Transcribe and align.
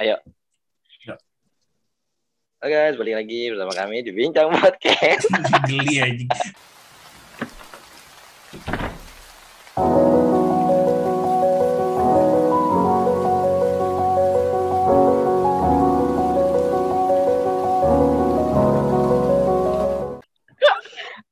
Ayo. 0.00 0.16
Ya. 1.04 1.14
Oke 2.64 2.72
guys, 2.72 2.96
balik 2.96 3.20
lagi 3.20 3.52
bersama 3.52 3.76
kami 3.76 4.00
di 4.00 4.08
Bincang 4.08 4.48
Podcast. 4.48 5.28
Geli 5.68 6.00
anjing. 6.00 6.30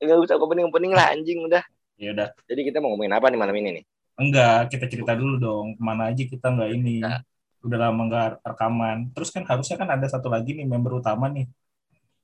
Enggak 0.05 0.19
usah 0.21 0.37
opening-opening 0.37 0.93
lah 0.93 1.17
anjing 1.17 1.41
udah. 1.49 1.65
Ya 1.97 2.13
udah. 2.13 2.29
Jadi 2.45 2.61
kita 2.69 2.85
mau 2.85 2.93
ngomongin 2.93 3.17
apa 3.17 3.33
nih 3.33 3.41
malam 3.41 3.57
ini 3.57 3.81
nih? 3.81 3.85
Enggak, 4.21 4.69
kita 4.69 4.85
cerita 4.85 5.17
dulu 5.17 5.41
dong. 5.41 5.67
Ke 5.79 5.81
mana 5.81 6.13
aja 6.13 6.21
kita 6.29 6.53
nggak 6.53 6.71
ini. 6.77 7.01
Nah. 7.01 7.25
Udah 7.61 7.79
lama 7.89 8.03
nggak 8.09 8.27
rekaman. 8.45 9.13
Terus 9.13 9.29
kan 9.33 9.45
harusnya 9.45 9.77
kan 9.77 9.89
ada 9.93 10.07
satu 10.09 10.32
lagi 10.32 10.57
nih 10.57 10.64
member 10.64 11.01
utama 11.01 11.29
nih. 11.29 11.46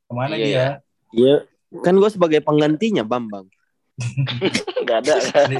Ke 0.07 0.13
mana 0.13 0.35
Iya, 0.35 0.45
dia? 0.45 0.67
Iya, 1.13 1.35
kan 1.83 1.95
gue 1.97 2.11
sebagai 2.11 2.41
penggantinya 2.41 3.05
Bambang. 3.05 3.47
Enggak 4.83 4.99
ada. 5.05 5.15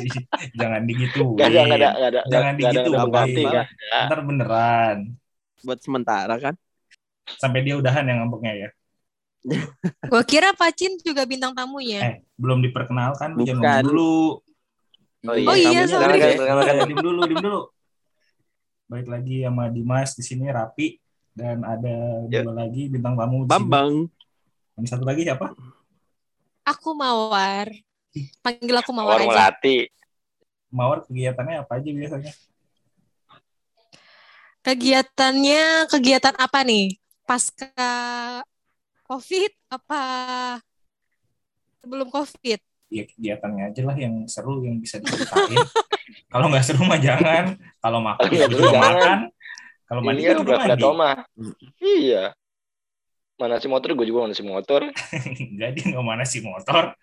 Jangan 0.61 0.83
digituin. 0.85 1.35
Enggak 1.35 1.49
ada, 1.49 1.61
enggak 1.61 1.79
ada, 1.81 1.89
enggak 1.97 2.11
ada. 2.11 2.21
Jangan 2.29 2.53
nggak 2.55 2.71
ada, 2.71 2.73
digituin. 2.73 2.87
nggak 2.87 3.01
ada 3.01 3.05
pengganti, 3.05 3.43
nggak 3.43 3.65
ada. 3.65 3.99
Ntar 4.07 4.21
beneran. 4.25 4.99
Buat 5.65 5.79
sementara 5.83 6.35
kan. 6.39 6.55
Sampai 7.37 7.61
dia 7.67 7.75
udahan 7.75 8.05
yang 8.07 8.23
ngambeknya 8.23 8.53
ya. 8.55 8.69
Gue 10.13 10.23
kira 10.27 10.55
Pacin 10.55 10.99
juga 11.03 11.23
bintang 11.27 11.55
tamunya. 11.55 12.01
Eh, 12.03 12.15
belum 12.39 12.63
diperkenalkan. 12.63 13.35
Jangan 13.35 13.43
Bukan. 13.43 13.57
ngomong 13.63 13.87
dulu. 13.87 14.17
Oh 15.27 15.35
iya, 15.35 15.49
Oh 15.51 15.57
iya, 15.59 15.81
sorry. 15.91 16.23
Jangan, 16.23 16.35
jangan, 16.39 16.55
jangan. 16.63 16.75
Eh, 16.79 16.87
Dim 16.87 16.99
dulu, 17.03 17.21
dulu. 17.27 17.57
Baik 18.87 19.11
lagi 19.11 19.43
sama 19.43 19.67
Dimas 19.67 20.15
di 20.15 20.23
sini 20.23 20.47
Rapi 20.47 21.03
dan 21.35 21.67
ada 21.67 22.23
Ya. 22.31 22.47
dua 22.47 22.55
lagi 22.55 22.87
bintang 22.87 23.19
tamu. 23.19 23.43
Bambang. 23.43 24.07
Yang 24.79 24.87
satu 24.95 25.03
lagi 25.03 25.27
siapa? 25.27 25.51
Aku 26.63 26.95
Mawar. 26.95 27.67
Panggil 28.47 28.77
aku 28.79 28.95
Mawar 28.95 29.19
Mawar 29.19 29.27
aja. 29.27 29.31
Melati. 29.51 29.77
Mawar 30.71 30.99
kegiatannya 31.03 31.67
apa 31.67 31.73
aja 31.83 31.91
biasanya? 31.91 32.33
Kegiatannya 34.63 35.63
kegiatan 35.91 36.35
apa 36.39 36.59
nih? 36.63 36.95
Pasca 37.27 37.75
COVID 39.07 39.53
apa 39.67 40.03
sebelum 41.83 42.07
COVID? 42.07 42.61
Ya 42.87 43.03
kegiatannya 43.03 43.75
aja 43.75 43.83
lah 43.83 43.97
yang 43.99 44.31
seru 44.31 44.63
yang 44.63 44.79
bisa 44.79 45.03
diceritain. 45.03 45.59
Kalau 46.27 46.47
nggak 46.49 46.63
seru 46.63 46.83
mah 46.83 46.99
jangan. 46.99 47.45
Kalau 47.79 47.99
makan 48.01 48.25
Kalau 48.25 48.49
juga 48.49 48.69
jangan. 48.71 48.83
makan. 48.93 49.19
Kalau 49.87 50.01
mandi 50.03 50.21
Iya, 50.21 50.29
kan 50.29 50.39
udah 50.43 50.57
mandi. 50.59 50.83
Toma. 50.83 51.11
Iya. 51.79 52.25
Mana 53.37 53.55
si 53.57 53.67
motor, 53.67 53.89
gue 53.93 54.07
juga 54.07 54.19
mana 54.25 54.35
si 54.35 54.43
motor. 54.43 54.81
Enggak 55.53 55.71
dia 55.75 55.85
nggak 55.89 56.07
mana 56.07 56.25
sih 56.25 56.41
motor. 56.41 56.95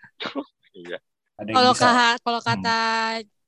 Iya. 0.74 0.98
Ada 1.34 1.48
yang 1.48 1.56
Kalau. 1.56 1.72
Hmm. 1.74 2.16
kalau 2.20 2.42
kata 2.42 2.80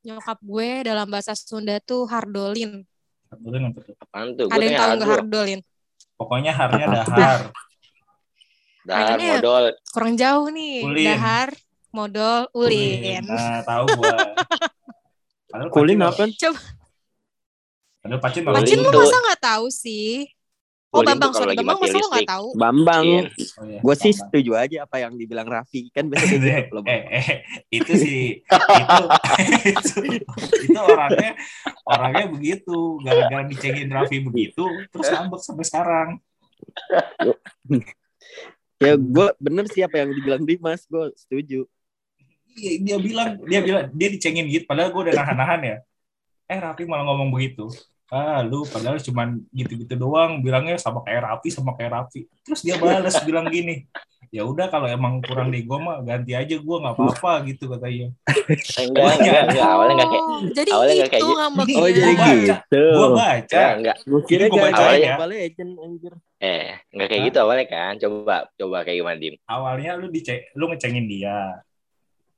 nyokap 0.01 0.37
gue 0.39 0.69
dalam 0.83 1.07
bahasa 1.07 1.33
Sunda 1.33 1.81
tuh 1.81 2.05
hardolin. 2.05 2.85
Betul, 3.25 3.41
betul, 3.41 3.59
betul. 3.73 3.93
Apaan 3.97 4.27
tuh? 4.33 4.47
Ada 4.47 4.55
Gue 4.55 4.65
yang 4.65 4.77
tahu 4.77 4.91
nggak 4.95 5.09
hardolin? 5.11 5.59
Pokoknya 6.15 6.51
harnya 6.53 6.85
dahar. 6.87 7.39
Dahar 8.85 9.17
Makanya- 9.17 9.31
modal. 9.35 9.63
Kurang 9.91 10.13
jauh 10.15 10.47
nih. 10.47 10.77
Ulin. 10.85 11.07
Dahar, 11.09 11.49
modal, 11.89 12.39
ulin. 12.53 13.25
Nah, 13.25 13.65
tahu 13.65 13.85
gua. 13.97 14.13
Padahal 15.55 15.71
Kulin 15.71 16.03
Pacin 16.03 16.11
apa? 16.11 16.23
Coba 16.35 16.59
Padahal 18.03 18.19
Pacin 18.19 18.41
baru 18.43 18.55
Pacin 18.59 18.77
lu 18.83 18.89
masa 18.91 19.17
nggak 19.23 19.39
tahu 19.39 19.65
sih? 19.71 20.27
Oh 20.91 20.99
Bambang, 20.99 21.31
sorry 21.31 21.55
Bambang 21.55 21.79
masa 21.79 21.95
lu 21.95 22.07
nggak 22.11 22.27
tahu? 22.27 22.47
Bambang. 22.59 23.03
Iya. 23.07 23.23
Oh, 23.31 23.63
iya, 23.63 23.79
Gue 23.79 23.95
sih 23.95 24.11
setuju 24.11 24.51
aja 24.59 24.77
apa 24.83 24.99
yang 24.99 25.15
dibilang 25.15 25.47
Raffi. 25.47 25.87
Kan 25.95 26.11
biasa 26.11 26.27
kayak 26.27 26.43
eh, 26.43 26.59
gitu 26.59 26.73
loh. 26.75 26.83
eh, 26.91 27.01
eh, 27.07 27.27
itu 27.71 27.91
sih 27.95 28.19
itu, 28.43 29.03
itu 29.63 29.99
itu 30.67 30.79
orangnya 30.83 31.31
orangnya 31.87 32.25
begitu 32.35 32.99
gara-gara 32.99 33.47
dicengin 33.47 33.87
Raffi 33.95 34.19
begitu 34.27 34.63
terus 34.91 35.07
ngambek 35.07 35.39
sampai 35.39 35.65
sekarang 35.67 36.09
Ya 38.75 38.99
gue 38.99 39.27
bener 39.39 39.65
sih 39.71 39.87
apa 39.87 40.03
yang 40.03 40.11
dibilang 40.11 40.43
Dimas. 40.43 40.83
Gue 40.83 41.15
setuju. 41.15 41.63
Iya, 42.55 42.71
dia 42.79 42.97
bilang 42.97 43.29
dia 43.43 43.59
bilang 43.59 43.85
dia 43.91 44.07
dicengin 44.07 44.47
gitu 44.47 44.63
padahal 44.63 44.89
gue 44.89 45.01
udah 45.05 45.15
nahan-nahan 45.15 45.61
ya 45.61 45.77
eh 46.45 46.57
Raffi 46.57 46.87
malah 46.87 47.03
ngomong 47.05 47.29
begitu 47.29 47.67
ah 48.07 48.39
lu 48.39 48.63
padahal 48.63 48.95
cuman 48.97 49.43
gitu-gitu 49.49 49.93
doang 49.93 50.39
bilangnya 50.39 50.77
sama 50.77 51.01
kayak 51.01 51.25
Raffi 51.25 51.49
sama 51.49 51.75
kayak 51.75 51.91
Raffi 51.91 52.29
terus 52.41 52.61
dia 52.61 52.77
balas 52.77 53.17
bilang 53.21 53.49
gini 53.49 53.83
ya 54.29 54.41
udah 54.41 54.67
kalau 54.67 54.85
emang 54.85 55.19
kurang 55.19 55.49
di 55.49 55.63
gue 55.63 55.77
mah 55.77 55.99
ganti 55.99 56.31
aja 56.31 56.55
gue 56.55 56.77
nggak 56.79 56.95
apa-apa 56.95 57.31
gitu 57.45 57.65
katanya 57.67 58.09
Enggak, 58.77 59.15
enggak, 59.17 59.41
enggak. 59.47 59.65
Awalnya 59.65 59.93
enggak 59.95 60.09
kayak 60.09 60.23
Oh, 60.25 60.39
jadi 60.51 60.69
awalnya 60.69 60.93
nggak 60.95 61.09
kayak 61.09 61.21
itu 61.21 61.25
gitu. 61.25 61.39
ngambeknya. 61.39 61.75
Oh 61.75 61.87
jadi 61.89 62.05
Gua 62.05 62.19
baca. 62.19 62.35
gitu. 62.35 62.83
gue 62.85 63.09
baca 63.09 63.57
enggak, 63.57 63.71
enggak. 63.73 63.97
Gue 64.05 64.21
kira 64.27 64.43
gak 64.45 64.55
bacain 64.61 64.85
ada 64.85 64.97
ya. 65.01 65.15
Anjir. 65.75 66.13
Eh, 66.37 66.67
enggak 66.91 67.07
kayak 67.09 67.23
gitu 67.25 67.37
awalnya 67.39 67.65
kan. 67.65 67.93
Coba 67.97 68.35
coba 68.53 68.77
kayak 68.83 68.97
gimana, 69.01 69.17
Dim? 69.17 69.35
awalnya 69.45 69.91
lu 69.95 70.07
dicek 70.07 70.39
lu 70.53 70.65
ngecengin 70.69 71.05
dia 71.05 71.37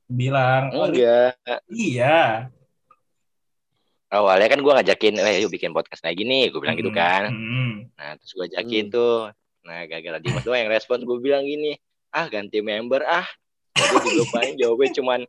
bilang 0.08 0.72
oh, 0.72 0.88
Enggak. 0.88 1.36
iya 1.68 2.48
Awalnya 4.08 4.48
kan 4.48 4.58
gue 4.58 4.72
ngajakin, 4.72 5.20
eh 5.20 5.44
yuk 5.44 5.52
bikin 5.52 5.68
podcast 5.70 6.00
lagi 6.00 6.24
nih, 6.24 6.48
gue 6.48 6.56
bilang 6.58 6.74
gitu 6.74 6.88
kan. 6.88 7.28
hmm. 7.28 7.92
Nah, 7.92 8.16
terus 8.16 8.32
gue 8.32 8.44
ajakin 8.48 8.88
Hmm. 8.88 8.94
tuh. 8.94 9.18
Nah, 9.62 9.84
gara-gara 9.84 10.16
Dimas 10.16 10.40
doang 10.42 10.56
yang 10.58 10.72
respon, 10.72 11.04
gue 11.04 11.18
bilang 11.18 11.44
gini, 11.44 11.76
ah 12.08 12.24
ganti 12.24 12.58
member 12.58 13.04
ah. 13.04 13.28
Gue 13.76 14.00
dilupain 14.02 14.56
jawabnya 14.60 14.96
cuman, 14.96 15.20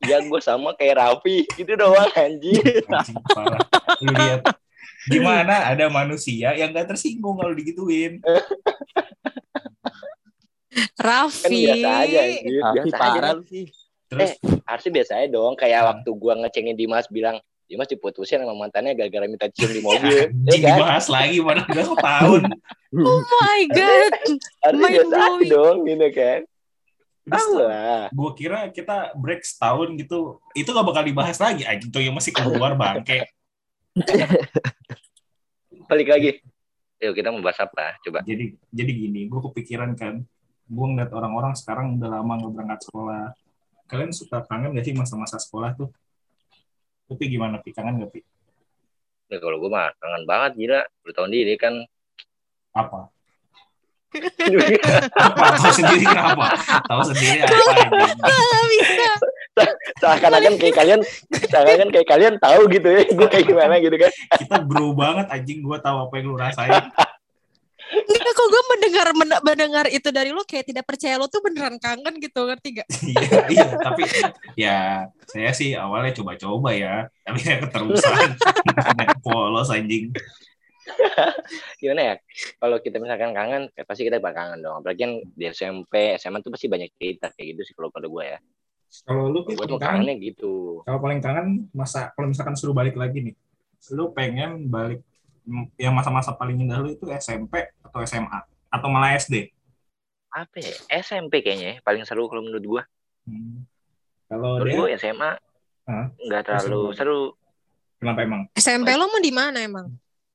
ya 0.00 0.18
gue 0.18 0.40
sama 0.40 0.72
kayak 0.72 0.96
Raffi, 0.98 1.44
gitu 1.52 1.76
doang 1.76 2.08
parah. 3.28 3.60
lu 4.00 4.08
lihat 4.10 4.40
gimana 5.04 5.68
ada 5.68 5.86
manusia 5.86 6.54
yang 6.54 6.72
gak 6.72 6.88
tersinggung 6.88 7.36
kalau 7.36 7.52
digituin 7.52 8.18
Kan 8.22 8.40
Raffi. 10.96 11.60
biasa 11.68 11.88
aja 12.02 12.18
anjir, 12.24 12.56
Raffi 12.56 12.76
biasa 12.80 12.88
aja. 12.88 12.98
parah 12.98 13.30
lu 13.36 13.44
sih. 13.44 13.66
Terus 14.12 14.30
Harusnya 14.62 14.92
biasa 14.94 15.12
aja 15.16 15.28
dong, 15.28 15.52
kayak 15.54 15.78
Hmm. 15.78 15.88
waktu 15.90 16.10
gue 16.12 16.32
ngecengin 16.38 16.76
Dimas 16.76 17.06
bilang, 17.08 17.36
Dimas 17.64 17.86
diputusin 17.86 18.38
sama 18.38 18.52
mantannya 18.52 18.92
gara-gara 18.92 19.24
minta 19.24 19.48
cium 19.48 19.68
di 19.68 19.80
mobil. 19.86 20.04
ya 20.04 20.28
anjing 20.28 20.60
kan? 20.60 20.76
dibahas 20.76 21.06
lagi 21.08 21.36
padahal 21.40 21.66
udah 21.66 21.86
setahun 21.88 22.42
Oh 23.08 23.20
my 23.24 23.60
god. 23.68 24.12
Harusnya 24.60 24.76
mind 24.78 24.92
biasa 24.92 25.16
aja 25.16 25.46
dong, 25.48 25.76
gitu 25.82 26.08
kan. 26.12 26.40
Tahu 27.22 27.52
lah. 27.56 28.02
gue 28.10 28.30
kira 28.34 28.58
kita 28.68 28.96
break 29.14 29.40
setahun 29.42 29.94
gitu 29.94 30.18
itu 30.52 30.66
gak 30.66 30.82
bakal 30.82 31.00
dibahas 31.00 31.38
lagi 31.38 31.62
anjing 31.62 31.86
tuh 31.88 32.02
yang 32.02 32.12
masih 32.12 32.30
keluar 32.30 32.74
bangke 32.74 33.22
Balik 35.86 36.08
lagi. 36.08 36.30
Yuk 36.98 37.14
kita 37.14 37.28
mau 37.28 37.38
bahas 37.40 37.58
apa? 37.58 37.98
Coba. 38.00 38.22
jadi 38.22 38.54
jadi 38.68 38.90
gini 38.92 39.26
gue 39.26 39.40
kepikiran 39.40 39.94
kan 39.94 40.22
gue 40.64 40.86
ngeliat 40.88 41.10
orang-orang 41.10 41.52
sekarang 41.52 41.94
udah 41.96 42.08
lama 42.12 42.32
nggak 42.38 42.52
berangkat 42.52 42.80
sekolah 42.86 43.24
kalian 43.92 44.12
suka 44.16 44.40
kangen 44.48 44.72
gak 44.72 44.88
sih 44.88 44.96
masa-masa 44.96 45.36
sekolah 45.36 45.76
tuh 45.76 45.92
tapi 47.04 47.28
gimana 47.28 47.60
pi 47.60 47.76
kangen 47.76 48.00
gak 48.00 48.12
pi 48.16 48.20
Ya, 49.32 49.40
kalau 49.40 49.56
gue 49.64 49.70
mah 49.72 49.88
kangen 49.96 50.28
banget 50.28 50.52
gila. 50.60 50.80
Udah 51.08 51.14
tahun 51.16 51.32
diri 51.32 51.56
kan. 51.56 51.74
apa 52.72 53.08
apa 55.28 55.44
tahu 55.60 55.72
sendiri 55.76 56.04
kenapa 56.08 56.56
tahu 56.88 57.02
sendiri 57.12 57.44
apa 57.44 57.52
bisa. 58.72 59.08
Seakan-akan 60.00 60.56
kayak 60.56 60.76
kalian, 60.76 61.00
seakan-akan 61.32 61.88
kayak 61.92 62.08
kalian 62.08 62.34
tahu 62.40 62.64
gitu 62.72 62.88
ya. 62.92 63.04
Gue 63.12 63.28
kayak 63.28 63.44
gimana 63.48 63.76
gitu 63.80 63.92
kan. 63.96 64.12
kita 64.40 64.56
bro 64.64 64.96
banget 64.96 65.28
anjing 65.32 65.60
gue 65.60 65.78
tahu 65.84 65.96
apa 66.08 66.12
yang 66.16 66.24
lu 66.32 66.36
rasain 66.36 66.80
Enggak 67.92 68.32
kok 68.32 68.48
gue 68.48 68.62
mendengar 68.72 69.06
men- 69.12 69.42
mendengar 69.44 69.86
itu 69.88 70.08
dari 70.08 70.32
lo 70.32 70.42
kayak 70.42 70.64
tidak 70.72 70.84
percaya 70.88 71.20
lo 71.20 71.28
tuh 71.28 71.44
beneran 71.44 71.76
kangen 71.76 72.16
gitu 72.16 72.48
ngerti 72.48 72.80
gak? 72.80 72.88
iya 73.12 73.38
iya 73.52 73.66
tapi 73.76 74.02
ya 74.56 74.78
saya 75.28 75.50
sih 75.52 75.76
awalnya 75.76 76.16
coba-coba 76.16 76.72
ya 76.72 77.04
tapi 77.20 77.38
saya 77.40 77.60
keterusan 77.60 78.32
polos 79.24 79.68
anjing 79.68 80.08
Gimana 81.78 82.02
ya? 82.02 82.14
Kalau 82.58 82.82
kita 82.82 82.98
misalkan 82.98 83.30
kangen, 83.30 83.70
ya 83.70 83.86
pasti 83.86 84.02
kita 84.02 84.18
bakal 84.18 84.50
kangen 84.50 84.66
dong. 84.66 84.82
Apalagi 84.82 85.00
kan 85.06 85.12
di 85.30 85.44
SMP, 85.46 86.18
SMA 86.18 86.42
tuh 86.42 86.50
pasti 86.50 86.66
banyak 86.66 86.90
cerita 86.98 87.30
kayak 87.30 87.54
gitu 87.54 87.60
sih 87.70 87.74
kalau 87.78 87.88
pada 87.88 88.10
gue 88.10 88.24
ya. 88.26 88.38
kalau 89.06 89.32
lu 89.32 89.40
Gue 89.46 89.56
tuh 89.64 89.80
kangennya 89.80 90.20
gitu. 90.20 90.84
kalau 90.84 91.00
paling 91.00 91.16
kangen 91.22 91.64
masa 91.72 92.12
kalau 92.12 92.28
misalkan 92.28 92.52
suruh 92.52 92.76
balik 92.76 92.92
lagi 92.92 93.24
nih 93.24 93.34
lu 93.96 94.12
pengen 94.12 94.68
balik 94.68 95.00
yang 95.74 95.92
masa-masa 95.92 96.30
paling 96.32 96.54
indah 96.56 96.78
lu 96.78 96.90
itu 96.90 97.06
SMP 97.12 97.66
atau 97.80 97.98
SMA 98.02 98.38
atau 98.68 98.88
malah 98.88 99.14
SD 99.14 99.50
Apa 100.28 100.56
ya? 100.58 100.72
SMP 101.02 101.44
kayaknya 101.44 101.66
ya, 101.68 101.84
paling 101.84 102.02
seru 102.02 102.24
kalau 102.24 102.40
menurut 102.40 102.64
gue. 102.64 102.82
Hmm. 103.26 103.66
kalau 104.26 104.56
Menurut 104.56 104.66
dia 104.66 104.78
gue 104.78 104.88
SMA 104.98 105.30
nggak 106.22 106.42
terlalu 106.42 106.80
SMP. 106.88 106.96
seru. 106.96 107.20
kenapa 107.98 108.18
emang 108.22 108.42
SMP 108.54 108.88
lo 108.92 109.06
mau 109.06 109.20
di 109.20 109.30
mana 109.30 109.58
emang? 109.60 109.86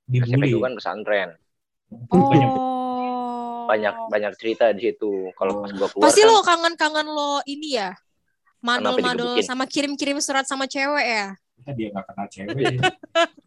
SMP 0.07 0.43
Dibully. 0.43 0.53
gue 0.53 0.61
kan 0.61 0.73
pesantren. 0.75 1.29
Banyak. 1.89 2.51
Oh. 2.51 3.65
Banyak 3.65 3.95
banyak 4.07 4.31
cerita 4.35 4.71
di 4.71 4.81
situ. 4.85 5.31
Kalau 5.33 5.59
pas 5.59 5.71
gue 5.71 5.87
keluar 5.89 6.03
Pasti 6.03 6.21
kan, 6.21 6.29
lo 6.29 6.39
kangen-kangen 6.39 7.07
lo 7.07 7.31
ini 7.43 7.75
ya. 7.75 7.91
Digebukin? 9.27 9.43
sama 9.43 9.65
kirim-kirim 9.65 10.17
surat 10.19 10.43
sama 10.43 10.67
cewek 10.67 11.03
ya. 11.03 11.27
Kita 11.57 11.71
dia 11.73 11.87
nggak 11.91 12.05
kenal 12.05 12.27
cewek. 12.29 12.75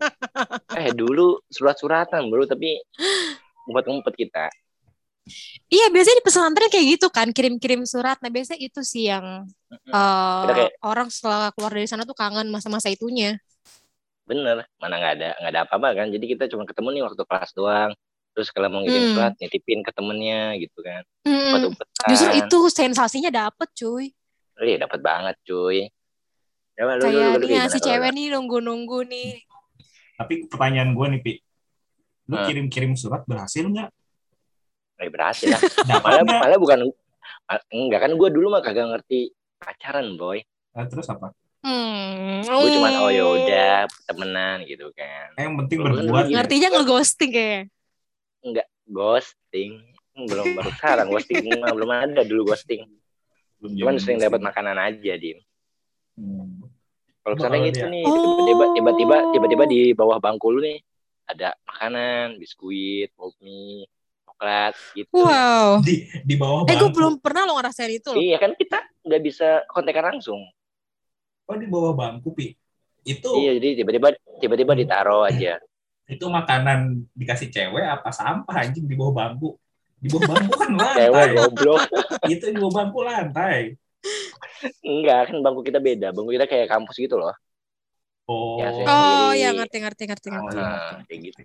eh 0.81 0.91
dulu 0.93 1.39
surat-suratan 1.47 2.27
bro, 2.27 2.45
tapi 2.45 2.83
ngumpet-ngumpet 3.65 4.15
kita. 4.17 4.47
Iya 5.71 5.87
biasanya 5.89 6.19
di 6.19 6.27
pesantren 6.27 6.67
kayak 6.67 6.87
gitu 6.99 7.07
kan 7.09 7.31
kirim-kirim 7.31 7.87
surat. 7.87 8.19
Nah 8.19 8.29
biasanya 8.29 8.59
itu 8.59 8.83
sih 8.83 9.07
yang 9.07 9.47
Kita 9.87 10.53
kayak- 10.53 10.75
orang 10.83 11.07
setelah 11.07 11.55
keluar 11.55 11.71
dari 11.71 11.87
sana 11.87 12.03
tuh 12.03 12.17
kangen 12.17 12.51
masa-masa 12.51 12.91
itunya. 12.91 13.39
Bener, 14.27 14.67
mana 14.79 14.95
nggak 14.97 15.13
ada 15.19 15.29
nggak 15.39 15.53
ada 15.53 15.61
apa-apa 15.65 15.89
kan. 15.95 16.07
Jadi 16.11 16.25
kita 16.29 16.51
cuma 16.51 16.67
ketemu 16.67 16.89
nih 16.93 17.03
waktu 17.07 17.23
kelas 17.23 17.51
doang. 17.55 17.91
Terus 18.31 18.49
kalau 18.51 18.71
mau 18.71 18.81
ngirim 18.81 19.11
Hmm. 19.11 19.15
surat, 19.15 19.35
nitipin 19.39 19.83
ke 19.83 19.91
temennya 19.91 20.55
gitu 20.57 20.79
kan. 20.83 21.03
Umpet-umpetan. 21.27 22.07
Justru 22.09 22.31
itu 22.39 22.59
sensasinya 22.69 23.31
dapet 23.31 23.69
cuy. 23.75 24.07
Iya 24.57 24.77
dapat 24.81 24.99
banget 24.99 25.37
cuy. 25.43 25.91
Coba 26.81 26.97
lu, 26.97 27.03
lu, 27.03 27.05
Kayak 27.05 27.29
lu 27.31 27.39
nih 27.39 27.49
gimana 27.51 27.69
si 27.69 27.77
kalau 27.77 27.87
cewek 27.87 28.09
lu? 28.09 28.17
nih 28.17 28.27
nunggu-nunggu 28.33 28.99
nih. 29.05 29.31
Tapi 30.17 30.35
pertanyaan 30.49 30.91
gue 30.91 31.07
nih, 31.09 31.21
Pi. 31.21 31.33
Lu 32.25 32.35
Hmm. 32.35 32.47
kirim-kirim 32.47 32.93
surat 32.95 33.21
berhasil 33.23 33.61
nggak? 33.63 33.91
Eh, 34.97 35.09
berhasil 35.09 35.49
lah. 35.49 35.61
Malah 36.01 36.25
malah 36.25 36.57
bukan 36.57 36.89
enggak 37.69 38.01
kan 38.01 38.13
gue 38.13 38.29
dulu 38.31 38.47
mah 38.49 38.61
kagak 38.61 38.87
ngerti 38.87 39.29
pacaran 39.57 40.15
boy. 40.15 40.41
Nah, 40.71 40.87
terus 40.87 41.05
apa? 41.07 41.37
Hmm. 41.61 42.41
Gue 42.41 42.71
cuman 42.71 42.93
oh 42.99 43.11
ya 43.11 43.23
Hmm. 43.23 43.37
udah 43.37 43.73
temenan 44.07 44.57
gitu 44.65 44.89
kan. 44.93 45.37
Eh, 45.37 45.43
yang 45.43 45.57
penting 45.59 45.79
Lu 45.79 45.85
berbuat. 45.87 46.25
ya. 46.27 46.41
Ngertinya 46.41 46.69
ngeghosting 46.73 47.31
kayaknya. 47.31 48.65
Ghosting 48.87 49.73
Hmm, 50.11 50.27
belum 50.27 50.53
baru 50.53 50.71
sekarang 50.75 51.07
ghosting 51.09 51.39
mah 51.57 51.71
belum 51.71 51.87
ada 51.89 52.23
dulu 52.23 52.51
ghosting. 52.51 52.83
Belum 53.57 53.73
Cuman 53.75 53.95
sering 53.97 54.17
ghosting. 54.17 54.27
dapat 54.27 54.41
makanan 54.43 54.77
aja 54.77 55.13
dim. 55.15 55.39
Hmm. 56.21 56.61
Kalau 57.21 57.35
misalnya 57.35 57.59
gitu 57.67 57.79
dia- 57.79 57.89
nih, 57.91 58.05
Oh. 58.05 58.13
tiba-tiba 58.13 58.65
tiba-tiba 58.75 59.17
tiba-tiba 59.31 59.65
di 59.67 59.81
bawah 59.93 60.19
bangku 60.19 60.47
lu 60.49 60.61
nih 60.61 60.81
ada 61.27 61.57
makanan, 61.65 62.37
biskuit, 62.37 63.09
pop 63.15 63.33
mie, 63.39 63.87
coklat 64.25 64.75
gitu. 64.93 65.13
Wow. 65.15 65.81
Di 65.81 65.95
di 66.19 66.35
bawah 66.35 66.65
Eh 66.65 66.75
gue 66.75 66.81
bangku. 66.83 66.97
belum 66.97 67.13
pernah 67.19 67.45
lo 67.45 67.55
ngerasain 67.55 67.89
itu 67.91 68.09
loh. 68.11 68.19
Iya 68.19 68.37
kan 68.37 68.53
kita 68.53 68.77
nggak 69.01 69.23
bisa 69.23 69.49
kontekan 69.67 70.05
langsung. 70.07 70.41
Oh, 71.45 71.55
di 71.55 71.67
bawah 71.67 71.93
bangku, 71.93 72.31
Pi. 72.31 72.53
Itu 73.01 73.33
Iya 73.35 73.57
jadi 73.57 73.81
tiba-tiba 73.81 74.09
tiba-tiba 74.37 74.73
ditaruh 74.75 75.25
aja. 75.25 75.57
itu 76.07 76.27
makanan 76.27 77.07
dikasih 77.13 77.49
cewek 77.49 77.87
apa 77.87 78.11
sampah 78.11 78.61
anjing 78.61 78.83
di 78.83 78.93
bawah 78.93 79.15
bangku? 79.15 79.55
Di 79.97 80.09
bawah 80.09 80.27
bangku 80.29 80.53
kan 80.55 80.71
Cewek 80.91 81.07
lantai. 81.07 81.39
goblok. 81.39 81.81
itu 82.27 82.45
di 82.47 82.59
bawah 82.59 82.75
bangku 82.77 82.99
lantai. 83.01 83.79
Enggak 84.85 85.31
kan 85.31 85.37
bangku 85.41 85.63
kita 85.65 85.79
beda. 85.81 86.13
Bangku 86.13 86.31
kita 86.33 86.47
kayak 86.49 86.69
kampus 86.69 86.97
gitu 86.97 87.17
loh. 87.21 87.35
Oh. 88.31 88.59
Ya, 88.63 88.69
Oh 88.87 89.33
ya 89.35 89.51
ngerti 89.51 89.83
ngerti 89.83 90.03
ngerti. 90.07 90.29
Oh, 90.31 90.39
ngerti. 90.47 90.57
Nah, 90.57 91.03
kayak 91.07 91.21
gitu. 91.31 91.39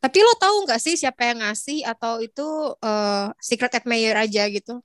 Tapi 0.00 0.18
lo 0.24 0.32
tahu 0.40 0.56
nggak 0.64 0.80
sih 0.80 0.96
siapa 0.96 1.28
yang 1.28 1.44
ngasih 1.44 1.84
atau 1.84 2.24
itu 2.24 2.46
eh, 2.80 3.26
secret 3.36 3.76
admirer 3.76 4.24
aja 4.24 4.48
gitu? 4.48 4.80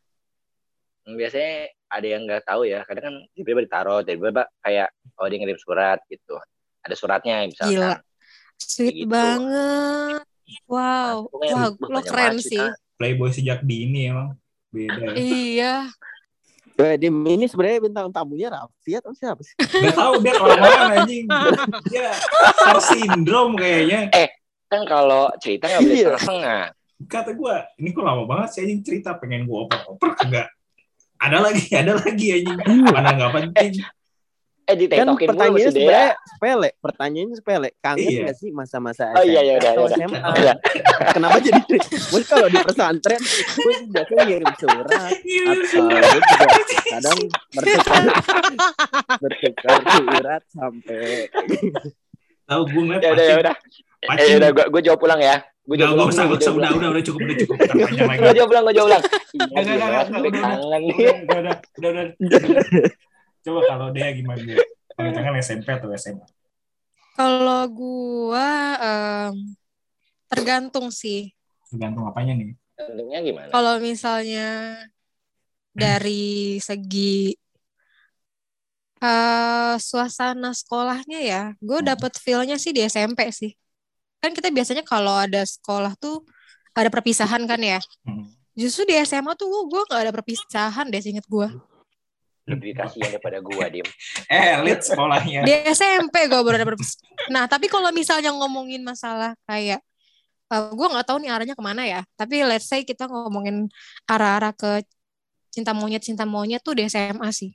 Biasanya 1.05 1.71
ada 1.87 2.07
yang 2.07 2.21
nggak 2.27 2.43
tahu 2.43 2.67
ya. 2.67 2.83
Kadang 2.83 3.03
kan 3.07 3.15
tiba-tiba 3.31 3.61
ditaruh, 3.63 4.03
tiba-tiba 4.03 4.43
kayak 4.59 4.91
oh 5.15 5.25
dia 5.31 5.37
ngirim 5.39 5.59
surat 5.61 6.03
gitu. 6.11 6.35
Ada 6.83 6.95
suratnya 6.99 7.47
misalkan. 7.47 7.71
Gila. 7.71 7.93
Sweet 8.59 8.95
Gitu. 9.03 9.07
banget. 9.07 10.21
Wow. 10.67 11.31
Pokoknya 11.31 11.53
Wah, 11.55 11.69
lo 11.71 11.99
keren 12.03 12.37
sih. 12.37 12.61
Playboy 12.95 13.31
sejak 13.31 13.63
dini 13.63 14.11
emang 14.11 14.35
beda. 14.71 14.99
ya. 14.99 15.13
Iya. 15.15 15.75
Eh, 16.75 16.99
Dim, 16.99 17.15
ini 17.23 17.47
sebenarnya 17.47 17.79
bintang 17.79 18.11
tamunya 18.11 18.51
Raffi 18.51 18.99
atau 18.99 19.15
siapa 19.15 19.39
sih? 19.39 19.55
Gak 19.83 19.95
tahu 19.95 20.19
dia 20.19 20.35
orang 20.35 20.59
mana 20.59 20.85
anjing. 20.99 21.23
Dia 21.87 22.11
star 22.51 22.79
syndrome 22.83 23.55
kayaknya. 23.55 24.11
Kan 24.67 24.83
kalau 24.83 25.31
cerita 25.39 25.71
nggak 25.71 25.81
boleh 25.81 25.95
Iya. 25.95 26.03
setengah-setengah. 26.11 26.63
Kata 27.07 27.31
gua, 27.31 27.55
ini 27.79 27.89
kok 27.91 28.03
lama 28.03 28.23
banget 28.27 28.47
sih 28.51 28.59
anjing 28.67 28.81
cerita 28.83 29.15
pengen 29.15 29.47
gua 29.47 29.67
oper-oper 29.67 30.09
kagak. 30.19 30.47
Ada 31.15 31.37
lagi, 31.39 31.63
ada 31.79 31.93
lagi 31.95 32.27
anjing. 32.35 32.57
Mana 32.91 33.09
nggak 33.15 33.31
penting. 33.31 33.71
Eh 33.79 33.83
Kan 34.65 34.75
ditektokin 34.75 35.05
mulu 35.05 35.29
pertanyaannya 35.29 35.69
sebenarnya 35.69 36.09
sepele. 36.25 36.69
Pertanyaannya 36.81 37.35
sepele. 37.35 37.69
Kangen 37.77 38.01
Iya. 38.01 38.21
nggak 38.25 38.35
sih 38.35 38.49
masa-masa 38.49 39.03
Oh, 39.11 39.21
iya, 39.21 39.39
iya, 39.39 39.53
udah, 39.55 39.71
atau 39.71 39.83
udah. 39.85 39.97
SMA? 40.01 40.19
Iya. 40.35 40.53
Kenapa 41.11 41.37
jadi 41.37 41.61
Gue 41.85 42.21
kalau 42.25 42.47
di 42.47 42.57
pesantren, 42.59 43.21
gue 43.21 43.73
sih 43.75 43.85
biasanya 43.87 44.23
ngirim 44.25 44.53
surat. 44.57 44.87
Atau 44.89 45.81
gue 45.85 46.01
juga 46.01 46.81
kadang 46.89 47.19
bertukar 47.51 48.03
bertukar 49.17 49.79
surat 49.85 50.41
sampai 50.49 51.29
Tahu 52.45 52.61
gua 52.67 52.81
ngeliat 52.83 53.01
Ya 53.01 53.09
udah 53.11 53.25
ya 53.25 53.35
udah. 53.39 53.55
Eh 54.05 54.25
ya 54.27 54.35
udah 54.37 54.49
gua 54.51 54.65
gua 54.69 54.81
jawab 54.83 54.99
pulang 54.99 55.17
ya. 55.17 55.35
Gua 55.61 55.73
Nggak, 55.73 55.81
jawab 55.81 55.93
gak 55.93 55.97
pulang. 55.97 56.09
usah, 56.09 56.23
gua 56.23 56.29
gak 56.29 56.41
usah. 56.41 56.53
Udah, 56.53 56.69
udah, 56.71 56.89
udah 56.93 57.03
cukup, 57.03 57.19
udah 57.21 57.37
cukup. 57.37 57.55
Ntar 57.57 57.75
panjang 57.81 58.05
lagi. 58.05 58.21
Gua 58.21 58.33
jawab 58.33 58.49
pulang, 58.49 58.63
gua 58.63 58.73
jawab 58.73 58.87
pulang. 58.87 59.03
Iya, 59.33 59.61
udah, 59.65 59.87
kangen 59.89 60.81
nih. 60.85 60.93
Udah, 61.25 61.37
udah, 61.41 61.55
udah, 61.77 61.89
udah, 61.89 62.03
udah. 62.05 62.89
Coba 63.45 63.61
kalau 63.69 63.87
dia 63.93 64.09
gimana 64.11 64.41
dia? 64.41 64.57
Paling 64.97 65.13
kangen 65.13 65.35
SMP 65.39 65.67
atau 65.69 65.89
SMA? 65.93 66.25
Kalau 67.15 67.61
gua 67.71 68.49
em, 68.81 69.35
tergantung 70.27 70.89
sih. 70.91 71.31
Tergantung 71.69 72.05
apanya 72.09 72.33
nih. 72.35 72.57
Untungnya 72.75 73.19
gimana? 73.23 73.49
Kalau 73.53 73.73
misalnya 73.79 74.47
dari 75.75 76.57
segi 76.63 77.35
eh 79.03 79.75
suasana 79.77 80.49
sekolahnya 80.55 81.19
ya, 81.21 81.41
gue 81.61 81.79
Hmm. 81.83 81.87
dapet 81.93 82.15
feel-nya 82.17 82.57
sih 82.57 82.71
di 82.73 82.81
SMP 82.81 83.29
sih. 83.29 83.51
Kan 84.23 84.31
kita 84.33 84.49
biasanya 84.49 84.83
kalau 84.87 85.13
ada 85.13 85.43
sekolah 85.45 85.93
tuh 85.99 86.25
ada 86.73 86.89
perpisahan 86.89 87.43
kan 87.45 87.61
ya. 87.61 87.79
Hmm. 88.07 88.25
Justru 88.55 88.87
di 88.89 88.95
SMA 88.97 89.35
tuh 89.35 89.51
gue 89.67 89.81
gak 89.91 90.01
ada 90.09 90.13
perpisahan 90.15 90.87
deh 90.89 91.03
inget 91.03 91.27
gue. 91.27 91.47
Lebih 92.45 92.77
kasihan 92.77 93.09
daripada 93.09 93.41
gua, 93.41 93.65
Dim. 93.73 93.85
Eh, 94.29 94.61
elit 94.61 94.85
sekolahnya. 94.85 95.41
Di 95.43 95.65
SMP 95.73 96.29
gue 96.29 96.41
baru 96.41 96.61
ada. 96.61 96.65
Nah 97.33 97.49
tapi 97.49 97.65
kalau 97.65 97.89
misalnya 97.89 98.29
ngomongin 98.29 98.85
masalah 98.85 99.33
kayak 99.45 99.81
eh 100.45 100.61
gue 100.69 100.87
nggak 100.93 101.05
tahu 101.09 101.17
nih 101.25 101.33
arahnya 101.33 101.55
ke 101.57 101.63
mana 101.65 101.83
ya. 101.83 102.01
Tapi 102.13 102.45
let's 102.45 102.69
say 102.69 102.85
kita 102.85 103.09
ngomongin 103.09 103.65
arah-arah 104.05 104.53
ke 104.53 104.85
cinta 105.49 105.73
monyet 105.73 106.05
cinta 106.05 106.21
monyet 106.21 106.61
tuh 106.61 106.77
di 106.77 106.85
SMA 106.85 107.25
sih. 107.33 107.49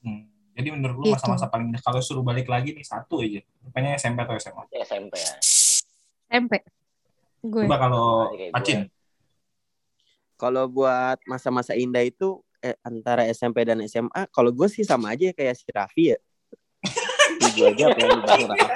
Hmm. 0.00 0.24
Jadi 0.56 0.68
menurut 0.72 0.96
lu 0.98 1.04
Gitu. 1.08 1.14
masa-masa 1.20 1.46
paling 1.46 1.68
indah 1.68 1.80
kalau 1.84 2.00
suruh 2.00 2.24
balik 2.24 2.48
lagi 2.48 2.72
nih 2.72 2.84
satu 2.84 3.20
aja. 3.20 3.44
Rupanya 3.60 3.96
SMP 3.96 4.24
atau 4.24 4.36
SMA. 4.40 4.62
SMP 4.84 5.14
ya. 5.20 5.32
SMP. 6.32 6.52
Gue. 7.40 7.64
Coba 7.68 7.76
kalau 7.76 8.32
Pacin. 8.52 8.88
kalau 10.36 10.64
buat 10.64 11.20
masa-masa 11.24 11.76
indah 11.76 12.00
itu 12.00 12.40
eh, 12.60 12.76
antara 12.80 13.24
SMP 13.26 13.64
dan 13.64 13.80
SMA, 13.84 14.28
kalau 14.28 14.50
gue 14.50 14.68
sih 14.68 14.84
sama 14.84 15.12
aja 15.12 15.32
kayak 15.32 15.54
si 15.54 15.66
Raffi 15.68 16.04
ya. 16.12 16.18
Itu 17.40 17.64
aja 17.66 17.84
apa 17.88 17.98
yang 17.98 18.10
dibahas 18.20 18.44
Raffi. 18.46 18.72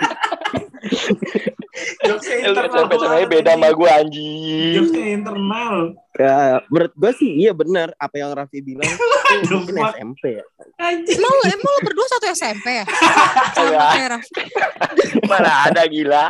Jokesnya 2.04 3.26
beda 3.26 3.56
sama 3.56 3.68
gua 3.72 3.90
anjing. 3.98 4.72
Jokesnya 4.76 5.06
internal. 5.16 5.96
Ya, 6.14 6.60
menurut 6.68 6.92
gue 6.94 7.12
sih 7.16 7.30
iya 7.40 7.50
benar 7.50 7.90
apa 7.96 8.14
yang 8.16 8.30
Raffi 8.32 8.60
bilang 8.60 8.86
mungkin. 9.50 9.74
SMP 9.74 10.38
ya. 10.38 10.44
Emang 10.84 11.32
lu, 11.32 11.42
emang 11.48 11.70
lu 11.70 11.80
berdua 11.82 12.06
satu 12.06 12.26
SMP 12.30 12.82
ya? 12.82 12.86
Sama 13.56 13.64
Enggak. 13.66 13.90
kayak 13.90 14.08
Raffi. 14.12 14.42
Mana 15.30 15.50
ada 15.66 15.82
gila. 15.88 16.24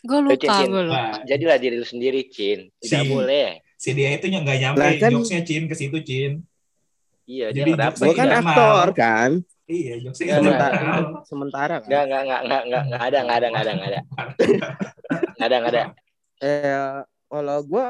Gue 0.00 0.18
lupa, 0.24 0.54
gue 0.64 0.82
lupa. 0.88 0.96
Nah, 1.12 1.20
Jadilah 1.28 1.56
diri 1.60 1.76
lu 1.76 1.84
sendiri, 1.84 2.24
Cin. 2.32 2.72
Tidak 2.80 3.02
Si- 3.04 3.10
boleh. 3.12 3.60
Si 3.80 3.96
dia 3.96 4.12
itu 4.12 4.28
yang 4.28 4.44
nggak 4.44 4.58
nyampe 4.60 4.84
Lah, 4.84 4.92
kan- 5.00 5.12
jokesnya 5.16 5.40
Cin 5.40 5.64
ke 5.64 5.72
situ 5.72 5.98
Cin. 6.04 6.32
Iya, 7.24 7.48
Jadi 7.48 7.56
dia 7.64 7.74
nggak 7.74 7.88
jokesnya 7.96 8.04
Gue 8.04 8.14
kan 8.20 8.28
aktor 8.36 8.86
kan. 8.92 9.30
Iya, 9.64 9.94
jokesnya 10.04 10.24
Nggak, 10.26 10.36
Sementara, 10.36 10.68
internal. 10.76 11.22
sementara 11.24 11.74
kan. 11.80 11.88
Enggak, 11.88 12.02
enggak, 12.04 12.20
enggak, 12.20 12.40
enggak, 12.42 12.60
enggak, 12.60 12.82
enggak 12.84 13.00
ada, 13.00 13.18
enggak 13.18 13.36
ada, 13.38 13.46
enggak 13.48 13.62
ada, 13.62 13.72
enggak 13.72 13.88
ada. 13.88 14.00
Enggak 15.32 15.46
ada, 15.48 15.56
enggak 15.56 15.72
ada. 15.72 15.82
Eh, 16.40 16.98
kalau 17.30 17.58
gue 17.62 17.84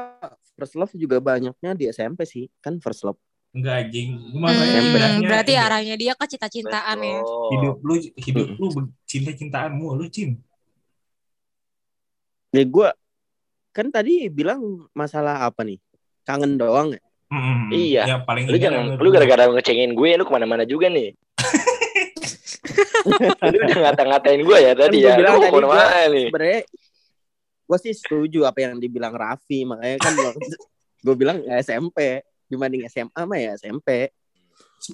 first 0.55 0.75
love 0.77 0.93
juga 0.93 1.17
banyaknya 1.19 1.71
di 1.73 1.85
SMP 1.89 2.23
sih, 2.23 2.47
kan 2.61 2.77
first 2.79 3.03
love. 3.03 3.19
Enggak 3.51 3.83
anjing. 3.83 4.15
Hmm, 4.31 4.47
berarti 5.27 5.51
hidup- 5.51 5.65
arahnya 5.67 5.95
dia 5.99 6.13
ke 6.15 6.23
cinta-cintaan 6.23 6.97
ya. 7.03 7.19
Betul. 7.19 7.49
hidup 7.51 7.75
lu 7.83 7.93
hidup 7.99 8.47
lu 8.55 8.67
cinta-cintaan 9.03 9.75
mulu 9.75 10.07
Cin. 10.07 10.39
Ya 12.51 12.63
gue 12.63 12.87
kan 13.71 13.87
tadi 13.87 14.27
bilang 14.27 14.59
masalah 14.91 15.43
apa 15.43 15.63
nih? 15.63 15.79
Kangen 16.21 16.55
doang 16.55 16.91
ya. 16.91 17.01
Hmm, 17.27 17.67
Iya. 17.69 18.03
Yang 18.09 18.21
paling 18.25 18.43
Lu 18.45 18.57
jangan, 18.57 18.83
lu 18.93 19.07
gara-gara 19.09 19.43
ngecengin 19.49 19.91
gue, 19.91 20.09
lu 20.13 20.23
ke 20.23 20.31
mana-mana 20.31 20.63
juga 20.63 20.87
nih. 20.87 21.15
Lu 23.41 23.57
udah 23.57 23.79
ngata-ngatain 23.81 24.41
gue 24.41 24.57
ya 24.59 24.71
tadi 24.73 24.97
Kan 24.99 25.07
ya. 25.07 25.13
bilang 25.17 25.33
Lu 25.33 25.39
mau 25.39 25.47
tadi 25.47 25.65
gua- 25.65 26.07
nih? 26.07 26.25
sebenarnya 26.29 26.61
gue 27.63 27.77
sih 27.79 27.93
setuju 27.95 28.39
apa 28.43 28.59
yang 28.61 28.77
dibilang 28.77 29.09
Raffi 29.11 29.63
makanya 29.63 29.97
kan 29.97 30.13
gue 31.01 31.15
bilang 31.17 31.39
ya 31.39 31.57
SMP 31.57 32.19
dibanding 32.45 32.83
SMA 32.85 33.15
mah 33.17 33.39
ya 33.39 33.55
SMP 33.55 34.11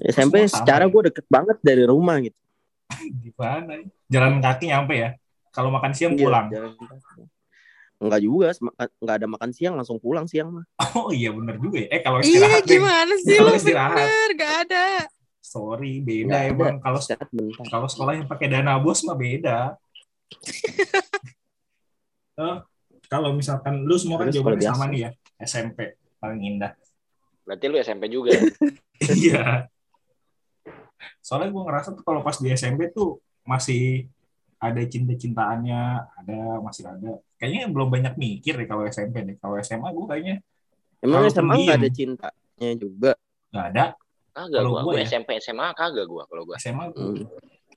SMP 0.06 0.46
Semua 0.46 0.54
secara 0.54 0.86
ya. 0.86 0.92
gue 0.94 1.02
deket 1.06 1.26
banget 1.28 1.58
dari 1.60 1.84
rumah 1.84 2.16
gitu 2.20 2.38
Gimana? 3.20 3.72
ya? 3.74 3.84
Jalan 4.10 4.40
kaki 4.40 4.66
nyampe 4.68 4.94
ya. 4.96 5.10
Kalau 5.50 5.68
makan 5.68 5.92
siang 5.92 6.14
Iya, 6.14 6.22
pulang. 6.22 6.46
jalan 6.48 6.72
kaki. 6.72 7.22
Enggak 7.98 8.22
juga 8.22 8.48
enggak 8.98 9.16
ada 9.18 9.28
makan 9.28 9.50
siang 9.50 9.74
langsung 9.74 9.98
pulang 9.98 10.26
siang 10.26 10.50
mah 10.52 10.66
Oh 10.94 11.10
iya 11.10 11.30
bener 11.30 11.58
juga 11.58 11.82
ya. 11.82 11.88
Eh 11.90 12.02
kalau 12.02 12.20
Iya 12.20 12.30
istirahat 12.30 12.64
deh. 12.64 12.72
gimana 12.74 13.14
sih 13.18 13.36
Kalau 13.36 13.50
lu 13.50 13.58
istirahat. 13.58 13.98
bener 13.98 14.30
gak 14.36 14.54
ada. 14.64 14.86
Sorry, 15.40 15.94
beda 16.00 16.36
ada. 16.36 16.48
emang. 16.48 16.76
Kalau 16.78 17.00
Istirahat 17.00 17.30
bentar 17.30 17.66
kalau 17.68 17.88
sekolah 17.88 18.14
yang 18.14 18.28
pakai 18.28 18.48
dana 18.48 18.78
bos 18.78 19.02
mah 19.02 19.16
beda. 19.16 19.58
Eh, 22.38 22.58
kalau 23.08 23.34
misalkan 23.34 23.82
lu 23.82 23.98
semua 23.98 24.22
kan 24.22 24.30
jawabannya 24.30 24.68
sama 24.68 24.86
nih 24.88 25.00
ya. 25.00 25.12
SMP 25.40 25.78
paling 26.18 26.42
indah. 26.46 26.78
Berarti 27.42 27.66
lu 27.66 27.78
SMP 27.78 28.04
juga. 28.08 28.34
Iya. 28.98 29.70
Soalnya 31.20 31.50
gue 31.50 31.64
ngerasa 31.64 31.94
tuh 31.94 32.02
kalau 32.02 32.22
pas 32.22 32.34
di 32.36 32.50
SMP 32.50 32.90
tuh 32.90 33.18
masih 33.42 34.10
ada 34.58 34.82
cinta-cintaannya, 34.82 35.82
ada 36.18 36.38
masih 36.60 36.84
ada. 36.86 37.22
Kayaknya 37.38 37.70
belum 37.70 37.88
banyak 37.88 38.14
mikir 38.18 38.58
deh 38.58 38.66
kalau 38.66 38.84
SMP 38.86 39.22
deh. 39.22 39.38
Kalau 39.38 39.56
SMA 39.62 39.90
gue 39.90 40.06
kayaknya 40.06 40.36
emang 40.98 41.30
SMA 41.30 41.54
enggak 41.56 41.78
ada 41.78 41.90
cintanya 41.94 42.72
juga 42.74 43.12
nggak 43.54 43.68
ada. 43.72 43.86
Kagak 44.34 44.60
Kalau 44.62 44.70
gua. 44.70 44.82
gua 44.82 44.92
Gua 44.94 45.02
ya. 45.02 45.06
SMP 45.06 45.30
SMA 45.38 45.68
kagak 45.74 46.06
gua 46.06 46.24
kalau 46.26 46.44
gua. 46.44 46.58
SMA 46.58 46.86
Hmm. 46.94 47.26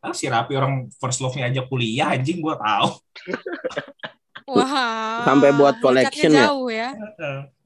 ah, 0.00 0.16
si 0.16 0.25
Rapi 0.26 0.56
orang 0.56 0.88
first 0.96 1.20
love-nya 1.20 1.49
aja 1.49 1.60
kuliah 1.64 2.16
anjing 2.16 2.40
gue 2.40 2.54
tahu. 2.56 2.88
Wah. 4.56 5.22
Sampai 5.22 5.52
buat 5.52 5.76
collection 5.78 6.32
ya? 6.32 6.49
jauh 6.49 6.68
ya. 6.68 6.90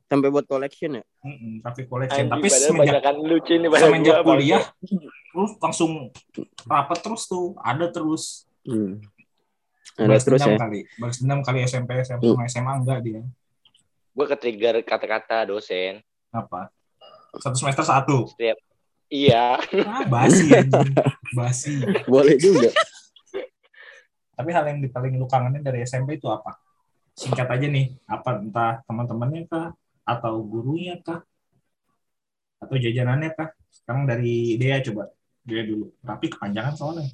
sampai 0.04 0.28
buat 0.30 0.44
collection 0.44 1.00
ya 1.00 1.04
Mm-mm, 1.26 1.59
tapi 1.59 1.88
collection. 1.88 2.28
Anjing, 2.28 2.33
Tapi 2.38 2.47
semenjak 2.52 3.02
lucu 3.18 3.54
nih 3.56 3.68
semenjak 3.73 4.16
gua, 4.21 4.37
kuliah 4.37 4.62
terus 5.33 5.52
langsung 5.59 6.12
rapat 6.62 6.99
terus 7.02 7.25
tuh 7.26 7.56
ada 7.59 7.88
terus 7.90 8.47
hmm. 8.66 8.92
ada 9.94 10.09
balas 10.11 10.25
terus 10.26 10.40
ya? 10.42 10.56
kali. 10.59 10.80
Balas 10.99 11.16
dendam 11.21 11.40
kali 11.44 11.59
SMP 11.64 11.90
SMP 12.02 12.23
Hmm. 12.26 12.37
sama 12.37 12.44
SMA 12.50 12.73
enggak 12.83 12.99
dia. 13.04 13.21
Gue 14.14 14.26
ke 14.30 14.37
trigger 14.38 14.75
kata-kata 14.83 15.47
dosen. 15.49 16.02
apa? 16.35 16.66
Satu 17.38 17.54
semester 17.54 17.87
satu? 17.87 18.26
Iya. 19.06 19.59
ah, 19.87 20.02
basi 20.11 20.50
basi. 21.38 21.78
Boleh 22.11 22.35
juga. 22.35 22.75
Tapi 24.35 24.50
hal 24.50 24.66
yang 24.66 24.83
paling 24.90 25.14
lu 25.14 25.30
kangenin 25.30 25.62
dari 25.62 25.87
SMP 25.87 26.18
itu 26.18 26.26
apa? 26.26 26.59
Singkat 27.14 27.47
aja 27.47 27.66
nih 27.71 27.94
apa 28.11 28.42
entah 28.42 28.83
teman-temannya 28.90 29.47
kah 29.47 29.71
atau 30.02 30.42
gurunya 30.42 30.99
kah 30.99 31.23
atau 32.59 32.75
jajanannya 32.75 33.30
kah? 33.38 33.54
Sekarang 33.71 34.11
dari 34.11 34.59
Dea 34.59 34.83
coba 34.83 35.06
Dea 35.47 35.62
dulu. 35.62 35.94
Tapi 36.02 36.26
kepanjangan 36.35 36.75
soalnya 36.75 37.06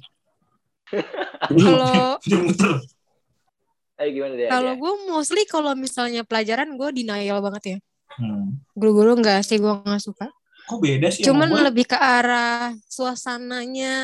Kalau 1.51 2.19
gimana 4.01 4.33
deh? 4.33 4.49
kalau 4.49 4.73
gue 4.81 4.93
mostly 5.07 5.45
kalau 5.45 5.77
misalnya 5.77 6.25
pelajaran 6.25 6.73
gue 6.73 6.89
denial 6.91 7.37
banget 7.39 7.63
ya. 7.63 7.77
hmm. 8.17 8.57
Guru-guru 8.73 9.13
enggak 9.13 9.45
sih 9.45 9.61
gue 9.61 9.69
nggak 9.69 10.01
suka. 10.01 10.27
kok 10.65 10.79
beda 10.81 11.07
sih 11.13 11.21
Cuman 11.21 11.49
sama 11.49 11.57
gua? 11.57 11.65
lebih 11.69 11.85
ke 11.85 11.97
arah 11.97 12.73
suasananya, 12.87 13.97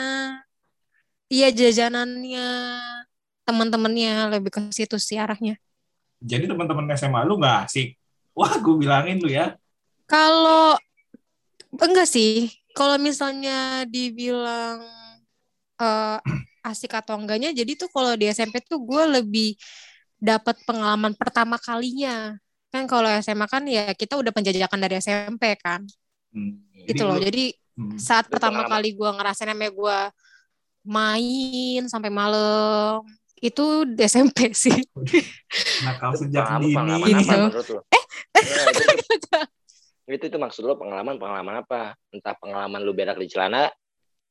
iya 1.29 1.49
jajanannya, 1.49 2.49
teman-temannya 3.41 4.29
lebih 4.37 4.51
ke 4.53 4.59
situ 4.69 4.97
sih 5.01 5.17
arahnya. 5.17 5.57
jadi 6.17 6.49
teman-teman 6.49 6.89
SMA 6.93 7.21
lu 7.25 7.37
nggak 7.37 7.69
asik 7.69 7.93
wah 8.33 8.53
gue 8.57 8.75
bilangin 8.77 9.17
lu 9.21 9.29
ya 9.29 9.53
Kalau 10.05 10.77
enggak 11.77 12.05
sih, 12.09 12.49
kalau 12.73 12.97
misalnya 12.97 13.85
dibilang 13.85 14.81
eh, 15.77 16.17
asik 16.67 16.93
atau 16.93 17.15
enggaknya, 17.15 17.55
jadi 17.55 17.73
tuh 17.79 17.89
kalau 17.89 18.13
di 18.19 18.27
SMP 18.27 18.59
tuh 18.63 18.83
gue 18.83 19.03
lebih 19.21 19.55
dapat 20.17 20.57
pengalaman 20.67 21.13
pertama 21.15 21.55
kalinya. 21.61 22.35
Kan 22.67 22.83
kalau 22.85 23.07
SMA 23.23 23.47
kan 23.47 23.63
ya 23.63 23.95
kita 23.95 24.19
udah 24.19 24.31
penjajakan 24.35 24.79
dari 24.83 24.99
SMP 24.99 25.55
kan, 25.57 25.87
Hmm. 26.35 26.59
gitu 26.83 27.07
loh. 27.07 27.15
Jadi 27.17 27.55
hmm. 27.79 27.95
saat 27.97 28.27
pertama 28.27 28.67
pengalaman. 28.67 28.83
kali 28.83 28.89
gue 28.93 29.09
ngerasain 29.15 29.47
namanya 29.47 29.71
gue 29.71 29.97
main 30.87 31.81
sampai 31.87 32.11
malam 32.11 33.03
itu 33.37 33.85
di 33.85 34.01
SMP 34.07 34.49
sih. 34.63 34.75
nakal 35.85 36.11
sejak 36.17 36.57
dini 36.57 36.73
pengalaman 36.73 37.07
Ini 37.07 37.23
apa 37.23 37.31
tuh. 37.31 37.41
menurut 37.47 37.67
lo? 37.69 37.81
Eh, 37.87 38.03
itu, 38.43 38.83
itu, 40.07 40.25
itu 40.31 40.37
maksud 40.39 40.63
lo 40.65 40.73
pengalaman 40.75 41.15
pengalaman 41.21 41.55
apa? 41.63 41.93
Entah 42.09 42.35
pengalaman 42.39 42.81
lu 42.81 42.91
berak 42.95 43.19
di 43.19 43.27
celana 43.29 43.69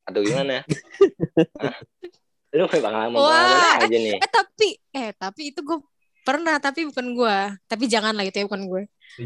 atau 0.05 0.21
gimana? 0.23 0.63
Lu 2.53 2.65
punya 2.65 2.83
pengalaman 2.83 3.11
pengalaman 3.11 3.17
Wah, 3.17 3.75
aja 3.81 3.97
nih. 3.97 4.15
Eh 4.17 4.31
tapi 4.31 4.69
eh 4.93 5.11
tapi 5.13 5.43
itu 5.51 5.61
gue 5.61 5.79
pernah 6.23 6.57
tapi 6.57 6.87
bukan 6.87 7.07
gue. 7.13 7.37
Tapi 7.65 7.85
jangan 7.87 8.13
lah 8.13 8.23
itu 8.23 8.37
ya 8.37 8.45
bukan 8.45 8.63
gue. 8.65 8.83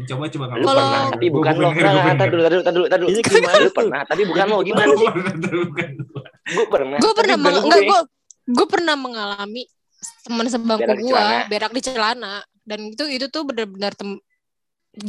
coba 0.07 0.23
coba 0.25 0.43
nggak 0.47 0.59
Kalau- 0.61 0.77
pernah 0.77 1.03
tapi 1.09 1.25
Gua 1.27 1.35
bukan 1.35 1.53
lo. 1.53 1.61
Nah, 1.61 1.73
gua 1.73 1.81
bener. 1.81 2.15
tadi 2.15 2.29
dulu, 2.29 2.41
tadi 2.41 2.53
dulu, 2.53 2.61
tadi 2.61 2.75
dulu, 2.75 2.87
tadi 2.87 3.01
dulu. 3.01 3.09
Ini 3.11 3.21
gimana 3.23 3.57
Lu 3.57 3.71
pernah, 3.71 4.01
tapi 4.05 4.21
bukan 4.23 4.45
lo. 4.45 4.57
Gimana 4.61 4.85
Gua 4.85 4.95
sih? 4.95 5.07
gua. 5.07 5.13
Gue 6.41 6.65
pernah. 6.67 6.97
Gue 6.97 7.11
tapi 7.11 7.19
pernah 7.21 7.37
enggak 7.59 7.81
gue 7.83 7.99
gue 8.41 8.67
pernah 8.67 8.95
mengalami 8.95 9.63
teman 10.21 10.45
sebangku 10.45 10.81
Berak 10.81 10.97
di 10.97 11.03
gue 11.03 11.23
berak 11.47 11.71
di 11.71 11.81
celana 11.81 12.33
dan 12.61 12.79
itu 12.87 13.05
itu 13.07 13.25
tuh 13.27 13.45
benar-benar 13.45 13.93
tem- 13.93 14.17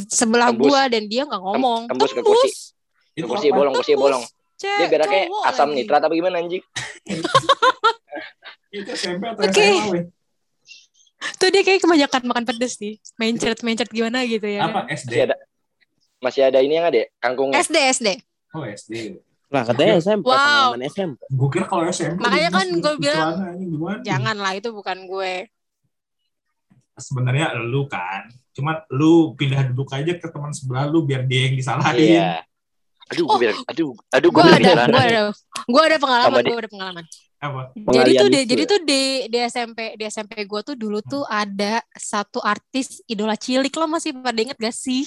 sebelah 0.07 0.53
Tembus. 0.53 0.69
gue 0.69 0.83
dan 0.89 1.03
dia 1.07 1.23
nggak 1.25 1.41
ngomong 1.43 1.81
tembus 1.89 2.13
ke 2.13 2.21
kursi. 2.21 2.77
itu 3.13 3.25
kursi 3.25 3.49
bolong, 3.51 3.73
kursi 3.73 3.93
bolong. 3.93 4.21
Cek, 4.55 4.79
Dia 4.79 4.87
beraknya 4.89 5.23
asam 5.43 5.69
lagi. 5.69 5.77
nitrat 5.81 6.03
apa 6.03 6.13
gimana 6.13 6.39
anjing? 6.39 6.63
itu 8.73 8.91
SMP 8.91 9.25
atau 9.27 9.43
Oke. 9.43 9.53
SMA 9.55 9.85
weh? 9.89 10.05
Tuh 11.37 11.49
dia 11.49 11.63
kayak 11.63 11.81
kebanyakan 11.81 12.23
makan 12.25 12.45
pedes 12.45 12.77
nih. 12.77 12.99
Mencret 13.15 13.61
mencret 13.61 13.89
gimana 13.89 14.25
gitu 14.25 14.43
ya. 14.45 14.67
apa 14.67 14.85
Masih 14.85 14.97
SD 15.01 15.13
ada 15.23 15.37
masih 16.19 16.43
ada 16.45 16.59
ini 16.59 16.75
yang 16.75 16.87
ada 16.87 17.03
kangkungnya. 17.19 17.59
SD 17.59 17.77
SD. 17.93 18.09
oh 18.53 18.63
SD 18.63 19.19
lah 19.49 19.65
katanya 19.65 19.97
SMP 19.99 20.25
Wow. 20.25 20.37
pengalaman 20.73 20.83
SMP 20.87 21.19
gue 21.27 21.49
kira 21.51 21.65
kalau 21.67 21.85
SMP 21.87 22.19
Makanya 22.19 22.51
kan 22.51 22.67
mesti 22.67 22.81
gua 22.81 22.95
bilang? 22.97 23.31
Jangan 24.01 24.37
lah 24.39 24.53
itu 24.55 24.69
bukan 24.71 24.99
gue. 25.05 25.35
sebenarnya 26.95 27.47
lu 27.59 27.85
kan 27.85 28.29
cuman 28.53 28.85
lu 28.89 29.33
pindah 29.33 29.73
duduk 29.73 29.89
aja 29.91 30.13
ke 30.13 30.27
teman 30.27 30.53
sebelah 30.53 30.85
lu 30.87 31.03
biar 31.03 31.25
dia 31.25 31.49
yang 31.49 31.57
disalahin 31.57 31.97
Iya. 32.13 32.33
Aduh, 33.13 33.27
gue 33.29 33.47
Oh. 33.53 33.65
Aduh, 33.69 33.91
aduh, 34.09 34.31
Gue 34.33 34.43
ada, 34.43 34.73
gue 34.89 35.03
ada, 35.05 35.21
gue 35.69 35.83
ada 35.85 35.97
pengalaman, 36.01 36.43
gue 36.43 36.59
ada 36.65 36.71
pengalaman. 36.73 37.05
apa? 37.43 37.63
Jadi 37.75 38.11
tuh, 38.17 38.29
di, 38.31 38.41
jadi 38.47 38.63
tuh 38.65 38.81
di 38.87 39.03
di 39.27 39.39
SMP 39.43 39.79
di 39.99 40.05
SMP 40.07 40.47
gue 40.47 40.61
tuh 40.63 40.77
dulu 40.79 41.03
tuh 41.03 41.27
ada 41.27 41.83
satu 41.93 42.39
artis 42.39 43.03
idola 43.11 43.35
cilik 43.35 43.75
lo 43.75 43.91
masih 43.91 44.15
pada 44.15 44.39
inget 44.39 44.55
gak 44.57 44.71
sih? 44.73 45.05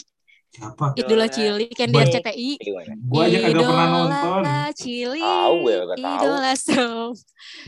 Siapa 0.52 0.96
idola 0.96 1.26
Idola 1.26 1.28
cilik 1.32 1.76
yang 1.76 1.92
di. 1.92 2.00
RCTI 2.08 2.50
gue 2.96 3.22
aja 3.24 3.38
kagak 3.40 3.64
pernah 3.68 3.88
nonton. 3.88 4.42
Idola 4.44 4.64
cilik 4.76 5.24
gue 5.64 5.74
tahu. 5.96 6.12
idola 6.16 6.54
soul 6.60 7.08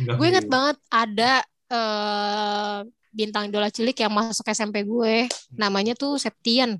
gue 0.04 0.28
inget 0.28 0.48
banget 0.48 0.78
ada 0.88 1.34
eh 1.68 2.78
bintang 3.12 3.50
idola 3.50 3.68
cilik 3.72 3.98
yang 3.98 4.14
masuk 4.14 4.46
SMP 4.52 4.84
gue 4.84 5.26
namanya 5.56 5.96
tuh 5.96 6.16
Septian 6.16 6.80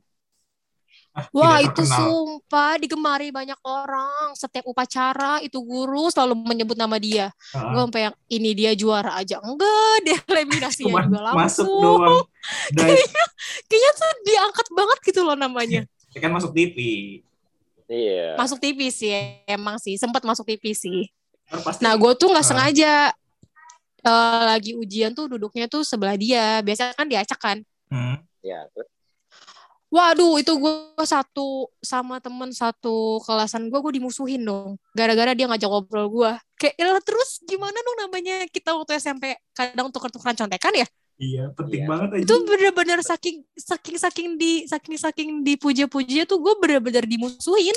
Wah 1.34 1.58
tidak 1.58 1.66
itu 1.66 1.82
terkenal. 1.82 1.98
sumpah 1.98 2.72
digemari 2.78 3.28
banyak 3.30 3.60
orang. 3.62 4.32
Setiap 4.32 4.64
upacara 4.64 5.42
itu 5.42 5.58
guru 5.60 6.08
selalu 6.08 6.38
menyebut 6.40 6.74
nama 6.74 6.96
dia. 6.96 7.34
Ah, 7.52 7.74
gue 7.74 7.82
sampai 7.84 8.02
yang 8.06 8.16
ini 8.30 8.50
dia 8.54 8.72
juara 8.74 9.18
aja. 9.18 9.42
Enggak 9.42 9.96
dia 10.02 10.18
eliminasinya 10.32 10.88
cuman 10.88 11.04
juga 11.04 11.20
masuk 11.20 11.34
langsung. 11.34 11.82
doang. 11.82 12.24
Dan 12.78 12.86
kayaknya 13.66 13.92
tuh 13.94 14.12
diangkat 14.24 14.68
banget 14.72 14.98
gitu 15.04 15.22
loh 15.22 15.34
namanya. 15.34 15.82
Ya 16.16 16.20
kan 16.20 16.34
masuk 16.34 16.50
TV 16.52 16.78
Iya. 17.86 18.34
masuk 18.36 18.58
TV 18.58 18.90
sih 18.90 19.14
emang 19.46 19.78
sih. 19.78 19.96
Sempat 19.96 20.22
masuk 20.22 20.44
TV 20.44 20.74
sih. 20.74 21.08
Pasti. 21.48 21.80
Nah 21.80 21.94
gue 21.94 22.12
tuh 22.14 22.28
nggak 22.28 22.42
Ah. 22.42 22.48
sengaja 22.48 22.94
eh, 24.00 24.42
lagi 24.46 24.74
ujian 24.74 25.12
tuh 25.12 25.30
duduknya 25.30 25.66
tuh 25.66 25.82
sebelah 25.82 26.14
dia. 26.14 26.60
Biasa 26.60 26.94
kan 26.94 27.06
diacak 27.06 27.38
kan. 27.38 27.58
Hmm. 27.88 28.18
Ya, 28.42 28.66
terus 28.72 28.88
waduh 29.88 30.36
itu 30.36 30.52
gue 30.56 30.74
satu 31.04 31.72
sama 31.80 32.20
temen 32.20 32.52
satu 32.52 33.24
kelasan 33.24 33.72
gue 33.72 33.80
gue 33.80 33.94
dimusuhin 34.00 34.44
dong. 34.44 34.76
Gara-gara 34.92 35.32
dia 35.32 35.48
ngajak 35.48 35.70
ngobrol 35.72 36.08
gue 36.12 36.32
kayak 36.60 36.76
"Elah, 36.76 37.00
terus 37.00 37.40
gimana 37.46 37.76
dong 37.76 37.98
namanya 38.08 38.44
kita 38.50 38.76
waktu 38.76 39.00
SMP 39.00 39.32
kadang 39.54 39.88
tuker-tukeran 39.94 40.36
contekan 40.36 40.74
ya? 40.76 40.88
Iya 41.18 41.50
penting 41.58 41.82
Iya. 41.82 41.90
banget 41.90 42.10
aja 42.14 42.22
itu 42.30 42.36
bener-bener 42.46 43.00
saking 43.02 43.42
saking 43.58 43.98
saking 43.98 44.28
di 44.38 44.52
saking 44.70 44.98
saking 45.02 45.30
dipuja-puja 45.42 46.30
tuh 46.30 46.38
gue 46.38 46.54
bener-bener 46.62 47.04
dimusuhin. 47.06 47.74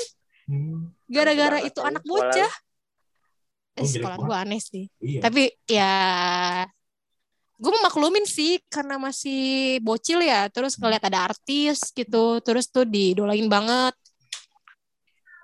Hmm. 0.51 0.91
gara-gara 1.07 1.57
banget 1.63 1.71
itu 1.71 1.79
anak 1.79 2.03
bocah. 2.03 2.51
Oh, 3.79 3.87
jelek 3.87 4.03
sekolah 4.03 4.17
gue 4.19 4.35
aneh 4.35 4.59
sih. 4.59 4.85
Iya. 4.99 5.19
Tapi 5.23 5.43
ya 5.65 5.91
gue 7.61 7.71
memaklumin 7.71 8.25
sih 8.25 8.57
karena 8.65 8.97
masih 8.97 9.39
bocil 9.79 10.17
ya. 10.19 10.49
Terus 10.49 10.73
ngeliat 10.75 11.03
ada 11.03 11.29
artis 11.29 11.77
gitu. 11.91 12.41
Terus 12.41 12.65
tuh 12.65 12.83
didolain 12.83 13.45
banget. 13.45 13.93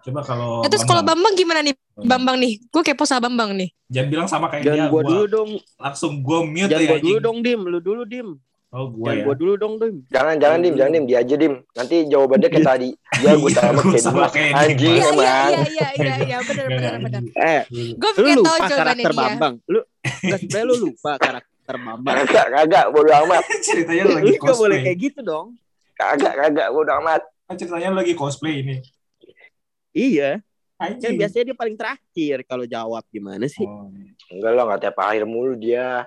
Coba 0.01 0.24
kalau 0.24 0.63
Eh, 0.63 0.69
terus 0.71 0.81
kalau 0.81 1.03
Bambang 1.03 1.36
gimana 1.36 1.59
nih? 1.59 1.75
Bambang. 1.93 2.09
Bambang 2.09 2.38
nih. 2.39 2.53
Gue 2.65 2.81
kepo 2.81 3.03
sama 3.03 3.27
Bambang 3.27 3.53
nih. 3.53 3.69
Jangan 3.88 4.07
bilang 4.09 4.27
sama 4.27 4.45
kayak 4.47 4.63
Jangan 4.63 4.79
dia. 4.79 4.88
gua 4.88 4.95
Gua 4.97 5.03
dulu 5.05 5.24
dong. 5.27 5.50
langsung 5.77 6.13
gua 6.19 6.39
mute 6.41 6.65
Jangan 6.65 6.81
ya. 6.81 6.89
gua 6.89 7.00
dulu 7.00 7.17
dong, 7.19 7.38
Dim. 7.39 7.59
Lu 7.62 7.79
dulu, 7.79 8.03
Dim. 8.03 8.29
Oh, 8.67 8.88
gua 8.89 9.05
Jangan 9.05 9.15
ya. 9.15 9.24
gua 9.24 9.36
dulu 9.36 9.53
dong, 9.55 9.74
Dim. 9.77 9.95
Jangan 10.07 10.36
jangan 10.38 10.59
dim, 10.59 10.74
jangan 10.75 10.91
dim, 10.93 11.05
dia 11.05 11.17
aja 11.21 11.36
dim. 11.36 11.53
Nanti 11.71 11.95
jawabannya 12.05 12.50
kayak 12.50 12.67
tadi. 12.67 12.89
Ya 13.17 13.31
gue 13.33 13.47
Iya, 13.47 13.57
sama 13.57 13.71
gua 13.74 13.83
kayak 13.86 14.01
sama 14.01 14.15
Dimas. 14.17 14.31
kayak 14.31 14.51
Anjing. 14.53 14.91
Iya, 14.91 15.03
emang. 15.05 15.17
iya, 15.17 15.39
iya, 15.39 15.59
iya, 15.63 15.88
iya, 15.93 16.15
iya, 16.19 16.38
benar, 16.41 16.65
benar, 16.67 16.93
benar. 17.00 17.21
Eh, 17.33 17.62
Gue 17.93 18.12
pengen 18.13 18.38
tahu 18.38 18.43
lupa 18.43 18.51
jawabannya 18.65 18.77
karakter 18.77 19.12
dia. 19.12 19.19
Bambang. 19.19 19.53
Lu 19.65 19.79
enggak 20.24 20.39
sebenarnya 20.41 20.65
lu 20.65 20.75
lupa 20.81 21.12
karakter 21.17 21.55
Bambang. 21.75 22.15
Kagak, 22.24 22.47
kagak, 22.55 22.86
bodo 22.95 23.12
amat. 23.12 23.43
ceritanya 23.67 24.03
lu 24.07 24.12
lagi 24.15 24.31
gak 24.31 24.39
boleh 24.39 24.47
cosplay. 24.47 24.79
kayak 24.88 25.00
gitu 25.03 25.19
dong. 25.19 25.47
Kagak, 25.93 26.33
kagak, 26.39 26.67
bodo 26.71 26.91
amat. 27.03 27.21
Kan 27.43 27.55
ceritanya 27.59 27.88
lu 27.91 27.97
lagi 28.00 28.13
cosplay 28.15 28.55
ini. 28.63 28.75
Iya, 29.91 30.39
kan 30.77 30.93
biasanya 31.01 31.43
dia 31.50 31.57
paling 31.57 31.74
terakhir 31.74 32.38
kalau 32.45 32.63
jawab 32.63 33.01
gimana 33.09 33.50
sih? 33.50 33.65
Oh. 33.65 33.89
Enggak 34.29 34.51
lah, 34.53 34.63
nggak 34.63 34.79
tiap 34.86 34.97
akhir 35.01 35.25
mulu 35.25 35.57
dia. 35.57 36.05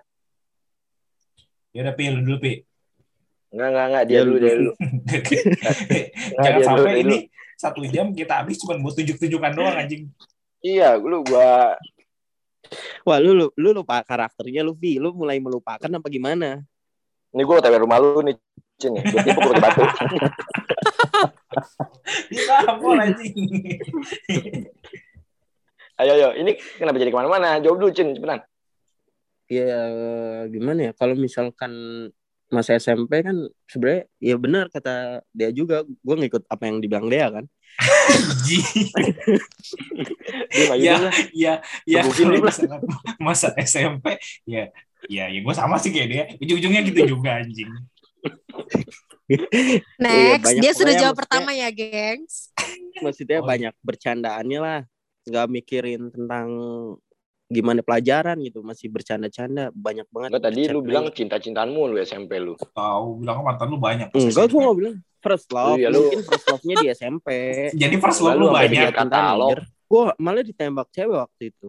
Ya 1.70 1.80
udah 1.82 1.94
pilih 1.94 2.22
dulu, 2.22 2.38
Pi. 2.38 2.52
Enggak, 3.50 3.68
enggak, 3.68 3.86
enggak. 3.90 4.04
Dia 4.06 4.14
Ya, 4.14 4.20
dulu, 4.22 4.30
lu- 4.32 4.40
dia 4.40 4.54
dulu. 4.54 4.72
Jangan 6.38 6.46
dia 6.46 6.54
dulu, 6.54 6.68
sampai 6.70 6.92
dia 6.94 7.02
ini 7.02 7.16
dulu. 7.26 7.58
satu 7.58 7.80
jam 7.84 8.06
kita 8.14 8.32
habis 8.40 8.56
cuma 8.56 8.74
buat 8.78 8.94
tunjuk-tunjukan 8.94 9.52
doang 9.52 9.76
anjing. 9.76 10.02
Iya, 10.60 10.88
lu 10.96 11.18
gua 11.24 11.74
Wah, 13.08 13.18
lu, 13.18 13.32
lu 13.32 13.46
lu 13.56 13.68
lupa 13.72 14.04
karakternya 14.04 14.60
lu, 14.60 14.76
Vi. 14.76 15.00
Lu 15.00 15.16
mulai 15.16 15.40
melupakan 15.40 15.88
apa 15.88 16.06
gimana? 16.12 16.60
Ini 17.30 17.42
gue 17.46 17.56
otw 17.56 17.76
rumah 17.78 17.98
lu 18.02 18.20
nih, 18.26 18.34
Cin. 18.76 18.94
nih. 18.94 19.02
Gue 19.06 19.20
tipu 19.22 19.38
gue 19.40 19.54
pakai 19.54 19.62
batu. 19.62 19.82
Bisa 22.30 22.54
apa 22.66 22.86
anjing. 23.00 23.34
Ayo, 26.00 26.12
ayo. 26.16 26.28
Ini 26.36 26.56
kenapa 26.80 26.96
jadi 26.96 27.12
ke 27.12 27.18
mana-mana? 27.18 27.60
Jawab 27.62 27.76
dulu, 27.80 27.90
Cin. 27.94 28.16
Cepetan. 28.16 28.40
Ya 29.50 29.78
gimana 30.46 30.90
ya? 30.90 30.92
Kalau 30.94 31.18
misalkan 31.18 31.72
masa 32.50 32.74
SMP 32.78 33.22
kan 33.22 33.46
sebenarnya 33.66 34.10
ya 34.18 34.36
benar 34.38 34.66
kata 34.70 35.22
dia 35.34 35.50
juga. 35.50 35.82
Gue 35.86 36.16
ngikut 36.18 36.46
apa 36.46 36.62
yang 36.66 36.78
dibilang 36.82 37.06
dia 37.10 37.30
kan. 37.30 37.44
Ya, 40.50 40.96
ya, 41.32 41.52
ya 41.86 42.00
dia, 42.02 42.02
Bang. 42.02 42.42
misalkan 42.42 42.80
masa 43.22 43.54
SMP 43.56 44.18
ya 44.44 44.68
ya 45.08 45.24
ya 45.30 45.38
gue 45.40 45.54
sama 45.54 45.78
sih 45.80 45.90
kayak 45.94 46.08
dia 46.10 46.24
ujung-ujungnya 46.42 46.80
gitu 46.90 47.16
juga 47.16 47.40
anjing 47.40 47.70
Next, 50.02 50.42
banyak 50.42 50.60
dia 50.60 50.72
sudah 50.74 50.94
jawab 50.98 51.16
pertama 51.22 51.54
ya, 51.54 51.70
gengs. 51.70 52.50
Maksudnya 52.98 53.38
Oh, 53.38 53.46
iya. 53.46 53.48
banyak 53.48 53.74
bercandaannya 53.78 54.58
lah. 54.58 54.80
Nggak 55.22 55.46
mikirin 55.54 56.02
tentang 56.10 56.48
gimana 57.50 57.82
pelajaran 57.82 58.38
gitu. 58.38 58.62
Masih 58.62 58.86
bercanda-canda. 58.86 59.74
Banyak 59.74 60.06
banget. 60.08 60.28
Enggak, 60.30 60.44
tadi 60.46 60.60
lu 60.66 60.80
bilang 60.80 61.10
cinta-cintaanmu 61.10 61.80
lu 61.90 61.96
SMP 61.98 62.38
lu. 62.38 62.54
tahu 62.70 63.20
bilang 63.20 63.42
mantan 63.42 63.66
lu 63.66 63.76
banyak 63.76 64.14
Enggak, 64.14 64.46
gue 64.46 64.60
mau 64.62 64.72
bilang 64.72 64.94
first 65.18 65.50
love. 65.50 65.76
Iya, 65.76 65.90
lu- 65.90 66.06
Mungkin 66.06 66.22
first 66.24 66.46
love-nya 66.46 66.74
di 66.78 66.88
SMP. 66.88 67.28
jadi 67.74 67.94
first 67.98 68.22
love 68.22 68.38
lu 68.38 68.46
sampai 68.48 68.70
banyak 68.70 68.94
katalog. 68.94 69.58
Gue 69.84 70.02
malah 70.16 70.44
ditembak 70.46 70.88
cewek 70.88 71.18
waktu 71.18 71.42
itu. 71.50 71.66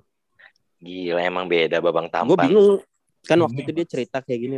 Gila, 0.77 1.21
emang 1.21 1.45
beda 1.45 1.77
babang 1.77 2.05
Gue 2.05 2.13
tampan. 2.37 2.45
bingung. 2.47 2.79
Kan 3.21 3.37
waktu 3.37 3.59
itu 3.59 3.71
dia 3.71 3.85
cerita 3.85 4.17
kayak 4.21 4.39
gini. 4.39 4.57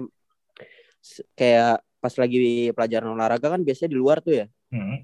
Kayak 1.35 1.83
pas 1.99 2.13
lagi 2.15 2.71
pelajaran 2.71 3.11
olahraga 3.11 3.47
kan 3.55 3.61
biasanya 3.63 3.91
di 3.91 3.97
luar 3.97 4.19
tuh 4.19 4.43
ya. 4.43 4.45
Hmm. 4.71 5.03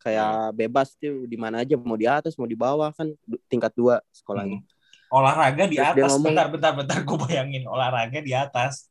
Kayak 0.00 0.30
bebas 0.56 0.94
tuh 0.96 1.26
di 1.26 1.36
mana 1.36 1.62
aja 1.62 1.74
mau 1.76 1.94
di 1.94 2.06
atas 2.06 2.34
mau 2.34 2.46
di 2.46 2.54
bawah 2.54 2.90
kan 2.90 3.10
tingkat 3.46 3.70
dua 3.74 3.98
sekolahnya. 4.10 4.58
Hmm. 4.58 4.78
Olahraga 5.10 5.66
di 5.66 5.74
Terus 5.74 5.90
dia 5.90 5.92
atas 5.98 6.10
ngomong- 6.12 6.24
bentar 6.30 6.46
bentar 6.48 6.72
bentar 6.72 6.98
gue 7.02 7.18
bayangin 7.20 7.62
olahraga 7.66 8.18
di 8.18 8.32
atas 8.32 8.86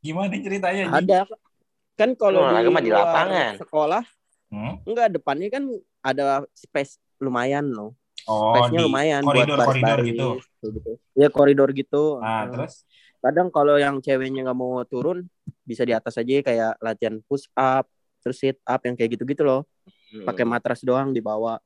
gimana 0.00 0.32
ceritanya? 0.32 0.88
Ada 0.90 1.28
kan 1.94 2.10
kalau 2.12 2.42
Olahraga 2.42 2.80
di 2.80 2.90
luar 2.90 3.06
lapangan. 3.06 3.52
Sekolah 3.56 4.04
Hmm? 4.48 4.78
enggak 4.84 5.08
depannya 5.10 5.48
kan 5.48 5.64
ada 6.00 6.24
space 6.52 6.96
lumayan 7.18 7.66
loh. 7.66 7.94
oh 8.24 8.56
Space-nya 8.56 8.78
di 8.78 8.84
lumayan 8.84 9.20
koridor 9.20 9.52
buat 9.52 9.66
koridor 9.66 9.98
baris-baris, 9.98 10.06
gitu 10.06 10.28
gitu. 10.64 10.90
Ya 11.12 11.28
koridor 11.28 11.68
gitu. 11.70 12.04
nah 12.16 12.46
Nah, 12.46 12.48
terus 12.48 12.74
kadang 13.20 13.48
kalau 13.48 13.76
yang 13.76 13.98
ceweknya 13.98 14.40
nggak 14.42 14.54
mau 14.54 14.80
turun 14.82 15.28
bisa 15.60 15.82
di 15.82 15.92
atas 15.92 16.14
aja 16.14 16.40
kayak 16.40 16.72
latihan 16.78 17.20
push 17.22 17.44
up 17.52 17.84
terus 18.20 18.38
sit 18.38 18.56
up 18.62 18.80
yang 18.80 18.94
kayak 18.94 19.12
gitu-gitu 19.12 19.42
loh 19.42 19.68
Hmm. 20.08 20.24
pakai 20.24 20.44
matras 20.46 20.80
doang 20.80 21.10
di 21.10 21.18
bawah 21.18 21.58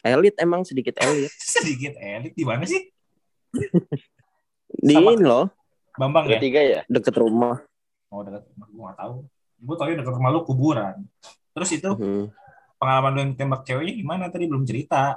elit 0.00 0.38
emang 0.38 0.62
sedikit 0.62 0.96
elit 0.98 1.28
sedikit 1.54 1.92
elit 1.96 2.32
di 2.32 2.44
mana 2.44 2.62
sih 2.62 2.80
di 4.68 4.94
Sama- 4.94 5.12
ini 5.12 5.24
loh 5.24 5.46
Bambang 5.96 6.28
ya 6.28 6.36
Ketiga 6.36 6.60
ya? 6.60 6.80
deket 6.86 7.14
rumah 7.16 7.62
oh 8.08 8.20
dekat 8.20 8.44
rumah 8.48 8.66
gue 8.68 8.82
nggak 8.82 8.98
tahu 8.98 9.14
gue 9.56 9.74
tau 9.74 9.86
dekat 9.88 10.14
rumah 10.14 10.30
lu 10.30 10.40
kuburan 10.42 10.94
terus 11.50 11.70
itu 11.70 11.90
Mhm. 11.90 12.24
pengalaman 12.76 13.10
lu 13.10 13.20
yang 13.24 13.32
tembak 13.34 13.64
ceweknya 13.64 13.94
gimana 13.94 14.24
tadi 14.28 14.44
belum 14.44 14.62
cerita 14.62 15.16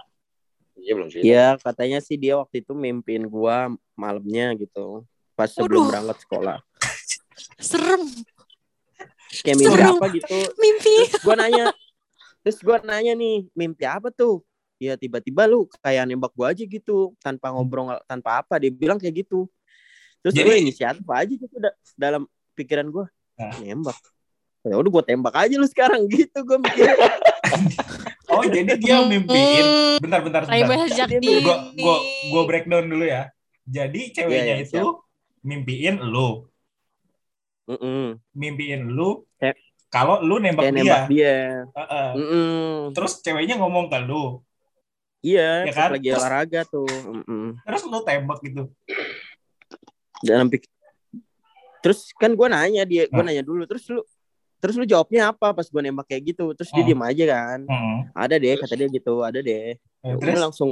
Iya 0.76 0.96
belum 0.96 1.10
sih. 1.10 1.20
ya 1.22 1.60
katanya 1.60 2.00
sih 2.00 2.16
dia 2.16 2.40
waktu 2.40 2.64
itu 2.64 2.72
mimpiin 2.72 3.28
gua 3.28 3.68
malamnya 3.94 4.56
gitu 4.56 5.04
pas 5.36 5.52
sebelum 5.52 5.84
Waduh. 5.84 5.92
berangkat 5.92 6.18
sekolah 6.24 6.58
Serem. 7.60 8.04
kayak 9.44 9.58
mimpi 9.58 9.76
Serem. 9.76 9.96
apa 9.96 10.06
gitu 10.10 10.38
Mimpi. 10.56 10.96
terus 11.06 11.20
gua 11.22 11.36
nanya 11.36 11.66
terus 12.40 12.58
gua 12.64 12.78
nanya 12.80 13.12
nih 13.14 13.52
mimpi 13.52 13.84
apa 13.84 14.08
tuh 14.10 14.40
ya 14.80 14.96
tiba-tiba 14.96 15.44
lu 15.44 15.68
kayak 15.84 16.08
nembak 16.08 16.32
gua 16.32 16.56
aja 16.56 16.64
gitu 16.64 17.12
tanpa 17.20 17.52
ngobrol 17.52 18.00
tanpa 18.08 18.40
apa 18.40 18.56
dia 18.58 18.72
bilang 18.72 18.96
kayak 18.96 19.22
gitu. 19.22 19.46
Terus 20.20 20.34
Jadi- 20.34 20.48
gue 20.48 20.56
inisiatif 20.58 21.06
aja 21.06 21.30
gitu 21.30 21.56
da- 21.60 21.76
dalam 21.94 22.24
pikiran 22.54 22.88
gua 22.88 23.06
Nah. 23.36 23.56
nembak. 23.60 23.96
Ya 24.64 24.76
udah 24.76 24.92
gua 24.92 25.04
tembak 25.04 25.36
aja 25.36 25.56
lu 25.56 25.64
sekarang 25.64 26.08
gitu 26.12 26.40
gua 26.44 26.58
mikir 26.58 26.88
oh 28.32 28.44
jadi 28.44 28.76
dia 28.76 29.04
mimpiin 29.04 29.66
bentar 30.00 30.20
bentar 30.22 30.42
bentar. 30.44 30.80
Gua 31.44 31.56
gua 31.76 31.96
gua 32.32 32.44
breakdown 32.46 32.88
dulu 32.88 33.04
ya. 33.04 33.28
Jadi 33.64 34.12
ceweknya 34.12 34.56
Iya, 34.56 34.64
iya, 34.64 34.66
itu 34.66 34.88
mimpiin 35.40 36.00
lu. 36.02 36.48
Mm-mm. 37.70 38.18
mimpiin 38.34 38.90
lu 38.90 39.30
kalau 39.90 40.22
lu 40.22 40.42
nembak 40.42 40.68
dia 40.68 40.74
nembak 40.74 41.04
dia. 41.06 41.38
Heeh. 41.70 42.10
Mm-mm. 42.18 42.94
terus 42.94 43.22
ceweknya 43.22 43.58
ngomong 43.58 43.90
ke 43.90 44.02
lu 44.02 44.42
iya 45.22 45.64
Ya 45.64 45.74
kan? 45.74 45.90
lagi 45.92 46.08
Terus- 46.08 46.20
olahraga 46.20 46.62
tuh 46.64 46.88
Mm-mm. 46.88 47.46
terus 47.62 47.82
lu 47.84 48.00
tembak 48.02 48.40
gitu 48.40 48.64
dalam 50.20 50.48
pik 50.48 50.68
terus 51.80 52.12
kan 52.14 52.32
gue 52.32 52.48
nanya 52.48 52.84
dia 52.84 53.06
gue 53.06 53.16
Hmm. 53.16 53.24
nanya 53.26 53.40
dulu 53.42 53.64
terus 53.64 53.88
lu 53.88 54.04
terus 54.60 54.76
lu 54.76 54.84
jawabnya 54.84 55.32
apa 55.32 55.50
pas 55.50 55.64
gue 55.64 55.82
nembak 55.82 56.04
kayak 56.06 56.24
gitu 56.30 56.52
terus 56.54 56.68
dia 56.70 56.82
Hmm. 56.82 56.90
diem 56.90 57.02
aja 57.02 57.24
kan 57.30 57.60
Heeh. 57.64 57.98
ada 58.14 58.36
deh 58.36 58.56
kata 58.58 58.74
dia 58.76 58.88
gitu 58.90 59.14
ada 59.22 59.40
deh 59.40 59.80
Ya, 60.00 60.06
Ya 60.06 60.16
terus 60.16 60.36
langsung 60.38 60.70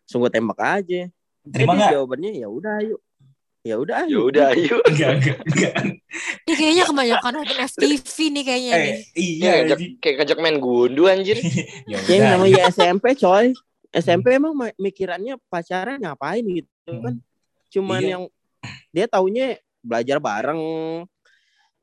langsung 0.00 0.18
gue 0.20 0.32
tembak 0.32 0.58
aja 0.58 1.06
terima 1.44 1.72
nggak 1.72 1.90
jawabannya 1.92 2.30
ya 2.36 2.46
udah 2.46 2.72
ayo 2.78 2.96
ya 3.60 3.74
udah 3.74 3.96
Ya 4.00 4.06
ayo 4.06 4.20
udah, 4.24 4.46
ayo. 4.50 4.76
enggak 4.84 5.10
enggak 5.18 5.38
enggak 5.44 5.72
Ini 6.46 6.52
kayaknya 6.54 6.84
kebanyakan 6.84 7.32
nonton 7.34 7.58
FTV 7.60 7.96
nih 8.30 8.44
kayaknya 8.44 8.72
nih. 8.72 8.88
eh 8.88 8.98
iya 9.14 9.34
Iya, 9.44 9.50
ngajak, 9.58 9.76
anjing. 9.76 9.92
kayak 9.98 10.14
ngajak 10.16 10.38
main 10.38 10.56
gundu 10.58 11.02
anjir. 11.04 11.36
ya 11.36 11.98
ya 11.98 11.98
yang 12.08 12.22
namanya 12.34 12.62
SMP 12.68 13.04
coy 13.14 13.46
SMP 13.90 14.26
emang 14.32 14.52
ma- 14.52 14.76
mikirannya 14.76 15.36
pacaran 15.46 15.98
ngapain 15.98 16.44
gitu 16.44 16.68
Hmm. 16.86 17.02
kan 17.02 17.14
cuman 17.68 18.00
Iya. 18.00 18.10
yang 18.10 18.22
dia 18.90 19.06
taunya 19.06 19.46
belajar 19.78 20.16
bareng 20.18 20.60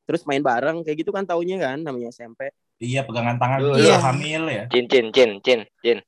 terus 0.03 0.21
main 0.23 0.41
bareng 0.41 0.81
kayak 0.81 0.97
gitu 0.99 1.11
kan 1.11 1.21
taunya 1.23 1.57
kan 1.57 1.77
namanya 1.77 2.09
SMP 2.09 2.49
iya 2.77 3.01
pegangan 3.01 3.35
tangan 3.35 3.57
Lu- 3.59 3.73
dulu 3.73 3.83
Iya. 3.83 3.97
hamil 4.01 4.43
ya 4.47 4.63
Cin, 4.67 4.85
cin, 4.85 5.05
cin, 5.09 5.29
cin, 5.39 5.59
cin. 5.79 5.99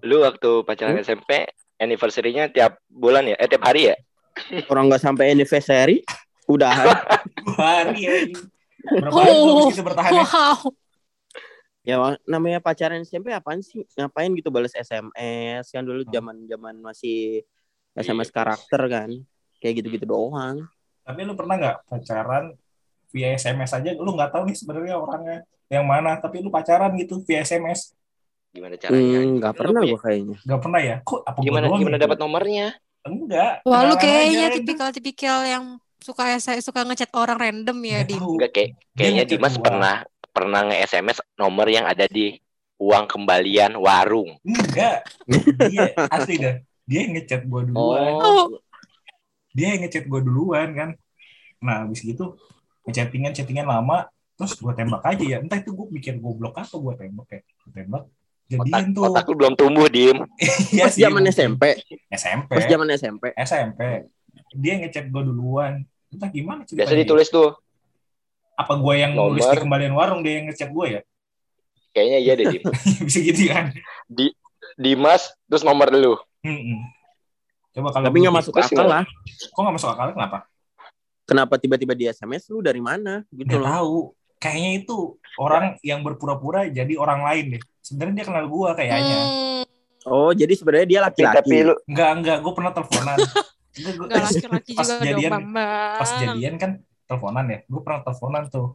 Lu 0.00 0.22
waktu 0.22 0.62
pacaran 0.62 0.96
SMP, 0.96 1.42
anniversary-nya 1.76 2.48
tiap 2.48 2.78
bulan 2.86 3.26
ya? 3.26 3.34
Eh, 3.34 3.44
tiap 3.44 3.62
hari 3.62 3.90
ya? 3.90 3.96
orang 4.70 4.84
nggak 4.86 5.02
sampai 5.02 5.32
anniversary 5.32 6.02
udahan 6.46 6.86
hari 7.54 7.98
ya 8.00 8.12
berapa 8.86 9.18
Oh. 9.18 9.66
bertahan 9.72 10.12
ya? 10.14 10.24
Wow. 10.24 10.58
ya 11.82 11.96
namanya 12.22 12.58
pacaran 12.58 13.02
SMP 13.02 13.30
apaan 13.30 13.62
sih 13.62 13.82
ngapain 13.94 14.30
gitu 14.32 14.50
balas 14.50 14.74
SMS 14.74 15.64
kan 15.66 15.82
dulu 15.82 16.02
zaman 16.04 16.46
zaman 16.46 16.78
masih 16.78 17.42
SMS 17.94 18.28
karakter 18.28 18.80
kan 18.86 19.10
kayak 19.58 19.82
gitu 19.82 19.94
gitu 19.94 20.04
doang 20.04 20.66
tapi 21.02 21.22
lu 21.22 21.32
pernah 21.32 21.54
nggak 21.56 21.76
pacaran 21.86 22.54
via 23.08 23.34
SMS 23.34 23.70
aja 23.72 23.94
lu 23.94 24.10
nggak 24.12 24.30
tahu 24.30 24.42
nih 24.44 24.56
sebenarnya 24.56 24.94
orangnya 24.96 25.38
yang 25.66 25.82
mana 25.82 26.18
tapi 26.18 26.42
lu 26.42 26.50
pacaran 26.50 26.94
gitu 26.94 27.22
via 27.22 27.42
SMS 27.42 27.94
Gimana 28.50 28.72
caranya? 28.74 29.18
Hmm, 29.20 29.36
nggak 29.36 29.52
Lu 29.52 29.58
pernah 29.60 29.80
gua 29.84 29.98
kayaknya 30.00 30.36
nggak 30.40 30.60
pernah 30.60 30.80
ya 30.80 30.96
kok 31.02 31.20
apa 31.22 31.38
Gimana 31.38 31.66
gimana 31.68 31.96
gitu? 31.96 32.04
dapat 32.08 32.18
nomornya? 32.18 32.66
Enggak. 33.06 33.62
Wah 33.62 33.80
lu 33.86 33.94
kayaknya 33.96 34.52
tipikal-tipikal 34.52 35.46
yang 35.46 35.64
suka 36.02 36.38
saya 36.38 36.60
suka 36.62 36.86
ngechat 36.86 37.10
orang 37.14 37.38
random 37.38 37.78
ya 37.82 38.00
di. 38.04 38.14
Enggak 38.14 38.50
kayak 38.52 38.70
kayaknya 38.94 39.24
Dimas 39.24 39.54
gua. 39.56 39.64
pernah 39.64 39.94
pernah 40.30 40.60
nge-SMS 40.68 41.18
nomor 41.40 41.66
yang 41.70 41.88
ada 41.88 42.04
di 42.04 42.36
uang 42.76 43.08
kembalian 43.08 43.78
warung. 43.80 44.36
Enggak. 44.44 45.08
Dia 45.70 45.94
asli 46.14 46.36
dah. 46.36 46.60
Dia 46.86 46.98
yang 47.08 47.18
ngechat 47.18 47.42
gue 47.50 47.62
duluan. 47.72 48.12
Oh, 48.22 48.46
Dia 49.50 49.74
yang 49.74 49.88
ngechat 49.88 50.04
gue 50.06 50.20
duluan 50.22 50.68
kan. 50.76 50.90
Nah, 51.58 51.82
habis 51.88 52.04
gitu 52.04 52.36
ngechattingan 52.86 53.34
chattingan 53.34 53.66
lama 53.66 54.06
terus 54.36 54.54
gue 54.54 54.72
tembak 54.76 55.02
aja 55.02 55.24
ya. 55.24 55.38
Entah 55.42 55.58
itu 55.58 55.72
gue 55.72 55.86
mikir 55.90 56.20
goblok 56.20 56.54
apa 56.60 56.76
gue 56.76 56.94
tembak 56.94 57.28
ya. 57.32 57.40
Gue 57.42 57.70
tembak. 57.72 58.04
Otak, 58.46 58.62
Jadian 58.62 58.86
tuh. 58.94 59.02
otak 59.04 59.24
lu 59.26 59.34
belum 59.34 59.54
tumbuh, 59.54 59.86
Dim. 59.86 60.22
Iya 60.70 60.86
pas 60.86 60.92
sih, 60.94 61.02
zaman. 61.02 61.22
SMP, 61.26 61.62
SMP. 62.08 62.50
pas 62.52 62.64
zaman 62.64 62.88
SMP. 62.94 63.24
SMP. 63.34 63.80
Dia 64.54 64.74
ngechat 64.78 65.10
gue 65.10 65.22
duluan. 65.24 65.82
Entah 66.08 66.30
gimana 66.30 66.62
ceritanya. 66.62 66.86
Biasa 66.86 66.94
ditulis 66.94 67.28
tuh. 67.28 67.58
Apa 68.54 68.78
gue 68.78 68.94
yang 68.96 69.12
nulis 69.12 69.42
Nomor. 69.42 69.52
di 69.52 69.58
kembalian 69.60 69.92
warung 69.92 70.20
dia 70.22 70.38
yang 70.38 70.46
ngechat 70.46 70.70
gue 70.70 70.86
ya? 70.86 71.00
Kayaknya 71.90 72.18
iya 72.20 72.32
deh, 72.34 72.46
Dim. 72.46 72.62
Bisa 73.06 73.18
gitu 73.20 73.40
kan? 73.50 73.74
Dimas 74.76 75.32
terus 75.46 75.64
nomor 75.64 75.90
lu. 75.90 76.14
Mm-mm. 76.40 76.86
Coba 77.72 77.88
kalau 77.90 78.06
Tapi 78.06 78.16
nggak 78.22 78.36
masuk 78.36 78.54
akal 78.54 78.86
lah. 78.86 79.02
Kok 79.50 79.58
nggak 79.58 79.74
masuk 79.74 79.90
akal? 79.90 80.06
Kenapa? 80.14 80.38
Kenapa 81.26 81.54
tiba-tiba 81.58 81.92
di 81.92 82.06
SMS 82.06 82.46
lu 82.46 82.62
dari 82.62 82.78
mana? 82.78 83.26
Gitu 83.28 83.50
Nggak 83.50 83.58
loh. 83.58 83.66
tahu. 83.66 83.96
Kayaknya 84.36 84.70
itu 84.78 84.96
orang 85.36 85.80
yang 85.80 86.00
berpura-pura 86.00 86.68
jadi 86.68 86.92
orang 86.94 87.24
lain 87.24 87.44
deh. 87.56 87.62
Sebenarnya 87.80 88.14
dia 88.14 88.26
kenal 88.26 88.46
gua 88.46 88.72
kayaknya. 88.72 89.18
Hmm, 89.18 89.62
Oh, 90.06 90.30
jadi 90.30 90.54
sebenarnya 90.54 90.86
dia 90.86 91.00
Tapi, 91.02 91.18
tapi 91.18 91.34
laki-laki. 91.34 91.66
lu 91.66 91.74
Enggak, 91.84 92.10
enggak. 92.14 92.36
Gue 92.38 92.52
pernah 92.54 92.70
teleponan. 92.70 93.18
Enggak, 93.76 93.92
gua- 93.92 94.08
Gak 94.08 94.22
laki-laki 94.24 94.72
pas 94.72 94.86
juga 94.86 94.94
dong 94.94 95.04
jadian, 95.04 95.32
Bambang. 95.34 95.98
pas 95.98 96.10
jadian 96.16 96.54
kan 96.56 96.70
teleponan 97.04 97.44
ya. 97.44 97.58
Gue 97.66 97.80
pernah 97.82 98.00
teleponan 98.00 98.42
tuh. 98.46 98.68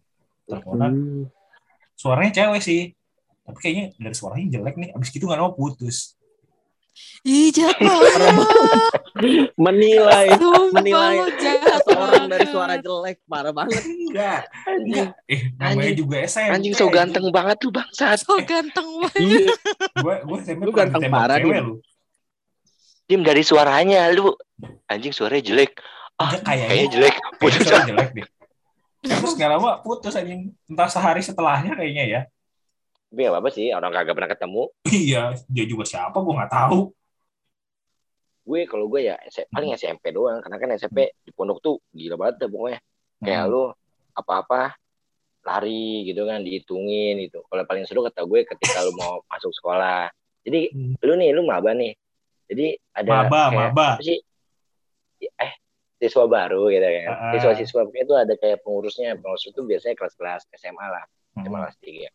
Teleponan. 0.43 0.91
Hmm. 0.91 1.23
Suaranya 1.93 2.31
cewek 2.33 2.61
sih. 2.61 2.81
Tapi 3.41 3.57
kayaknya 3.57 3.85
dari 3.95 4.13
suaranya 4.13 4.47
jelek 4.51 4.75
nih. 4.75 4.89
Abis 4.91 5.09
gitu 5.09 5.23
nggak 5.23 5.39
mau 5.39 5.51
putus. 5.51 6.19
Ih 7.21 7.49
jahat 7.49 7.77
banget. 7.77 8.17
Menilai 9.55 10.27
Sumpah 10.33 10.73
menilai 10.73 11.17
jahat 11.37 11.83
orang 11.87 12.25
dari 12.25 12.47
suara 12.47 12.75
jelek 12.75 13.21
parah 13.23 13.53
banget. 13.53 13.77
Enggak. 13.79 14.41
anjing, 14.63 15.05
Enggak. 15.05 15.09
Eh, 15.27 15.41
namanya 15.53 15.77
Anjing. 15.83 15.95
juga 15.95 16.15
SMP. 16.23 16.49
anjing 16.49 16.73
so 16.73 16.85
ganteng 16.87 17.25
banget 17.29 17.57
tuh 17.57 17.69
bangsat. 17.69 18.17
So 18.19 18.41
ganteng 18.41 18.87
banget. 18.99 19.21
Iya. 19.21 19.53
Gue 19.95 20.15
gue 20.19 20.37
SMP 20.41 20.61
Lu 20.63 20.71
ganteng 20.71 21.03
parah, 21.07 21.37
cewek 21.37 21.53
Dim. 21.53 21.63
lu. 21.63 21.75
Dim 23.05 23.21
dari 23.21 23.43
suaranya 23.43 24.09
lu 24.09 24.33
anjing 24.85 25.11
suaranya 25.11 25.43
jelek. 25.43 25.77
Ah, 26.15 26.33
kayaknya- 26.35 26.67
kayaknya 26.67 26.87
jelek. 26.89 27.15
Kayaknya 27.15 27.37
Putus 27.37 27.61
suaranya 27.61 27.87
jelek 27.87 28.09
deh. 28.11 28.27
Terus 29.01 29.33
gak 29.33 29.49
lama 29.51 29.69
putus 29.79 30.13
anjing. 30.13 30.41
Entah 30.65 30.85
sehari 30.85 31.19
setelahnya 31.19 31.73
kayaknya 31.73 32.03
ya. 32.07 32.21
Tapi 33.11 33.19
gak 33.21 33.33
apa-apa 33.35 33.49
sih, 33.51 33.67
orang 33.75 33.91
kagak 33.91 34.15
pernah 34.15 34.31
ketemu. 34.31 34.63
Iya, 35.03 35.21
dia 35.45 35.65
juga 35.67 35.83
siapa 35.83 36.15
gue 36.15 36.31
nggak 36.31 36.47
tahu. 36.49 36.79
Gue 38.41 38.63
kalau 38.65 38.87
gue 38.87 39.05
ya 39.05 39.15
paling 39.51 39.75
SMP 39.75 40.09
doang, 40.09 40.39
karena 40.39 40.57
kan 40.57 40.69
SMP 40.73 41.11
di 41.19 41.31
pondok 41.31 41.59
tuh 41.59 41.75
gila 41.91 42.15
banget 42.15 42.47
deh 42.47 42.49
pokoknya. 42.49 42.79
Kayak 43.21 43.41
Hmm. 43.45 43.51
lu 43.51 43.63
apa-apa 44.11 44.73
lari 45.41 46.07
gitu 46.07 46.23
kan 46.23 46.39
dihitungin 46.41 47.19
gitu. 47.21 47.43
Kalau 47.45 47.63
paling 47.63 47.83
seru 47.83 48.01
kata 48.01 48.23
gue 48.23 48.47
ketika 48.47 48.79
lu 48.81 48.95
mau 48.95 49.19
masuk 49.31 49.51
sekolah. 49.51 50.07
Jadi 50.41 50.71
Hmm. 50.71 50.95
lu 50.97 51.13
nih 51.19 51.29
lu 51.35 51.43
maba 51.43 51.75
nih. 51.75 51.93
Jadi 52.47 52.79
ada 52.91 53.27
Maba, 53.27 53.41
kayak, 53.47 53.55
maba. 53.71 53.87
apa 53.99 54.03
sih? 54.03 54.19
Eh 55.21 55.51
siswa 55.99 56.25
baru 56.25 56.67
gitu 56.67 56.81
kan. 56.83 57.07
Ah. 57.11 57.31
Siswa-siswa 57.35 57.81
itu 57.93 58.13
ada 58.15 58.33
kayak 58.33 58.63
pengurusnya. 58.63 59.19
Pengurus 59.19 59.45
itu 59.45 59.61
biasanya 59.61 59.95
kelas-kelas 59.95 60.47
SMA 60.55 60.85
lah. 60.87 61.03
SMA 61.37 61.47
Hmm. 61.51 61.61
kelas 61.61 61.77
3. 61.77 62.07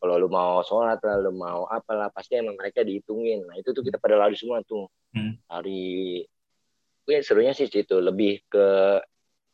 Kalau 0.00 0.16
lu 0.16 0.32
mau 0.32 0.64
sholat 0.64 0.96
lah, 1.04 1.20
lu 1.20 1.36
mau 1.36 1.68
apalah, 1.68 2.08
pasti 2.08 2.40
emang 2.40 2.56
mereka 2.56 2.80
dihitungin. 2.80 3.44
Nah 3.44 3.60
itu 3.60 3.76
tuh 3.76 3.84
kita 3.84 4.00
pada 4.00 4.16
lari 4.16 4.32
semua 4.32 4.64
tuh. 4.64 4.88
Hmm. 5.12 5.36
Lari. 5.44 6.24
Gue 7.04 7.20
serunya 7.20 7.52
sih 7.52 7.68
situ 7.68 8.00
lebih 8.00 8.40
ke 8.48 8.96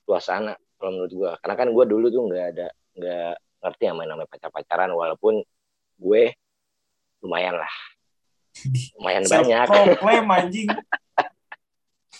suasana 0.06 0.54
kalau 0.78 0.94
menurut 0.94 1.12
gue. 1.12 1.32
Karena 1.42 1.54
kan 1.58 1.68
gue 1.74 1.84
dulu 1.90 2.06
tuh 2.14 2.22
nggak 2.30 2.46
ada 2.54 2.68
nggak 2.94 3.34
ngerti 3.66 3.82
yang 3.90 3.96
namanya 3.98 4.30
pacar-pacaran 4.30 4.90
walaupun 4.94 5.42
gue 5.98 6.22
lumayan 7.26 7.58
lah. 7.58 7.74
Lumayan 9.02 9.26
banyak. 9.26 9.66
proclaim 9.66 10.30
anjing. 10.30 10.68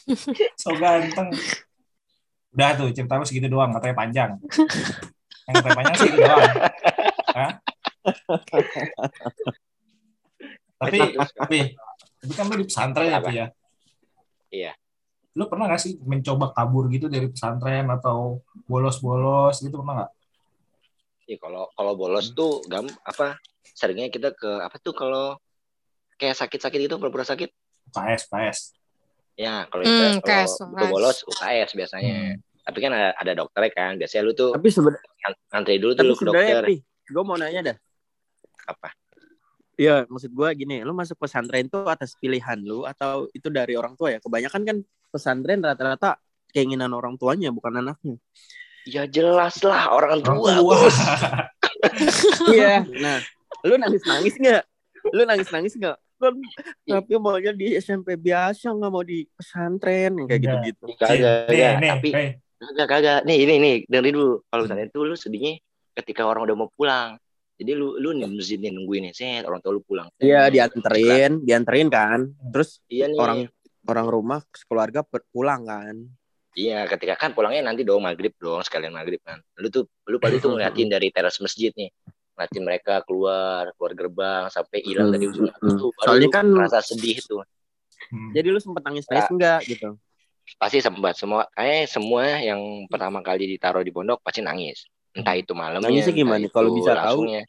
so 0.61 0.75
ganteng. 0.75 1.31
Udah 2.51 2.75
tuh 2.75 2.91
cerita 2.91 3.21
lu 3.21 3.27
segitu 3.29 3.47
doang, 3.47 3.71
katanya 3.71 3.97
panjang. 3.97 4.31
Yang 5.47 5.55
katanya 5.63 5.77
panjang 5.79 5.95
segitu 5.95 6.19
doang. 6.25 6.53
Tapi 10.77 10.99
tapi 11.33 11.59
tapi 12.21 12.33
kan 12.37 12.45
lu 12.51 12.57
di 12.61 12.67
pesantren 12.69 13.09
ya 13.09 13.19
Apa? 13.19 13.31
ya. 13.33 13.47
Iya. 14.53 14.73
Lu 15.37 15.49
pernah 15.49 15.69
gak 15.69 15.81
sih 15.81 15.97
mencoba 16.01 16.53
kabur 16.53 16.89
gitu 16.89 17.09
dari 17.09 17.29
pesantren 17.29 17.89
atau 17.89 18.41
bolos-bolos 18.65 19.61
gitu 19.61 19.81
pernah 19.81 20.05
gak? 20.05 20.13
Iya 21.27 21.37
kalau 21.43 21.65
kalau 21.75 21.93
bolos 21.99 22.31
tuh 22.33 22.63
gam 22.71 22.87
apa 23.03 23.37
seringnya 23.75 24.07
kita 24.09 24.31
ke 24.33 24.47
apa 24.63 24.79
tuh 24.79 24.95
kalau 24.95 25.35
kayak 26.17 26.39
sakit-sakit 26.39 26.87
itu 26.87 26.95
pura-pura 26.97 27.27
sakit 27.27 27.51
UKS, 27.91 28.23
UKS. 28.27 28.59
ya 29.37 29.67
kalau 29.69 29.83
Hmm, 29.85 29.91
kita 29.91 30.07
UKS, 30.17 30.51
kalau 30.65 30.89
bolos 30.89 31.19
UKS 31.27 31.71
biasanya 31.75 32.15
Hmm. 32.15 32.35
tapi 32.63 32.79
kan 32.81 32.91
ada, 32.91 33.11
ada 33.15 33.33
dokternya 33.37 33.71
kan 33.71 33.93
biasanya 33.95 34.23
lu 34.23 34.33
tuh 34.33 34.55
Tapi 34.55 34.69
sebenarnya 34.71 35.03
ngan- 35.21 35.41
ngantri 35.51 35.77
dulu 35.77 35.93
tuh 35.93 35.99
tapi 35.99 36.09
lu 36.09 36.15
ke 36.15 36.25
dokter 36.25 36.63
gue 37.07 37.23
mau 37.23 37.37
nanya 37.37 37.61
dah. 37.63 37.77
Apa 38.67 38.91
Iya, 39.77 40.09
maksud 40.09 40.33
gue 40.33 40.49
gini, 40.57 40.81
lu 40.81 40.97
masuk 40.97 41.21
pesantren 41.21 41.69
itu 41.69 41.77
atas 41.85 42.17
pilihan 42.17 42.57
lu 42.65 42.89
atau 42.89 43.29
itu 43.37 43.53
dari 43.53 43.77
orang 43.77 43.93
tua 43.93 44.17
ya? 44.17 44.19
Kebanyakan 44.25 44.65
kan 44.65 44.77
pesantren 45.13 45.61
rata-rata 45.61 46.17
keinginan 46.49 46.89
orang 46.97 47.21
tuanya 47.21 47.53
bukan 47.53 47.85
anaknya. 47.85 48.17
ya 48.89 49.05
jelas 49.05 49.61
lah 49.61 49.93
orang 49.93 50.25
tua, 50.25 50.57
Iya. 52.57 52.89
Nah, 52.89 53.21
lu 53.69 53.77
nangis-nangis 53.77 54.35
nggak? 54.41 54.63
Lu 55.13 55.23
nangis-nangis 55.29 55.77
nggak? 55.77 55.97
Kan 56.17 56.41
tapi 56.89 57.13
maunya 57.21 57.53
di 57.53 57.77
SMP 57.77 58.17
biasa 58.17 58.73
nggak 58.73 58.89
mau 58.89 59.05
di 59.05 59.29
pesantren 59.37 60.25
kayak 60.25 60.41
gitu-gitu. 60.41 60.85
kagak 60.97 61.53
nih, 61.53 61.93
tapi 61.93 62.09
nih. 62.17 62.31
kagak 62.57 62.89
kagak 62.89 63.21
nih 63.29 63.37
ini 63.45 63.55
nih 63.61 63.75
dengerin 63.85 64.15
dulu 64.17 64.35
kalau 64.49 64.65
misalnya 64.65 64.89
itu 64.89 65.01
lu 65.05 65.13
sedihnya 65.13 65.61
ketika 65.93 66.25
orang 66.25 66.49
udah 66.49 66.57
mau 66.57 66.73
pulang 66.73 67.21
jadi 67.57 67.73
lu 67.73 67.97
lu 67.97 68.13
nih 68.13 68.29
nih 68.29 68.71
nungguin 68.71 69.09
nih 69.09 69.13
set 69.13 69.43
orang 69.45 69.65
tua 69.65 69.73
lu 69.73 69.81
pulang 69.81 70.13
Iya, 70.21 70.53
dianterin, 70.53 71.41
dianterin 71.41 71.89
kan. 71.89 72.21
Terus 72.53 72.85
iya 72.87 73.09
nih 73.09 73.17
orang 73.17 73.39
orang 73.87 74.07
rumah 74.07 74.41
keluarga 74.69 75.01
pulang 75.33 75.65
kan. 75.65 75.97
Iya, 76.53 76.89
ketika 76.89 77.17
kan 77.17 77.37
pulangnya 77.37 77.69
nanti 77.69 77.85
dong 77.85 78.01
maghrib 78.01 78.33
dong 78.37 78.61
sekalian 78.61 78.93
maghrib 78.93 79.21
kan. 79.21 79.41
Lu 79.57 79.69
tuh 79.69 79.89
lu 80.05 80.17
pada 80.17 80.37
tuh 80.37 80.49
ngeliatin 80.57 80.89
dari 80.89 81.09
teras 81.09 81.37
masjid 81.39 81.69
nih, 81.73 81.93
ngeliatin 82.33 82.63
mereka 82.65 82.95
keluar 83.05 83.73
keluar 83.77 83.93
gerbang 83.93 84.43
sampai 84.49 84.81
hilang 84.81 85.13
dari 85.13 85.29
ujung 85.29 85.49
Hmm, 85.49 85.57
hmm. 85.61 85.77
tuh. 85.77 85.91
baru 85.93 86.05
Soalnya 86.05 86.29
kan- 86.33 86.49
merasa 86.49 86.81
sedih 86.81 87.21
tuh. 87.21 87.45
Hmm. 88.09 88.33
Jadi 88.33 88.49
lu 88.49 88.61
sempet 88.61 88.85
nangis-nangis 88.85 89.29
enggak 89.29 89.61
gitu? 89.65 89.97
Pasti 90.57 90.79
sempat 90.79 91.17
semua 91.17 91.45
kayak 91.53 91.91
semua 91.91 92.23
yang 92.39 92.61
pertama 92.87 93.19
kali 93.19 93.51
ditaruh 93.51 93.83
di 93.83 93.91
pondok 93.91 94.21
pasti 94.23 94.41
nangis. 94.41 94.89
Entah 95.17 95.35
itu 95.35 95.53
malamnya. 95.53 95.83
Nangisnya 95.83 96.13
gimana? 96.13 96.43
itu 96.43 96.53
Kalau 96.53 96.71
bisa 96.71 96.93
tahu. 96.93 97.25
langsungnya. 97.25 97.43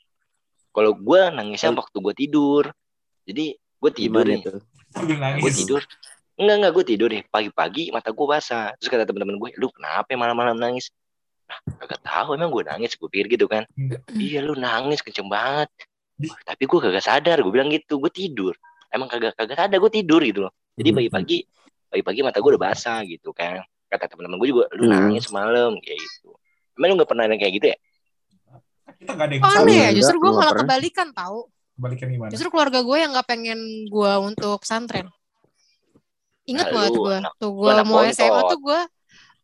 Kalau 0.69 0.91
gue 0.93 1.21
nangisnya 1.29 1.71
waktu 1.73 1.97
gue 1.97 2.13
tidur. 2.15 2.63
Jadi 3.23 3.45
gue 3.53 3.91
tidur 3.91 4.23
Gimana 4.23 4.31
nih. 4.31 4.41
itu? 4.41 4.53
Udah 4.95 5.15
gue 5.35 5.51
tidur 5.53 5.81
enggak 6.33 6.55
enggak 6.55 6.71
gue 6.71 6.85
tidur 6.85 7.09
nih 7.09 7.23
pagi-pagi 7.25 7.83
mata 7.89 8.09
gue 8.09 8.27
basah 8.27 8.69
terus 8.77 8.87
kata 8.87 9.03
teman-teman 9.03 9.35
gue 9.35 9.49
lu 9.57 9.67
kenapa 9.67 10.05
ya 10.07 10.17
malam-malam 10.17 10.53
nangis 10.53 10.93
nah 11.43 11.57
kagak 11.75 11.97
tahu 11.99 12.37
emang 12.37 12.49
gue 12.49 12.61
nangis 12.61 12.93
gue 12.93 13.09
pikir 13.09 13.25
gitu 13.27 13.49
kan 13.49 13.65
Enggak. 13.73 14.05
iya 14.13 14.39
lu 14.39 14.53
nangis 14.53 15.01
kenceng 15.01 15.25
banget 15.25 15.65
Wah, 16.19 16.37
tapi 16.45 16.63
gue 16.63 16.77
kagak 16.79 17.01
sadar 17.01 17.41
gue 17.41 17.49
bilang 17.49 17.67
gitu 17.67 17.97
gue 17.97 18.11
tidur 18.11 18.53
emang 18.87 19.09
kagak 19.09 19.33
kagak 19.33 19.57
sadar 19.57 19.77
gue 19.77 19.89
tidur 19.91 20.21
gitu 20.21 20.45
loh 20.45 20.53
jadi 20.73 20.93
pagi-pagi 20.93 21.37
pagi-pagi 21.89 22.19
mata 22.21 22.37
gue 22.37 22.49
udah 22.53 22.63
basah 22.63 23.01
gitu 23.01 23.29
kan 23.31 23.57
kata 23.87 24.05
teman-teman 24.07 24.37
gue 24.37 24.47
juga 24.47 24.63
lu 24.71 24.85
Hmm. 24.85 25.09
nangis 25.09 25.25
semalam 25.25 25.73
kayak 25.75 25.97
gitu 25.97 26.37
emang 26.77 26.93
lu 26.93 26.95
nggak 27.01 27.09
pernah 27.09 27.23
ada 27.25 27.35
kayak 27.35 27.53
gitu 27.57 27.67
ya 27.73 27.77
Kita 28.97 29.11
gak 29.13 29.25
ada 29.29 29.33
yang 29.37 29.43
Oh, 29.45 29.53
aneh 29.61 29.77
ya, 29.77 29.89
justru 29.93 30.17
gue 30.17 30.31
malah 30.31 30.53
pernah. 30.57 30.63
kebalikan 30.65 31.07
tahu. 31.13 31.39
Balikan 31.77 32.07
gimana? 32.09 32.29
Justru 32.33 32.49
keluarga 32.49 32.79
gue 32.81 32.97
yang 32.97 33.11
nggak 33.13 33.27
pengen 33.29 33.59
gue 33.85 34.11
untuk 34.25 34.57
pesantren. 34.65 35.05
Ingat 36.47 36.73
banget 36.73 36.95
gue, 36.95 37.17
tuh 37.37 37.51
gue 37.53 37.71
mau 37.83 38.01
SMA 38.07 38.41
tuh 38.47 38.59
gue, 38.63 38.79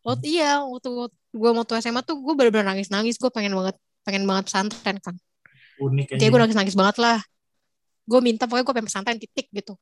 oh 0.08 0.16
iya, 0.24 0.64
waktu 0.64 0.90
gue 1.12 1.50
mau 1.52 1.62
tuh 1.62 1.76
SMA 1.78 2.02
tuh 2.02 2.16
gue 2.18 2.34
bener-bener 2.34 2.66
nangis-nangis, 2.66 3.20
gue 3.20 3.30
pengen 3.30 3.54
banget, 3.54 3.76
pengen 4.02 4.24
banget 4.24 4.50
pesantren 4.50 4.98
kan. 5.04 5.16
Unik 5.78 6.16
Kayak 6.18 6.30
gue 6.32 6.40
nangis-nangis 6.48 6.74
banget 6.74 6.98
lah. 6.98 7.20
Gue 8.08 8.20
minta 8.24 8.48
pokoknya 8.48 8.66
gue 8.66 8.74
pengen 8.74 8.88
pesantren 8.90 9.18
titik 9.20 9.52
gitu. 9.52 9.76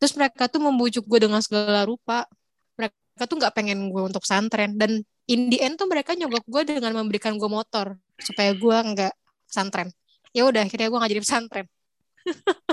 terus 0.00 0.16
mereka 0.16 0.48
tuh 0.48 0.64
membujuk 0.64 1.04
gue 1.04 1.28
dengan 1.28 1.44
segala 1.44 1.84
rupa 1.84 2.24
mereka 3.20 3.36
tuh 3.36 3.40
nggak 3.44 3.52
pengen 3.52 3.92
gue 3.92 4.00
untuk 4.00 4.24
pesantren 4.24 4.80
dan 4.80 5.04
in 5.28 5.52
the 5.52 5.60
end 5.60 5.76
tuh 5.76 5.84
mereka 5.84 6.16
nyogok 6.16 6.40
gue 6.48 6.72
dengan 6.72 6.96
memberikan 6.96 7.36
gue 7.36 7.52
motor 7.52 8.00
supaya 8.16 8.56
gue 8.56 8.76
nggak 8.96 9.12
pesantren 9.44 9.92
ya 10.32 10.48
udah 10.48 10.64
akhirnya 10.64 10.88
gue 10.88 10.96
nggak 10.96 11.12
jadi 11.12 11.24
pesantren 11.28 11.68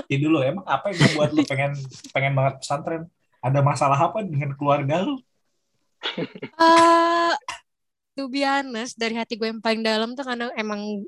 Jadi 0.08 0.24
dulu 0.24 0.40
emang 0.40 0.64
apa 0.64 0.88
yang 0.88 1.04
membuat 1.04 1.36
lu 1.36 1.44
pengen 1.44 1.72
pengen 2.16 2.32
banget 2.36 2.64
pesantren? 2.64 3.02
Ada 3.44 3.60
masalah 3.64 3.96
apa 3.96 4.24
dengan 4.24 4.52
keluarga 4.56 5.04
lu? 5.04 5.20
Eh, 6.56 7.34
to 8.16 8.28
be 8.28 8.44
honest, 8.44 8.96
dari 8.96 9.16
hati 9.16 9.40
gue 9.40 9.48
yang 9.48 9.60
paling 9.60 9.80
dalam 9.80 10.12
tuh 10.12 10.24
karena 10.24 10.52
emang 10.56 11.04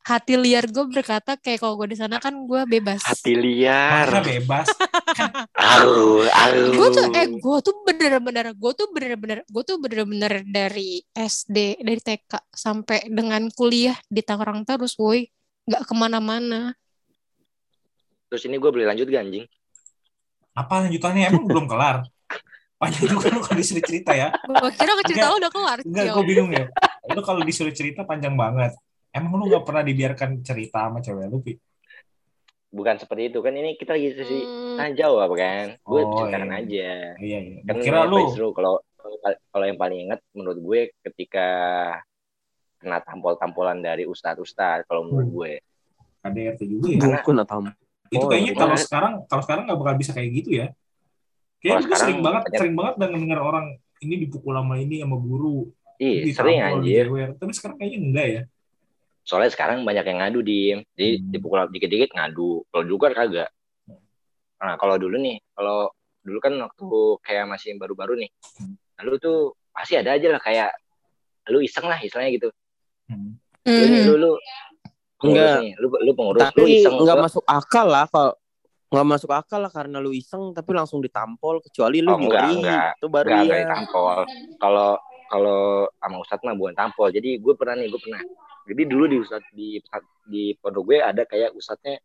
hati 0.00 0.34
liar 0.40 0.64
gue 0.64 0.84
berkata 0.88 1.36
kayak 1.36 1.60
kalau 1.60 1.76
gue 1.76 1.92
di 1.92 1.98
sana 2.00 2.16
kan 2.16 2.32
gue 2.32 2.62
bebas. 2.64 3.04
Hati 3.04 3.36
liar. 3.36 4.08
Mana 4.08 4.20
bebas? 4.24 4.66
Aduh, 5.60 6.24
aduh. 6.32 6.72
Gue 6.72 6.88
tuh 6.88 7.04
eh 7.12 7.28
gue 7.28 7.58
tuh 7.60 7.74
bener-bener 7.84 8.56
gue 8.56 8.72
tuh 8.72 8.88
bener-bener 8.90 9.38
gue 9.44 9.62
tuh 9.62 9.76
bener-bener 9.76 10.40
dari 10.48 11.04
SD 11.12 11.84
dari 11.84 12.00
TK 12.00 12.48
sampai 12.48 13.12
dengan 13.12 13.44
kuliah 13.52 13.94
di 14.08 14.24
Tangerang 14.24 14.64
terus, 14.64 14.96
woi 14.96 15.28
nggak 15.68 15.84
ke 15.84 15.94
mana-mana. 15.94 16.72
Terus 18.32 18.42
ini 18.46 18.56
gue 18.56 18.70
boleh 18.70 18.86
lanjut 18.86 19.10
gak 19.10 19.22
anjing? 19.26 19.46
Apa 20.54 20.86
lanjutannya 20.86 21.34
emang 21.34 21.44
belum 21.50 21.66
kelar? 21.66 22.06
Panjang 22.80 23.12
juga 23.12 23.28
lu 23.28 23.44
kalau 23.44 23.58
disuruh 23.60 23.84
cerita 23.84 24.16
ya. 24.16 24.32
Gue 24.46 24.70
kira 24.72 24.92
cerita 25.04 25.26
lo 25.28 25.36
udah 25.36 25.52
kelar. 25.52 25.78
Enggak, 25.84 26.04
gue 26.16 26.24
bingung 26.24 26.50
ya. 26.54 26.66
Lu 27.12 27.20
kalau 27.20 27.42
disuruh 27.44 27.74
cerita 27.74 28.06
panjang 28.08 28.38
banget. 28.38 28.72
Emang 29.10 29.32
lu 29.36 29.50
gak 29.50 29.66
pernah 29.66 29.82
dibiarkan 29.82 30.30
cerita 30.40 30.86
sama 30.86 31.02
cewek 31.02 31.26
lu, 31.26 31.42
Pi? 31.42 31.58
Bukan 32.70 32.94
seperti 32.96 33.34
itu 33.34 33.42
kan 33.42 33.50
ini 33.50 33.74
kita 33.74 33.98
lagi 33.98 34.14
sesi 34.14 34.38
Hmm, 34.38 34.78
tanya 34.78 34.94
jawab 34.96 35.34
kan. 35.34 35.74
Gue 35.82 36.06
Oh, 36.06 36.22
ceritakan 36.22 36.46
iya. 36.46 36.58
aja. 36.62 36.90
Iya, 37.18 37.38
iya. 37.42 37.58
Kan 37.66 37.76
kira 37.82 38.06
lu. 38.06 38.30
seru 38.30 38.54
kalau 38.54 38.78
kalau 39.50 39.64
yang 39.66 39.74
paling 39.74 40.06
inget 40.06 40.20
menurut 40.30 40.58
gue 40.60 40.80
ketika 41.02 41.48
kena 42.78 43.02
tampol-tampolan 43.02 43.82
dari 43.82 44.06
ustadz-ustadz 44.06 44.86
kalau 44.86 45.02
menurut 45.02 45.26
Hmm. 45.26 45.36
gue. 45.36 45.52
KDRT 46.20 46.60
juga 46.64 46.86
ya. 46.86 46.98
Karena- 47.00 47.18
Bukan 47.18 47.38
atau 47.42 47.58
Itu 48.10 48.22
Oh, 48.22 48.30
kayaknya 48.30 48.52
iya. 48.54 48.58
kalau 48.58 48.76
sekarang 48.76 49.12
kalau 49.26 49.42
sekarang 49.42 49.62
nggak 49.66 49.78
bakal 49.78 49.94
bisa 49.96 50.12
kayak 50.12 50.30
gitu 50.32 50.50
ya. 50.52 50.66
Kayaknya 51.58 51.74
gue 51.74 51.82
sekarang 51.82 52.00
sering 52.00 52.20
banget 52.20 52.42
banyak- 52.42 52.58
sering 52.58 52.74
banget 52.74 52.94
denger 52.98 53.38
orang 53.40 53.66
ini 54.00 54.14
dipukul 54.16 54.54
sama 54.54 54.74
ini 54.76 54.96
sama 54.98 55.16
guru, 55.16 55.58
Iya, 55.98 56.20
sering 56.32 56.58
anjir. 56.58 57.04
Tapi 57.34 57.50
sekarang 57.52 57.76
kayaknya 57.76 57.98
enggak 58.00 58.26
ya. 58.30 58.42
Soalnya 59.22 59.48
sekarang 59.48 59.82
banyak 59.82 60.02
yang 60.02 60.18
ngadu 60.18 60.40
di 60.40 60.72
jadi 60.90 61.08
Hmm. 61.16 61.30
dipukul 61.30 61.60
dikit-dikit 61.68 62.10
ngadu. 62.12 62.64
Kalau 62.66 62.82
dulu 62.82 62.98
kan 63.00 63.12
kagak. 63.14 63.50
Nah, 64.56 64.76
kalau 64.76 64.96
dulu 64.96 65.16
nih, 65.16 65.40
kalau 65.50 65.88
dulu 66.20 66.38
kan 66.38 66.52
waktu 66.54 66.86
kayak 67.22 67.44
masih 67.46 67.76
baru-baru 67.76 68.18
nih. 68.18 68.30
Hmm. 68.58 68.76
Lalu 69.00 69.12
tuh 69.16 69.38
pasti 69.70 69.96
ada 69.96 70.12
aja 70.12 70.28
lah 70.28 70.38
kayak 70.38 70.70
lu 71.48 71.60
iseng 71.60 71.86
lah 71.86 71.96
istilahnya 71.96 72.30
gitu. 72.36 72.48
Hmm. 73.06 73.40
Lu 73.64 73.84
nih, 73.86 74.02
lu 74.02 74.14
lu 74.16 74.30
pengurus 75.16 75.32
Enggak. 75.36 75.56
nih, 75.60 75.72
lu 75.76 75.86
lu 75.90 76.12
pengurus, 76.12 76.40
lu 76.40 76.44
tapi 76.46 76.62
iseng. 76.74 76.94
nggak 76.98 77.16
Lu- 77.16 77.24
masuk 77.24 77.44
akal 77.44 77.86
lah 77.86 78.04
kalau 78.06 78.32
nggak 78.90 79.06
masuk 79.06 79.30
akal 79.30 79.60
lah 79.60 79.70
karena 79.70 79.96
lu 79.98 80.10
iseng 80.10 80.50
tapi 80.50 80.70
langsung 80.72 80.98
ditampol 80.98 81.62
kecuali 81.62 82.02
lu 82.02 82.10
Oh, 82.10 82.18
enggak, 82.18 82.42
nyuri 82.42 82.52
enggak. 82.58 82.90
itu 82.92 83.06
baru 83.06 83.26
Enggak, 83.26 83.40
enggak 83.40 83.56
ya 83.56 83.64
ditampol. 83.64 84.18
Kalau 84.58 84.90
kalau 85.30 85.60
sama 85.94 86.16
Ustadz 86.18 86.42
mah 86.42 86.52
bukan 86.52 86.74
tampol. 86.74 87.08
Jadi 87.08 87.38
gue 87.38 87.54
pernah 87.54 87.74
nih, 87.76 87.86
gue 87.86 88.00
pernah. 88.00 88.20
Jadi 88.70 88.82
dulu 88.86 89.04
di 89.10 89.16
Ustadz 89.18 89.50
di 89.50 89.82
di 90.30 90.54
pondok 90.62 90.82
gue 90.86 90.98
ada 91.02 91.26
kayak 91.26 91.50
Ustadznya 91.58 91.98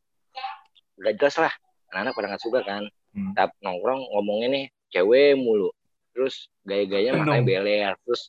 gak 0.97 1.13
jelas 1.21 1.35
lah. 1.37 1.53
Anak-anak 1.93 2.13
pada 2.17 2.27
nggak 2.33 2.43
suka 2.43 2.59
kan. 2.65 2.83
Hmm. 3.13 3.31
Tap 3.37 3.53
nongkrong 3.61 4.01
ngomongnya 4.17 4.47
nih 4.49 4.65
cewek 4.89 5.37
mulu. 5.37 5.69
Terus 6.15 6.49
gaya-gayanya 6.65 7.21
Kan 7.21 7.29
makanya 7.29 7.43
beler. 7.45 7.93
Terus 8.01 8.21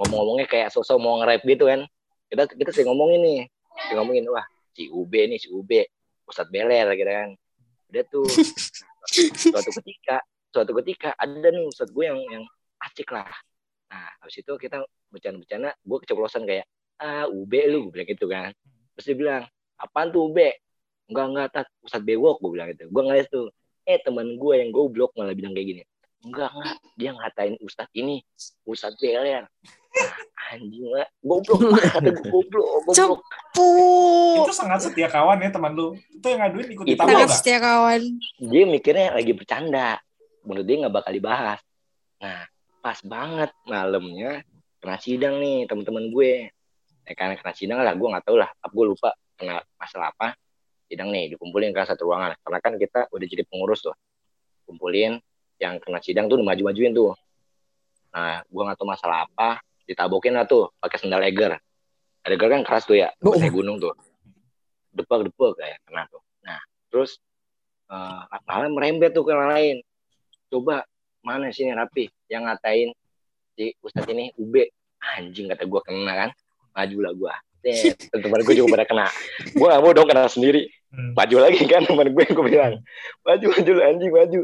ngomong-ngomongnya 0.00 0.46
kayak 0.48 0.68
sosok 0.72 0.96
mau 0.96 1.20
nge-rap 1.20 1.42
gitu 1.44 1.64
kan. 1.68 1.80
Kita 2.32 2.42
kita 2.56 2.70
sering 2.72 2.88
ngomongin 2.88 3.20
nih. 3.20 3.40
Sering 3.86 3.98
ngomongin 4.00 4.24
wah 4.32 4.46
si 4.72 4.88
UB 4.88 5.12
nih 5.12 5.38
si 5.38 5.52
UB 5.52 5.70
Ustadz 6.24 6.48
beler 6.48 6.88
gitu 6.96 7.12
kan. 7.12 7.30
Udah 7.92 8.04
tuh 8.08 8.26
suatu 9.52 9.70
ketika 9.84 10.24
suatu 10.50 10.72
ketika 10.80 11.12
ada 11.20 11.52
nih 11.52 11.68
Ustadz 11.68 11.92
gue 11.92 12.04
yang 12.08 12.18
yang 12.32 12.44
asik 12.80 13.12
lah. 13.12 13.28
Nah, 13.86 14.10
habis 14.18 14.42
itu 14.42 14.52
kita 14.58 14.82
bercanda-bercanda, 15.14 15.70
gue 15.78 15.98
keceplosan 16.02 16.42
kayak, 16.42 16.66
ah 17.00 17.24
UB 17.28 17.52
lu, 17.68 17.88
gue 17.88 17.92
bilang 18.00 18.08
gitu 18.08 18.26
kan. 18.28 18.50
Terus 18.96 19.04
dia 19.12 19.16
bilang, 19.16 19.42
apaan 19.76 20.08
tuh 20.12 20.32
UB? 20.32 20.38
Enggak, 21.06 21.26
enggak, 21.30 21.48
tat, 21.54 21.66
Ustadz 21.84 22.06
bewok, 22.06 22.42
gue 22.42 22.50
bilang 22.56 22.68
gitu. 22.74 22.84
Gue 22.90 23.02
ngeliat 23.06 23.28
tuh, 23.30 23.52
eh 23.86 23.98
teman 24.02 24.34
gue 24.34 24.54
yang 24.58 24.70
goblok 24.74 25.14
malah 25.14 25.36
bilang 25.36 25.54
kayak 25.54 25.68
gini. 25.70 25.82
Enggak, 26.26 26.50
enggak, 26.50 26.76
dia 26.98 27.10
ngatain 27.14 27.54
Ustadz 27.62 27.94
ini, 27.94 28.24
Ustadz 28.66 28.98
beler. 28.98 29.46
Nah, 29.46 30.12
anjing 30.52 30.86
lah, 30.90 31.08
goblok, 31.22 31.60
kata 31.78 32.08
gue 32.10 32.26
goblok, 32.26 32.66
goblok. 32.90 33.20
Puh. 33.54 34.42
Itu 34.44 34.52
sangat 34.52 34.84
setia 34.84 35.08
kawan 35.08 35.40
ya 35.40 35.48
teman 35.48 35.72
lu. 35.72 35.96
Itu 36.12 36.26
yang 36.28 36.40
ngaduin 36.44 36.68
ikut 36.74 36.84
Itu 36.84 37.00
Sangat 37.00 37.16
nggak? 37.24 37.36
setia 37.38 37.58
kawan. 37.62 38.00
Dia 38.42 38.64
mikirnya 38.68 39.06
lagi 39.16 39.32
bercanda. 39.32 39.96
Menurut 40.44 40.66
dia 40.68 40.76
nggak 40.84 40.94
bakal 40.94 41.12
dibahas. 41.16 41.60
Nah, 42.20 42.44
pas 42.84 42.98
banget 43.00 43.50
malamnya 43.64 44.44
kena 44.82 44.98
sidang 45.00 45.40
nih 45.40 45.64
teman-teman 45.64 46.12
gue. 46.12 46.52
Ya 47.06 47.14
karena 47.14 47.38
kena 47.38 47.54
sidang 47.54 47.78
lah, 47.86 47.94
gue 47.94 48.08
nggak 48.10 48.24
tahu 48.26 48.36
lah. 48.36 48.50
Gue 48.66 48.84
lupa 48.90 49.14
kena 49.38 49.62
masalah 49.78 50.10
apa. 50.10 50.34
Sidang 50.90 51.14
nih 51.14 51.34
dikumpulin 51.34 51.70
ke 51.70 51.80
satu 51.86 52.10
ruangan. 52.10 52.34
Karena 52.42 52.58
kan 52.58 52.72
kita 52.74 53.06
udah 53.14 53.26
jadi 53.26 53.46
pengurus 53.46 53.86
tuh. 53.86 53.94
Kumpulin 54.66 55.22
yang 55.62 55.78
kena 55.78 56.02
sidang 56.02 56.26
tuh 56.26 56.42
dimaju-majuin 56.42 56.90
tuh. 56.90 57.14
Nah, 58.10 58.42
gue 58.42 58.62
nggak 58.66 58.76
tahu 58.76 58.88
masalah 58.90 59.30
apa. 59.30 59.62
Ditabokin 59.86 60.34
lah 60.34 60.50
tuh 60.50 60.74
pakai 60.82 60.98
sendal 60.98 61.22
eger. 61.22 61.54
Eger 62.26 62.48
kan 62.50 62.66
keras 62.66 62.82
tuh 62.82 62.98
ya, 62.98 63.14
Oh. 63.22 63.38
gunung 63.38 63.78
tuh. 63.78 63.94
Depek-depek 64.90 65.52
kayak 65.62 65.78
kena 65.86 66.10
tuh. 66.10 66.22
Nah, 66.42 66.58
terus 66.90 67.22
malah 67.86 68.66
merembet 68.66 69.14
tuh 69.14 69.22
ke 69.22 69.30
yang 69.30 69.46
lain. 69.46 69.76
Coba 70.50 70.82
mana 71.22 71.54
sini 71.54 71.70
rapi 71.70 72.10
yang 72.26 72.50
ngatain 72.50 72.90
si 73.54 73.74
Ustadz 73.82 74.10
ini 74.10 74.34
UB 74.38 74.58
anjing 75.02 75.46
kata 75.50 75.66
gue 75.66 75.80
kena 75.86 76.12
kan 76.14 76.30
maju 76.76 76.98
lah 77.00 77.12
gue 77.16 77.34
teman 78.22 78.46
gue 78.46 78.54
juga 78.54 78.78
pada 78.78 78.86
kena. 78.86 79.06
Gue 79.50 79.66
gak 79.66 79.82
mau 79.82 79.90
dong 79.90 80.06
kena 80.06 80.30
sendiri. 80.30 80.70
Hmm. 80.86 81.18
maju 81.18 81.36
lagi 81.42 81.58
kan 81.66 81.82
teman 81.82 82.14
gue 82.14 82.24
gue 82.30 82.44
bilang. 82.46 82.78
Maju 83.26 83.46
maju 83.50 83.72
anjing 83.82 84.12
maju. 84.14 84.40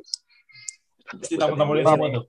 Terus 1.13 1.29
ditampol-tampolin 1.31 1.85
semua 1.87 2.09
tuh. 2.11 2.25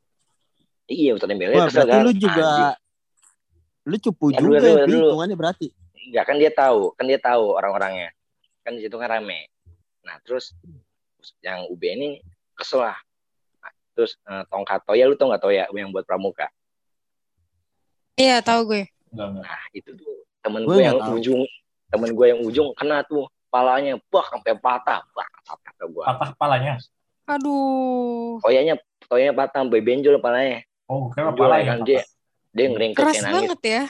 iya 0.86 1.16
Embele 1.18 1.56
wah 1.58 1.66
berarti 1.66 1.89
kan 1.89 2.04
lu 2.06 2.12
juga 2.13 2.46
Anjing. 2.46 3.89
lu 3.89 3.96
cupu 3.98 4.26
Ya, 4.30 4.38
dulu, 4.38 4.52
juga 4.54 4.60
dulu, 4.62 4.70
ya 4.70 4.86
dulu. 4.86 5.08
hitungannya 5.10 5.38
berarti. 5.39 5.68
Enggak 6.04 6.24
kan 6.30 6.36
dia 6.38 6.52
tahu 6.54 6.80
kan 6.94 7.06
dia 7.10 7.20
tahu 7.20 7.44
orang-orangnya. 7.58 8.10
Kan 8.62 8.78
di 8.78 8.82
situ 8.86 8.94
kan 8.94 9.10
rame. 9.10 9.50
Nah 10.06 10.22
terus 10.22 10.54
yang 11.42 11.66
UB 11.74 11.82
ini 11.82 12.22
kesel 12.54 12.86
lah. 12.86 13.00
Nah, 13.66 13.72
terus 13.98 14.13
eh, 14.30 14.44
tongkat 14.46 14.86
toya 14.86 15.10
lu 15.10 15.18
tau 15.18 15.34
nggak 15.34 15.42
toya 15.42 15.66
yang 15.74 15.89
buat 15.89 16.06
pramuka? 16.06 16.54
Iya 18.13 18.46
tahu 18.46 18.62
gue. 18.70 18.92
Enggak, 19.13 19.28
enggak. 19.30 19.45
Nah 19.45 19.63
itu 19.78 19.89
tuh 19.93 20.13
temen 20.43 20.62
Gue 20.65 20.82
yang 20.82 20.97
tahu. 20.99 21.21
ujung, 21.21 21.41
temen 21.88 22.10
gue 22.12 22.26
yang 22.34 22.41
ujung 22.41 22.69
kena 22.73 23.06
tuh 23.06 23.30
palanya, 23.54 24.02
bah 24.10 24.26
sampai 24.28 24.58
patah, 24.58 25.06
bah 25.13 25.30
kata 25.45 25.84
gue. 25.86 26.04
Patah 26.04 26.28
kepalanya. 26.34 26.73
Aduh. 27.30 28.41
Toyanya, 28.41 28.76
toyanya 29.06 29.34
patah 29.38 29.62
sampai 29.63 29.80
benjol 29.80 30.17
palanya. 30.17 30.65
Oh, 30.89 31.08
kira 31.13 31.30
Benjol 31.32 31.47
kepala 31.47 31.56
kan 31.63 31.80
dia, 31.86 32.02
patah. 32.02 32.10
dia 32.52 32.65
ngeringkes 32.73 32.99
Keras 32.99 33.13
kayak 33.13 33.23
nangis. 33.23 33.38
banget 33.38 33.62
ya. 33.63 33.84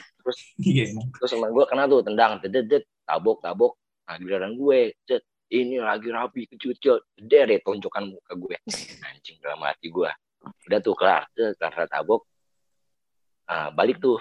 Iya, 0.62 0.84
emang. 0.92 1.08
Terus 1.16 1.30
temen 1.32 1.50
gue 1.56 1.66
kena 1.66 1.84
tuh 1.88 2.00
tendang, 2.04 2.32
dedet, 2.44 2.66
dedet, 2.68 2.84
tabok, 3.08 3.38
tabok. 3.40 3.74
Nah 4.04 4.16
giliran 4.20 4.52
gue, 4.60 4.80
cet, 5.08 5.24
ini 5.48 5.80
lagi 5.80 6.12
rapi 6.12 6.50
kecut-cut, 6.52 7.02
deh 7.16 7.60
tonjokan 7.64 8.12
muka 8.12 8.34
gue. 8.36 8.56
Anjing 9.00 9.40
dalam 9.40 9.64
hati 9.64 9.88
gue. 9.88 10.12
Udah 10.68 10.80
tuh 10.84 10.94
kelar, 10.96 11.24
kelar 11.34 11.88
tabok. 11.88 12.28
Nah, 13.48 13.72
balik 13.76 14.00
tuh, 14.00 14.20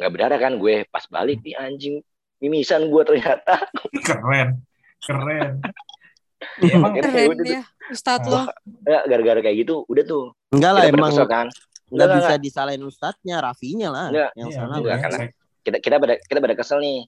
nggak 0.00 0.10
berdarah 0.10 0.38
kan 0.40 0.56
gue. 0.56 0.82
Pas 0.86 1.04
balik 1.06 1.38
nih 1.40 1.54
anjing, 1.54 2.00
mimisan 2.38 2.88
gue 2.88 3.02
ternyata. 3.04 3.60
Keren. 4.08 4.64
Keren. 4.98 5.60
Ya, 6.58 6.72
emang 6.72 6.92
Keren. 6.96 7.26
Udah 7.30 7.44
ya. 7.44 7.62
Lo. 8.24 8.40
Ya, 8.86 8.98
gara-gara 9.04 9.40
kayak 9.40 9.56
gitu, 9.58 9.84
udah 9.84 10.04
tuh. 10.04 10.32
enggak 10.48 10.72
lah 10.72 10.82
emang 10.84 11.10
kesel 11.10 11.26
kan. 11.26 11.46
nggak 11.86 11.90
Enggak, 12.00 12.08
bisa 12.16 12.26
enggak. 12.28 12.40
disalahin 12.40 12.82
ustadznya 12.82 13.36
Rafinya 13.38 13.88
lah 13.90 14.06
Enggak. 14.08 14.30
yang 14.32 14.48
iya, 14.48 14.56
salah 14.56 14.76
enggak, 14.78 14.90
lah. 14.90 15.00
karena- 15.02 15.30
kita 15.60 15.76
kita 15.78 15.96
pada 15.98 16.14
kita 16.22 16.38
pada 16.40 16.54
kesel 16.54 16.78
nih 16.78 16.98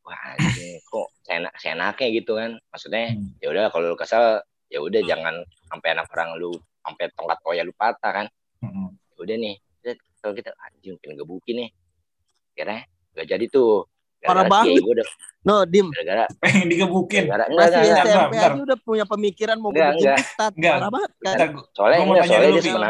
wah 0.00 0.20
anjing 0.32 0.78
kok 0.80 1.06
seenak 1.20 1.52
seenaknya 1.54 2.08
gitu 2.10 2.32
kan 2.34 2.50
maksudnya 2.66 3.04
Hmm. 3.10 3.34
ya 3.36 3.46
udah 3.50 3.64
kalau 3.68 3.90
lu 3.90 3.98
kesel 3.98 4.40
ya 4.66 4.78
udah 4.78 5.02
jangan 5.04 5.34
sampai 5.66 5.88
anak 5.92 6.06
orang 6.08 6.30
lu 6.34 6.50
sampai 6.80 7.10
tongkat 7.12 7.38
toya 7.42 7.60
lu 7.60 7.74
patah 7.74 8.12
kan 8.14 8.26
Mm-mm. 8.62 8.88
Ya 9.10 9.18
udah 9.18 9.36
nih 9.36 9.54
kalau 10.16 10.32
kita 10.32 10.50
anjing 10.62 10.94
pengen 10.96 11.18
gebukin 11.18 11.54
nih 11.58 11.68
kira 12.52 12.84
nggak 13.12 13.26
jadi 13.26 13.44
tuh 13.46 13.86
Parah 14.20 14.44
banget. 14.44 14.84
gua 14.84 14.94
udah 14.94 15.08
No, 15.40 15.64
Dim. 15.64 15.88
gara-gara 15.88 16.28
pengen 16.38 16.68
digebukin 16.68 17.24
gara 17.24 17.48
enggak 17.48 17.66
Masih 17.66 17.80
enggak, 17.80 17.88
enggak. 17.88 18.04
SMP 18.04 18.28
bentar. 18.30 18.50
aja 18.50 18.60
udah 18.60 18.78
punya 18.78 19.04
pemikiran 19.06 19.56
mau 19.56 19.70
Enggak, 19.70 19.88
bikin 19.88 19.96
enggak. 19.96 20.18
ustad. 20.20 20.52
Enggak. 20.52 20.74
Parah 20.76 20.90
banget 20.90 21.10
kan. 21.16 21.36
Soalnya 21.72 21.96
Gua 21.96 22.04
enggak 22.06 22.26
soalnya 22.26 22.50
dia 22.50 22.62
semena 22.62 22.88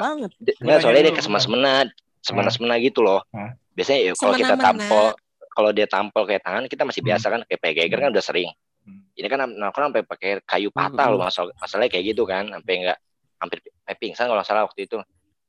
enggak 0.58 0.78
soalnya 0.80 1.00
dia 1.00 1.14
kesemena-semena 1.14 1.72
semena-semena 2.20 2.74
gitu 2.78 3.00
loh 3.00 3.20
Hah? 3.30 3.50
biasanya 3.72 4.00
ya 4.02 4.12
kalau 4.12 4.34
kita 4.34 4.54
tampol 4.56 5.06
kalau 5.50 5.70
dia 5.70 5.86
tampol 5.86 6.22
kayak 6.24 6.42
tangan 6.42 6.64
kita 6.66 6.82
masih 6.82 7.00
Hmm. 7.00 7.08
biasa 7.08 7.26
kan 7.28 7.40
kayak 7.44 7.60
Pak 7.60 7.70
Geiger 7.72 7.98
kan 7.98 8.10
udah 8.10 8.24
sering 8.24 8.50
Hmm. 8.80 9.00
ini 9.12 9.26
kan 9.26 9.38
nongkrong 9.46 9.86
sampai 9.88 10.02
pakai 10.02 10.30
kayu 10.42 10.68
patah 10.70 11.06
Hmm. 11.06 11.14
loh 11.14 11.20
masalah 11.22 11.54
masalahnya 11.54 11.88
kayak 11.88 12.04
gitu 12.08 12.22
kan 12.24 12.50
sampai 12.50 12.72
enggak 12.80 12.98
hampir 13.38 13.58
eh, 13.62 13.94
pingsan 13.94 14.26
kalau 14.26 14.36
nggak 14.36 14.48
salah 14.48 14.64
waktu 14.64 14.84
itu 14.84 14.98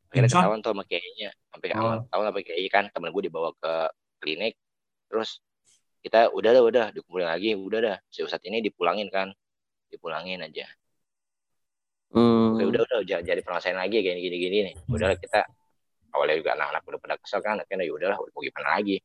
akhirnya 0.08 0.30
ketahuan 0.30 0.60
tuh 0.60 0.72
sama 0.72 0.84
kiainya 0.84 1.30
sampai 1.50 1.68
Oh. 1.72 1.80
sama 1.82 2.06
tahu 2.06 2.22
sampai 2.24 2.44
kiai 2.44 2.68
kan 2.68 2.84
temen 2.88 3.10
gue 3.10 3.24
dibawa 3.24 3.50
ke 3.54 3.74
klinik 4.22 4.54
terus 5.10 5.42
kita 6.02 6.30
udah 6.34 6.50
dah 6.56 6.64
udah 6.64 6.86
dikumpulin 6.94 7.28
lagi 7.30 7.54
udah 7.54 7.80
dah. 7.82 7.98
Si 8.10 8.22
ustadz 8.22 8.46
ini 8.46 8.62
dipulangin 8.62 9.10
kan 9.10 9.34
dipulangin 9.90 10.42
aja. 10.42 10.66
Hmm. 12.12 12.56
Oke, 12.58 12.64
udah 12.68 12.82
udah 12.84 12.98
jangan 13.08 13.24
jadi 13.24 13.42
permasalahan 13.42 13.88
lagi 13.88 13.98
kayak 14.04 14.20
gini 14.20 14.38
gini 14.38 14.58
nih 14.68 14.76
udah 14.92 15.16
kita 15.16 15.48
awalnya 16.12 16.36
juga 16.44 16.52
anak-anak 16.60 16.82
udah 16.84 17.00
pada 17.00 17.16
kesel 17.24 17.40
kan 17.40 17.56
akhirnya 17.56 17.88
ya 17.88 17.94
udahlah 17.96 18.18
mau 18.20 18.42
gimana 18.42 18.70
lagi? 18.78 19.00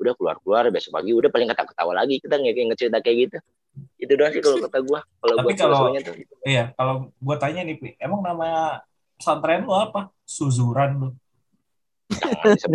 Udah 0.00 0.12
keluar 0.16 0.36
keluar 0.40 0.64
besok 0.68 0.96
pagi 0.96 1.12
udah 1.12 1.28
paling 1.28 1.48
ketawa 1.48 1.68
ketawa 1.72 1.92
lagi 1.96 2.14
kita 2.20 2.34
nggak 2.36 2.54
kayak 2.56 2.76
cerita 2.76 2.98
kayak 3.00 3.16
gitu. 3.28 3.38
Itu 3.96 4.12
doang 4.18 4.32
sih 4.34 4.42
kalau 4.42 4.58
kata 4.66 4.78
gua 4.82 5.00
kalau 5.22 5.34
Tapi 5.38 5.46
gua 5.46 5.54
kalau- 5.56 5.92
tuh. 6.02 6.14
iya 6.44 6.64
kalau 6.74 6.94
gua 7.16 7.36
tanya 7.38 7.60
nih 7.64 7.76
Pi, 7.78 7.88
emang 7.96 8.20
nama 8.20 8.80
pesantren 9.16 9.62
lu 9.64 9.72
apa? 9.72 10.10
Suzuran 10.26 10.90
lu. 10.98 11.08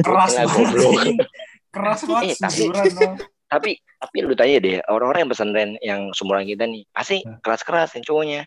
Keras 0.02 0.34
banget. 0.40 1.20
keras 1.76 2.00
banget 2.02 2.26
Eh, 2.26 2.36
tapi- 2.40 2.72
tapi 3.52 3.72
tapi 3.78 4.18
lu 4.22 4.34
tanya 4.34 4.58
deh 4.58 4.76
orang-orang 4.88 5.20
yang 5.22 5.32
pesantren 5.32 5.70
yang 5.80 6.02
seumuran 6.12 6.44
kita 6.44 6.64
nih 6.66 6.88
pasti 6.90 7.22
Nah. 7.22 7.38
keras-keras 7.40 7.94
yang 7.94 8.04
cowoknya 8.04 8.42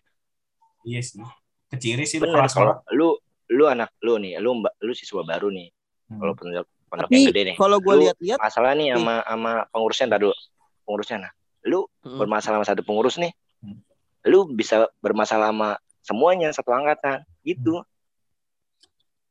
iya 0.83 0.99
sih 0.99 1.21
keciri 1.69 2.03
sih 2.03 2.17
lu 2.17 2.27
bener 2.27 2.41
keras 2.41 2.53
kalau 2.53 2.75
lu 2.91 3.15
lu 3.47 3.65
anak 3.65 3.93
lu 3.99 4.17
nih 4.17 4.37
lu 4.37 4.53
mbak 4.55 4.73
lu 4.79 4.91
siswa 4.91 5.21
baru 5.21 5.49
nih 5.49 5.69
Hmm. 6.09 6.17
kalau 6.17 6.33
pondok 6.33 6.65
pondok 6.87 7.05
Tapi 7.05 7.13
yang 7.15 7.29
gede 7.29 7.41
nih 7.45 7.55
kalau 7.55 7.77
gue 7.77 7.95
lihat-lihat, 8.01 8.37
masalah 8.39 8.73
nih 8.73 8.87
sama 8.91 9.21
sama 9.23 9.51
pengurusnya 9.69 10.05
ntar 10.07 10.19
dulu 10.19 10.35
pengurusnya 10.83 11.17
nah 11.19 11.31
lu 11.63 11.79
Hmm. 12.01 12.17
bermasalah 12.17 12.55
sama 12.57 12.67
satu 12.67 12.81
pengurus 12.81 13.15
nih 13.15 13.31
Hmm. 13.61 13.77
lu 14.25 14.49
bisa 14.49 14.75
bermasalah 14.99 15.49
sama 15.49 15.69
semuanya 16.01 16.49
satu 16.49 16.71
angkatan 16.71 17.21
gitu 17.41 17.85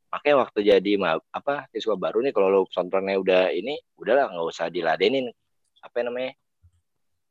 makanya 0.08 0.36
waktu 0.40 0.58
jadi 0.64 0.92
ma- 0.96 1.20
apa 1.28 1.68
siswa 1.68 1.92
baru 1.94 2.24
nih 2.24 2.32
kalau 2.32 2.48
lu 2.48 2.60
pesantrennya 2.64 3.20
udah 3.20 3.42
ini 3.52 3.76
udahlah 3.94 4.32
nggak 4.32 4.48
usah 4.48 4.66
diladenin. 4.68 5.28
Apa 5.78 6.00
namanya? 6.00 6.32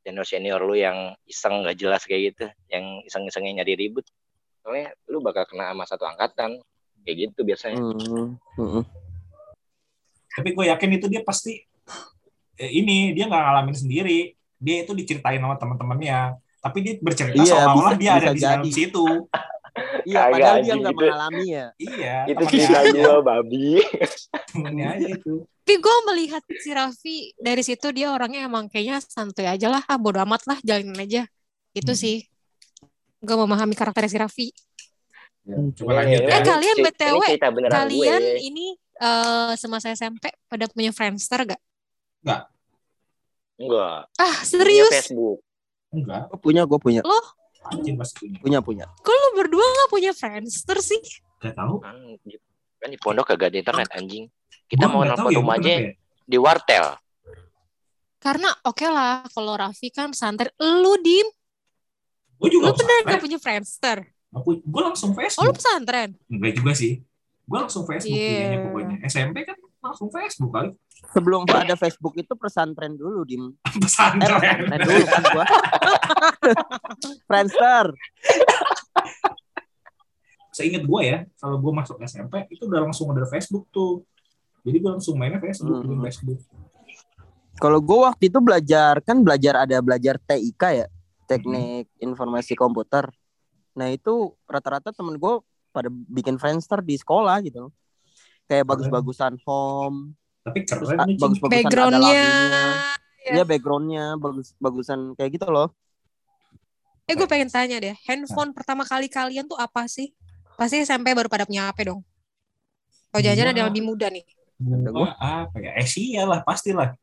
Senior 0.01 0.23
senior 0.23 0.61
lu 0.61 0.73
yang 0.73 0.95
iseng 1.25 1.65
nggak 1.65 1.75
jelas 1.75 2.05
kayak 2.05 2.31
gitu 2.31 2.45
yang 2.69 3.01
iseng 3.03 3.25
isengnya 3.25 3.59
nyari 3.59 3.75
ribut. 3.75 4.05
Soalnya 4.61 4.93
lu 5.05 5.19
bakal 5.19 5.43
kena 5.43 5.73
sama 5.73 5.83
satu 5.83 6.05
angkatan 6.05 6.61
kayak 7.01 7.17
gitu 7.27 7.43
biasanya. 7.43 7.81
Hmm. 7.81 8.35
Hmm. 8.55 8.83
tapi 10.37 10.53
gue 10.53 10.69
yakin 10.69 10.89
itu 10.93 11.09
dia 11.09 11.25
pasti 11.25 11.57
eh, 12.55 12.71
ini 12.71 13.09
dia 13.11 13.25
nggak 13.25 13.41
ngalamin 13.41 13.73
sendiri. 13.73 14.37
Dia 14.57 14.85
itu 14.85 14.93
diceritain 14.93 15.41
sama 15.41 15.57
teman-temannya. 15.57 16.37
Tapi 16.57 16.77
dia 16.81 16.93
bercerita 16.97 17.37
Iya, 17.37 17.53
seolah-olah 17.65 17.93
bisa- 17.93 18.01
dia 18.01 18.11
ada 18.13 18.29
bisa 18.29 18.33
di 18.33 18.41
dalam 18.41 18.65
situ 18.69 19.05
Iya, 20.03 20.19
Kagak, 20.19 20.31
padahal 20.33 20.57
dia 20.57 20.73
nggak 20.73 20.93
itu- 20.93 21.01
mengalami 21.03 21.45
ya. 21.47 21.65
iya 21.77 22.15
itu 22.25 22.43
cerita 22.47 22.77
aja 22.79 22.91
gua 22.97 23.19
babi 23.21 23.67
temennya 24.47 24.87
aja 24.93 25.07
itu 25.11 25.33
Tapi 25.61 25.73
gue 25.77 25.95
melihat 26.07 26.43
si 26.55 26.69
Raffi 26.71 27.17
dari 27.35 27.59
situ 27.59 27.91
dia 27.91 28.07
orangnya 28.09 28.47
emang 28.47 28.65
kayaknya 28.65 28.97
santuy 28.99 29.43
aja 29.43 29.67
lah, 29.67 29.83
ah 29.83 29.99
bodo 29.99 30.15
amat 30.23 30.47
lah, 30.47 30.55
jalanin 30.63 30.95
aja. 30.95 31.27
Itu 31.73 31.91
Hmm. 31.91 31.99
sih. 31.99 32.17
Gue 33.19 33.35
memahami 33.35 33.75
karakter 33.75 34.07
si 34.07 34.15
Raffi. 34.15 34.47
coba 35.75 35.91
Ini- 35.91 35.97
lanjut 35.97 36.21
ya 36.23 36.29
Eh, 36.29 36.41
kalian 36.41 36.75
BTW, 36.81 37.21
Kalian 37.67 38.21
gue. 38.23 38.39
ini 38.41 38.67
eh 38.95 39.53
semasa 39.53 39.91
SMP 39.91 40.27
pada 40.43 40.67
punya 40.67 40.89
Friendster 40.89 41.43
gak? 41.45 41.59
enggak 43.57 44.05
Ah 44.13 44.35
Punya 44.37 44.45
serius? 44.45 44.91
Facebook 44.93 45.39
enggak 45.89 46.29
Gue 46.29 46.39
punya, 46.41 46.61
gue 46.63 46.79
punya, 46.79 47.01
anjing 47.65 47.95
pasti 47.95 48.29
punya 48.37 48.59
punya, 48.59 48.59
punya. 48.61 48.85
Kok 48.99 49.15
lu 49.15 49.29
berdua 49.35 49.65
gak 49.65 49.89
punya 49.89 50.11
Friendster 50.11 50.77
sih? 50.77 51.01
gak 51.37 51.53
tahu 51.53 51.77
kan 51.77 51.93
di, 52.21 52.33
kan 52.77 52.89
di 52.89 52.97
pondok 52.97 53.29
kagak 53.29 53.53
ada 53.53 53.57
internet 53.59 53.89
anjing 53.93 54.25
kita 54.65 54.83
Gua 54.83 54.91
mau 54.91 54.99
nggak 54.99 55.15
nelfon 55.15 55.29
ya, 55.29 55.37
rumah 55.37 55.55
aja 55.55 55.69
ya? 55.71 55.91
di 56.23 56.37
wartel 56.37 56.85
Karena 58.17 58.49
oke 58.63 58.85
lah 58.85 59.21
kalau 59.29 59.53
Raffi 59.53 59.87
kan 59.87 60.09
pesantren. 60.09 60.49
Lu 60.57 60.97
Dim, 60.97 61.27
gue 62.35 62.49
juga 62.49 62.69
lu 62.69 62.73
bener 62.73 62.81
pesantren. 62.97 63.05
gak 63.07 63.21
punya 63.21 63.39
Friendster? 63.39 63.97
aku 64.27 64.49
gue 64.59 64.81
langsung 64.83 65.09
Oh 65.09 65.15
lu 65.15 65.21
Facebook 65.23 65.55
pesantren? 65.55 66.09
enggak 66.27 66.53
juga 66.53 66.71
sih 66.73 66.99
gue 67.43 67.57
langsung 67.57 67.83
Facebook 67.83 68.11
Iya. 68.11 68.27
punyanya 68.27 68.59
pokoknya 68.65 68.95
SMP 69.07 69.37
kan 69.45 69.55
langsung 69.91 70.11
Facebook 70.11 70.51
kali 70.51 70.71
Sebelum 71.13 71.45
ada 71.45 71.77
Facebook 71.77 72.17
itu 72.17 72.33
pesantren 72.33 72.97
dulu, 72.97 73.21
Dim. 73.21 73.53
Eh, 73.69 73.79
pesantren 73.79 74.33
pesantren 74.41 74.79
dulu 74.81 75.05
kan 75.05 75.23
gua. 75.29 75.45
Friendster. 77.29 77.85
seingat 80.57 80.89
gue 80.89 81.01
ya 81.05 81.21
kalau 81.37 81.61
gue 81.61 81.69
masuk 81.69 82.01
SMP 82.01 82.49
itu 82.49 82.65
udah 82.65 82.81
langsung 82.89 83.13
ada 83.13 83.29
Facebook 83.29 83.69
tuh 83.69 84.01
jadi 84.67 84.83
gue 84.83 84.91
langsung 84.99 85.15
mainnya 85.15 85.39
Facebook 85.39 85.85
Hmm. 85.85 86.01
Facebook 86.03 86.41
Kalau 87.57 87.81
gue 87.81 87.99
waktu 88.05 88.29
itu 88.29 88.37
belajar, 88.37 89.01
kan 89.01 89.25
belajar 89.25 89.65
ada 89.65 89.81
belajar 89.81 90.21
TIK 90.21 90.63
ya, 90.77 90.87
teknik 91.25 91.89
informasi 91.97 92.53
komputer. 92.53 93.09
Nah 93.73 93.89
itu 93.89 94.37
rata-rata 94.45 94.93
temen 94.93 95.17
gue 95.17 95.41
pada 95.73 95.89
bikin 95.89 96.37
Friendster 96.37 96.85
di 96.85 97.01
sekolah 97.01 97.41
gitu. 97.41 97.73
Kayak 98.47 98.63
bagus-bagusan 98.63 99.35
home, 99.43 100.15
tapi 100.47 100.63
keren 100.63 100.95
ah, 100.95 101.05
bagus-bagusan 101.05 101.51
ada 101.51 101.63
Backgroundnya. 101.67 102.25
ya. 103.27 103.35
Iya 103.35 103.43
backgroundnya 103.43 104.05
bagus-bagusan 104.15 104.99
kayak 105.19 105.35
gitu 105.35 105.51
loh. 105.51 105.75
Eh 107.07 107.15
gue 107.15 107.27
pengen 107.27 107.51
tanya 107.51 107.75
deh, 107.79 107.95
handphone 108.07 108.55
pertama 108.55 108.87
kali 108.87 109.11
kalian 109.11 109.43
tuh 109.47 109.59
apa 109.59 109.83
sih? 109.91 110.15
Pasti 110.55 110.79
SMP 110.79 111.11
baru 111.11 111.27
pada 111.27 111.43
punya 111.43 111.67
HP 111.67 111.91
dong. 111.91 112.01
Oh 113.11 113.19
jangan-jangan 113.19 113.51
ada 113.51 113.59
yang 113.59 113.69
lebih 113.71 113.83
muda 113.83 114.07
nih. 114.07 114.23
Ada 114.57 114.89
Gua 114.89 115.11
apa 115.19 115.55
ya 115.61 115.71
Asia 115.77 116.23
lah 116.25 116.41
pastilah 116.41 116.97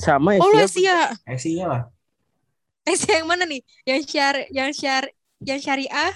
Sama 0.00 0.34
ya. 0.34 0.40
Oh. 0.40 0.56
Asia. 0.56 1.12
Asia 1.28 1.64
lah 1.68 1.82
Asia 2.82 3.20
yang 3.20 3.28
mana 3.28 3.44
nih? 3.44 3.60
Yang 3.84 4.00
syar 4.08 4.34
yang 4.48 4.70
syar 4.72 5.04
yang 5.44 5.60
syariah 5.60 6.14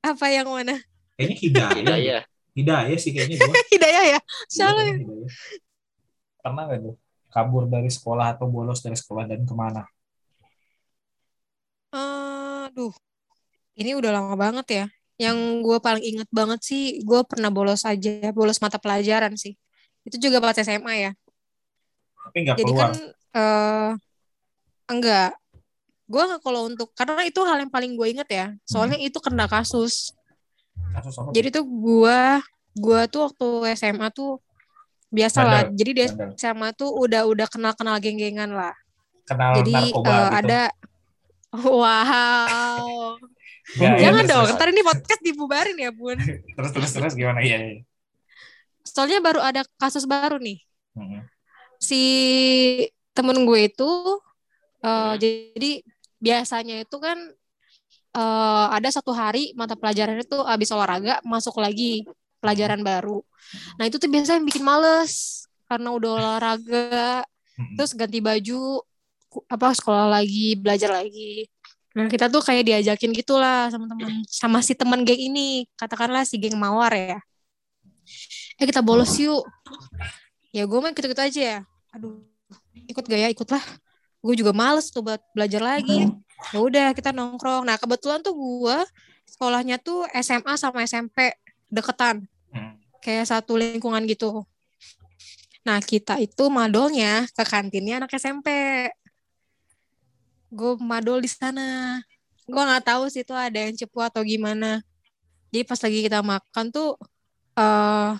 apa 0.00 0.26
yang 0.32 0.48
mana? 0.48 0.78
kayaknya 1.20 1.36
hidayah 1.36 1.70
hidayah 1.76 2.22
hidayah 2.54 2.98
sih 2.98 3.10
kayaknya 3.14 3.36
gue 3.38 3.54
Hidayah 3.74 4.04
ya? 4.16 4.20
Salah 4.50 4.84
ya? 4.84 4.96
pernah 6.40 6.64
gak 6.66 6.80
tuh 6.82 6.96
kabur 7.30 7.64
dari 7.70 7.90
sekolah 7.92 8.34
atau 8.34 8.50
bolos 8.50 8.82
dari 8.82 8.96
sekolah 8.98 9.28
dan 9.28 9.46
ke 9.46 9.54
mana 9.54 9.84
Aduh, 12.70 12.94
ini 13.74 13.98
udah 13.98 14.14
lama 14.14 14.38
banget 14.38 14.66
ya. 14.70 14.84
Yang 15.18 15.36
gue 15.66 15.78
paling 15.82 16.04
inget 16.06 16.28
banget 16.30 16.62
sih, 16.62 17.02
gue 17.02 17.20
pernah 17.26 17.50
bolos 17.50 17.82
aja, 17.82 18.30
bolos 18.30 18.62
mata 18.62 18.78
pelajaran 18.78 19.34
sih. 19.34 19.58
Itu 20.06 20.22
juga 20.22 20.38
pas 20.38 20.54
SMA 20.54 21.10
ya. 21.10 21.12
tapi 22.30 22.46
nggak 22.46 22.56
Jadi 22.62 22.70
keluar 22.70 22.86
kan 22.86 22.92
eh 23.34 23.90
enggak. 24.86 25.30
Gue 26.06 26.24
kalau 26.46 26.70
untuk 26.70 26.94
karena 26.94 27.26
itu 27.26 27.42
hal 27.42 27.58
yang 27.58 27.72
paling 27.74 27.98
gue 27.98 28.06
inget 28.06 28.28
ya. 28.30 28.46
Soalnya 28.62 29.02
itu 29.02 29.18
kena 29.18 29.50
kasus. 29.50 30.14
Kasus 30.94 31.14
apa 31.16 31.30
Jadi 31.32 31.48
tuh 31.50 31.64
gue 31.66 32.20
gue 32.70 33.00
tuh 33.10 33.20
waktu 33.26 33.46
SMA 33.74 34.08
tuh 34.10 34.38
biasa 35.10 35.38
lah. 35.42 35.62
Jadi 35.74 35.90
di 35.90 36.02
bandel. 36.06 36.30
SMA 36.38 36.68
tuh 36.72 36.90
udah 36.94 37.26
udah 37.26 37.46
kenal 37.50 37.72
kenal 37.74 37.98
geng-gengan 37.98 38.50
lah. 38.50 38.74
kenal 39.26 39.58
Jadi 39.58 39.74
narkoba 39.74 40.10
eh, 40.10 40.14
gitu 40.14 40.38
ada 40.38 40.62
Wow. 41.70 43.18
Ya, 43.78 43.94
Jangan 44.02 44.26
terus, 44.26 44.30
dong, 44.34 44.44
terus. 44.50 44.56
ntar 44.58 44.68
ini 44.74 44.82
podcast 44.82 45.22
dibubarin 45.22 45.78
ya 45.78 45.94
bun. 45.94 46.18
terus 46.58 46.70
terus 46.74 46.90
terus 46.90 47.14
gimana 47.14 47.38
ya, 47.38 47.54
ya. 47.62 47.86
Soalnya 48.82 49.22
baru 49.22 49.38
ada 49.38 49.62
kasus 49.78 50.10
baru 50.10 50.42
nih. 50.42 50.58
Mm-mm. 50.98 51.22
Si 51.78 52.02
temen 53.14 53.46
gue 53.46 53.70
itu, 53.70 53.90
eh, 54.82 54.90
Hmm. 54.90 55.14
jadi 55.22 55.86
biasanya 56.18 56.82
itu 56.82 56.96
kan 56.98 57.14
eh, 58.14 58.66
ada 58.74 58.88
satu 58.90 59.10
hari 59.14 59.52
mata 59.54 59.74
pelajaran 59.78 60.20
itu 60.20 60.38
habis 60.46 60.70
olahraga 60.74 61.22
masuk 61.22 61.58
lagi 61.60 62.06
pelajaran 62.40 62.80
baru. 62.80 63.20
Nah 63.76 63.84
itu 63.86 64.00
tuh 64.00 64.08
biasanya 64.08 64.40
yang 64.40 64.46
bikin 64.48 64.64
males 64.64 65.44
karena 65.70 65.88
udah 65.94 66.10
olahraga, 66.18 67.22
terus 67.78 67.94
ganti 67.94 68.18
baju, 68.18 68.82
apa 69.46 69.70
sekolah 69.76 70.10
lagi, 70.10 70.58
belajar 70.58 70.90
lagi. 70.90 71.46
Nah 71.94 72.10
kita 72.10 72.26
tuh 72.30 72.42
kayak 72.42 72.66
diajakin 72.66 73.10
gitulah 73.14 73.70
sama 73.70 73.86
teman 73.86 74.22
sama 74.26 74.58
si 74.62 74.72
teman 74.74 75.02
geng 75.06 75.20
ini, 75.30 75.66
katakanlah 75.78 76.26
si 76.26 76.38
geng 76.38 76.58
mawar 76.58 76.90
ya. 76.94 77.18
Eh 78.58 78.66
kita 78.66 78.82
bolos 78.82 79.14
yuk. 79.18 79.46
Ya 80.50 80.66
gue 80.66 80.78
main 80.82 80.90
gitu-gitu 80.90 81.22
aja 81.22 81.40
ya. 81.40 81.58
Aduh, 81.94 82.26
ikut 82.90 83.06
gaya 83.06 83.30
ikutlah 83.30 83.62
gue 84.20 84.34
juga 84.36 84.52
males 84.52 84.92
tuh 84.92 85.00
buat 85.00 85.20
belajar 85.32 85.64
lagi 85.64 86.12
ya 86.52 86.58
udah 86.60 86.86
kita 86.96 87.12
nongkrong. 87.12 87.68
Nah 87.68 87.76
kebetulan 87.76 88.24
tuh 88.24 88.32
gue 88.34 88.78
sekolahnya 89.28 89.76
tuh 89.78 90.08
SMA 90.20 90.56
sama 90.56 90.82
SMP 90.84 91.34
deketan. 91.70 92.26
Hmm. 92.50 92.74
kayak 92.98 93.30
satu 93.30 93.54
lingkungan 93.56 94.02
gitu. 94.10 94.42
Nah 95.64 95.78
kita 95.80 96.18
itu 96.18 96.50
madolnya 96.50 97.24
ke 97.32 97.44
kantinnya 97.46 98.02
anak 98.02 98.12
SMP 98.18 98.48
gue 100.50 100.72
madol 100.82 101.22
di 101.22 101.30
sana. 101.30 102.02
Gue 102.44 102.58
nggak 102.58 102.84
tahu 102.90 103.06
sih 103.06 103.22
itu 103.22 103.30
ada 103.30 103.54
yang 103.54 103.72
cepu 103.78 104.02
atau 104.02 104.20
gimana. 104.26 104.82
Jadi 105.54 105.62
pas 105.62 105.78
lagi 105.78 105.98
kita 106.02 106.20
makan 106.26 106.64
tuh 106.74 106.98
eh 107.54 108.12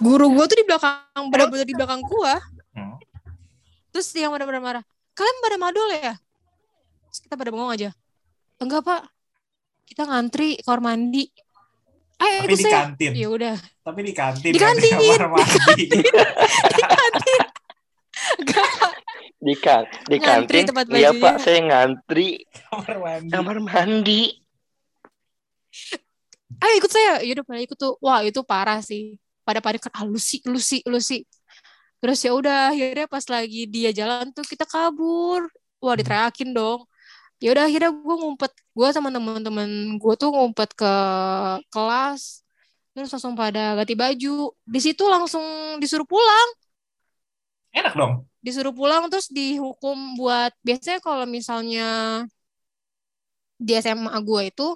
guru 0.00 0.26
gue 0.36 0.44
tuh 0.44 0.58
di 0.60 0.66
belakang 0.68 1.24
bener-bener 1.32 1.66
di 1.66 1.74
belakang 1.76 2.04
gue 2.04 2.34
Hmm. 2.76 2.92
terus 3.88 4.12
yang 4.12 4.28
bener-bener 4.36 4.60
marah 4.60 4.84
kalian 5.16 5.36
pada 5.40 5.56
madol 5.56 5.88
ya 5.96 6.12
terus 7.16 7.24
kita 7.24 7.40
pada 7.40 7.48
bengong 7.48 7.72
aja. 7.72 7.90
Enggak 8.60 8.84
pak. 8.84 9.08
Kita 9.88 10.04
ngantri 10.04 10.60
kamar 10.60 10.84
mandi. 10.84 11.24
Ayo 12.20 12.44
Tapi 12.44 12.52
ikut 12.52 12.60
di 12.60 12.64
saya 12.68 12.76
kantin. 12.84 13.12
ya 13.16 13.28
udah. 13.32 13.56
Tapi 13.56 14.00
di 14.04 14.12
kantin. 14.12 14.52
Di 14.52 14.60
kan, 14.60 14.76
kantin, 14.76 14.92
kamar 15.00 15.28
mandi. 15.32 15.84
di 16.76 16.82
kantin. 16.84 17.42
Enggak 18.36 18.68
di 19.36 19.54
kan 19.56 19.84
di 20.08 20.16
Ngantri 20.20 20.58
kantin. 20.60 20.64
tempat 20.68 20.86
iya 20.92 21.08
bajunya. 21.12 21.24
pak 21.24 21.34
saya 21.40 21.58
ngantri. 21.64 22.28
Kamar 22.68 22.96
mandi. 23.00 23.30
kamar 23.32 23.56
mandi. 23.64 24.22
Ayo 26.60 26.74
ikut 26.76 26.92
saya. 26.92 27.24
Ya 27.24 27.32
udah 27.32 27.44
pada 27.48 27.60
ikut 27.64 27.78
tuh. 27.80 27.96
Wah 28.04 28.20
itu 28.28 28.40
parah 28.44 28.84
sih. 28.84 29.16
Pada 29.40 29.64
pada 29.64 29.80
kan 29.80 29.92
ah, 29.96 30.04
lu 30.04 30.20
sih 30.20 30.44
lu 30.44 30.60
sih 30.60 30.84
lu 30.84 31.00
sih. 31.00 31.24
Terus 31.96 32.20
ya 32.20 32.36
udah 32.36 32.76
akhirnya 32.76 33.08
pas 33.08 33.24
lagi 33.24 33.64
dia 33.64 33.88
jalan 33.96 34.28
tuh 34.36 34.44
kita 34.44 34.68
kabur. 34.68 35.48
Wah 35.80 35.96
diteriakin 35.96 36.52
dong 36.52 36.84
ya 37.42 37.48
udah 37.52 37.64
akhirnya 37.68 37.90
gue 37.92 38.14
ngumpet 38.20 38.52
gue 38.76 38.88
sama 38.96 39.08
teman-teman 39.12 39.68
gue 40.00 40.14
tuh 40.16 40.28
ngumpet 40.32 40.70
ke 40.72 40.92
kelas 41.72 42.44
terus 42.96 43.12
langsung 43.12 43.36
pada 43.36 43.76
ganti 43.76 43.92
baju 43.92 44.56
di 44.64 44.80
situ 44.80 45.04
langsung 45.04 45.44
disuruh 45.82 46.08
pulang 46.08 46.48
Enak 47.76 47.92
dong. 47.92 48.24
disuruh 48.40 48.72
pulang 48.72 49.12
terus 49.12 49.28
dihukum 49.28 50.16
buat 50.16 50.52
biasanya 50.64 50.98
kalau 51.04 51.28
misalnya 51.28 51.84
di 53.56 53.72
SMA 53.76 54.16
gue 54.20 54.42
itu 54.52 54.66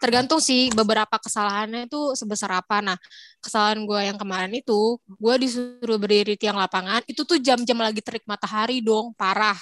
tergantung 0.00 0.40
sih 0.44 0.68
beberapa 0.76 1.16
kesalahannya 1.16 1.88
itu 1.88 2.12
sebesar 2.20 2.60
apa. 2.60 2.84
Nah, 2.84 2.98
kesalahan 3.40 3.80
gue 3.88 4.00
yang 4.12 4.18
kemarin 4.20 4.52
itu, 4.52 5.00
gue 5.00 5.34
disuruh 5.40 5.96
berdiri 5.96 6.36
tiang 6.36 6.56
lapangan, 6.60 7.00
itu 7.08 7.24
tuh 7.24 7.40
jam-jam 7.40 7.78
lagi 7.80 8.00
terik 8.04 8.24
matahari 8.28 8.84
dong, 8.84 9.16
parah. 9.16 9.56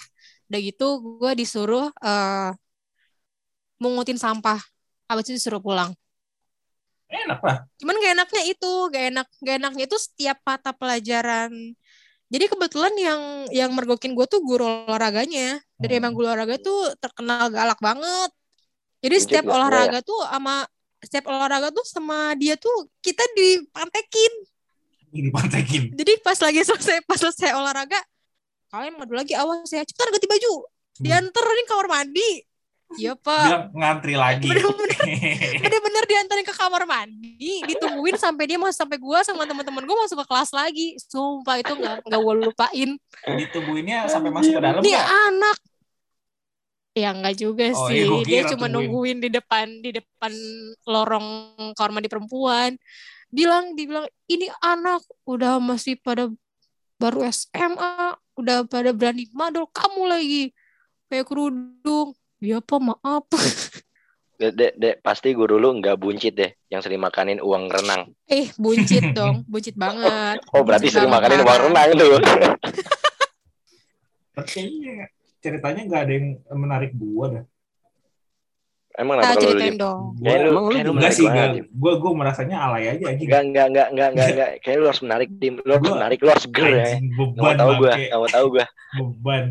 Udah 0.50 0.60
gitu, 0.60 0.86
gue 1.20 1.32
disuruh 1.38 1.88
eh 2.00 2.50
mungutin 3.80 4.16
sampah. 4.20 4.60
Abis 5.10 5.28
itu 5.28 5.36
disuruh 5.40 5.60
pulang. 5.60 5.92
Enak 7.10 7.40
lah. 7.44 7.56
Cuman 7.78 7.94
gak 8.00 8.12
enaknya 8.16 8.42
itu, 8.48 8.72
gak 8.90 9.04
enak, 9.12 9.28
gak 9.44 9.56
enaknya 9.60 9.84
itu 9.86 9.96
setiap 10.00 10.38
mata 10.42 10.72
pelajaran. 10.72 11.52
Jadi 12.32 12.44
kebetulan 12.50 12.94
yang 12.98 13.20
yang 13.54 13.70
mergokin 13.70 14.16
gue 14.16 14.26
tuh 14.26 14.40
guru 14.42 14.64
olahraganya. 14.88 15.60
Dari 15.78 15.94
Hmm. 15.94 16.00
emang 16.02 16.12
guru 16.16 16.26
olahraga 16.32 16.56
tuh 16.58 16.96
terkenal 16.98 17.52
galak 17.52 17.78
banget. 17.78 18.30
Jadi 19.04 19.16
setiap 19.20 19.44
nggak? 19.44 19.56
olahraga 19.60 19.98
tuh 20.00 20.18
sama 20.24 20.64
setiap 21.04 21.24
olahraga 21.28 21.68
tuh 21.68 21.84
sama 21.84 22.32
dia 22.40 22.56
tuh 22.56 22.88
kita 23.04 23.20
dipantekin. 23.36 24.32
Ini 25.14 25.28
pantekin. 25.30 25.82
Jadi 25.94 26.12
pas 26.24 26.34
lagi 26.40 26.64
selesai 26.64 27.04
pas 27.06 27.20
selesai 27.20 27.52
olahraga, 27.54 28.00
kalian 28.74 28.98
madu 28.98 29.14
lagi 29.14 29.38
awas 29.38 29.70
ya. 29.70 29.86
Cepetan 29.86 30.10
ganti 30.10 30.26
baju. 30.26 30.52
Dianterin 30.98 31.66
kamar 31.70 31.86
mandi. 31.86 32.30
Iya 32.94 33.14
pak. 33.14 33.46
Bilang 33.48 33.66
ngantri 33.74 34.14
lagi. 34.14 34.46
Bener-bener. 34.46 34.98
Bener-bener 35.64 36.04
diantarin 36.06 36.46
ke 36.46 36.54
kamar 36.54 36.82
mandi, 36.84 37.64
ditungguin 37.66 38.14
sampai 38.14 38.44
dia 38.46 38.58
masuk 38.58 38.86
sampai 38.86 38.98
gua 38.98 39.22
sama 39.26 39.46
teman-teman 39.46 39.82
gua 39.82 40.06
masuk 40.06 40.22
ke 40.22 40.26
kelas 40.26 40.50
lagi. 40.50 40.94
Sumpah 41.00 41.58
itu 41.58 41.72
nggak 41.74 42.06
nggak 42.06 42.20
gua 42.22 42.34
lupain. 42.34 42.90
Ditungguinnya 43.24 44.06
sampai 44.06 44.30
masuk 44.30 44.58
ke 44.58 44.62
dalam 44.62 44.82
Nih 44.82 44.94
nggak? 44.94 45.06
anak. 45.30 45.58
Ya 46.94 47.10
nggak 47.10 47.34
juga 47.34 47.66
Oh, 47.74 47.90
sih. 47.90 48.06
iya, 48.06 48.22
dia 48.22 48.40
cuma 48.54 48.70
tungguin. 48.70 48.74
nungguin 48.86 49.18
di 49.18 49.28
depan 49.32 49.66
di 49.82 49.90
depan 49.90 50.30
lorong 50.86 51.26
kamar 51.74 51.90
mandi 51.90 52.06
perempuan. 52.06 52.78
Bilang 53.26 53.74
dibilang 53.74 54.06
ini 54.30 54.46
anak 54.62 55.02
udah 55.26 55.58
masih 55.58 55.98
pada 55.98 56.30
baru 57.02 57.26
SMA, 57.26 58.14
udah 58.34 58.66
pada 58.66 58.90
berani 58.90 59.30
madol 59.32 59.66
kamu 59.70 60.02
lagi 60.10 60.42
kayak 61.08 61.26
kerudung. 61.26 62.14
Ya 62.42 62.60
apa 62.60 62.76
maaf. 62.76 63.24
Dek, 64.34 64.74
dek, 64.76 64.98
pasti 64.98 65.30
guru 65.30 65.62
lu 65.62 65.78
nggak 65.78 65.94
buncit 65.94 66.34
deh, 66.34 66.50
yang 66.66 66.82
sering 66.82 66.98
makanin 66.98 67.38
uang 67.38 67.70
renang. 67.70 68.10
Eh, 68.26 68.50
buncit 68.58 69.00
dong, 69.16 69.46
buncit 69.46 69.78
banget. 69.78 70.42
Oh, 70.50 70.66
berarti 70.66 70.90
Buncit 70.90 70.98
sering 70.98 71.14
makanin 71.14 71.46
uang 71.46 71.60
renang 71.70 71.88
tuh. 71.94 72.18
Tapi 74.36 74.60
ceritanya 75.38 75.80
nggak 75.86 76.02
ada 76.02 76.12
yang 76.18 76.26
menarik 76.50 76.90
gua 76.98 77.24
dah. 77.30 77.44
Emang 78.94 79.18
Nah, 79.18 79.22
kenapa 79.24 79.34
kalau 79.34 79.42
lu 79.42 79.50
ceritain 79.50 79.74
dong. 79.76 80.00
Kayak 80.16 80.38
lu, 80.38 80.46
Emang 80.46 80.64
lu 80.64 80.70
kayak 80.70 80.84
lu 80.86 80.92
Enggak 80.94 80.94
menarik 80.94 81.16
sih, 81.16 81.26
enggak. 81.26 81.48
Gua 81.74 81.92
gua 81.98 82.12
merasanya 82.14 82.56
alay 82.62 82.84
aja 82.86 83.04
anjing. 83.06 83.26
Enggak, 83.26 83.42
enggak, 83.42 83.66
enggak, 83.66 83.86
enggak, 83.88 84.08
enggak, 84.08 84.28
enggak. 84.30 84.50
Kayak 84.62 84.76
lu 84.76 84.86
harus 84.86 85.02
menarik, 85.02 85.28
Dim. 85.34 85.54
Lu 85.56 85.70
harus 85.72 85.82
Gua- 85.82 85.96
menarik, 85.98 86.18
lu 86.18 86.30
harus 86.30 86.46
ger 86.48 86.68
ya. 86.70 86.86
Beban 87.10 87.54
tahu 87.54 87.70
gua, 87.74 87.88
bangke. 87.88 88.04
nggak 88.04 88.20
mau 88.20 88.30
tahu 88.30 88.46
gua. 88.48 88.66
beban. 89.00 89.44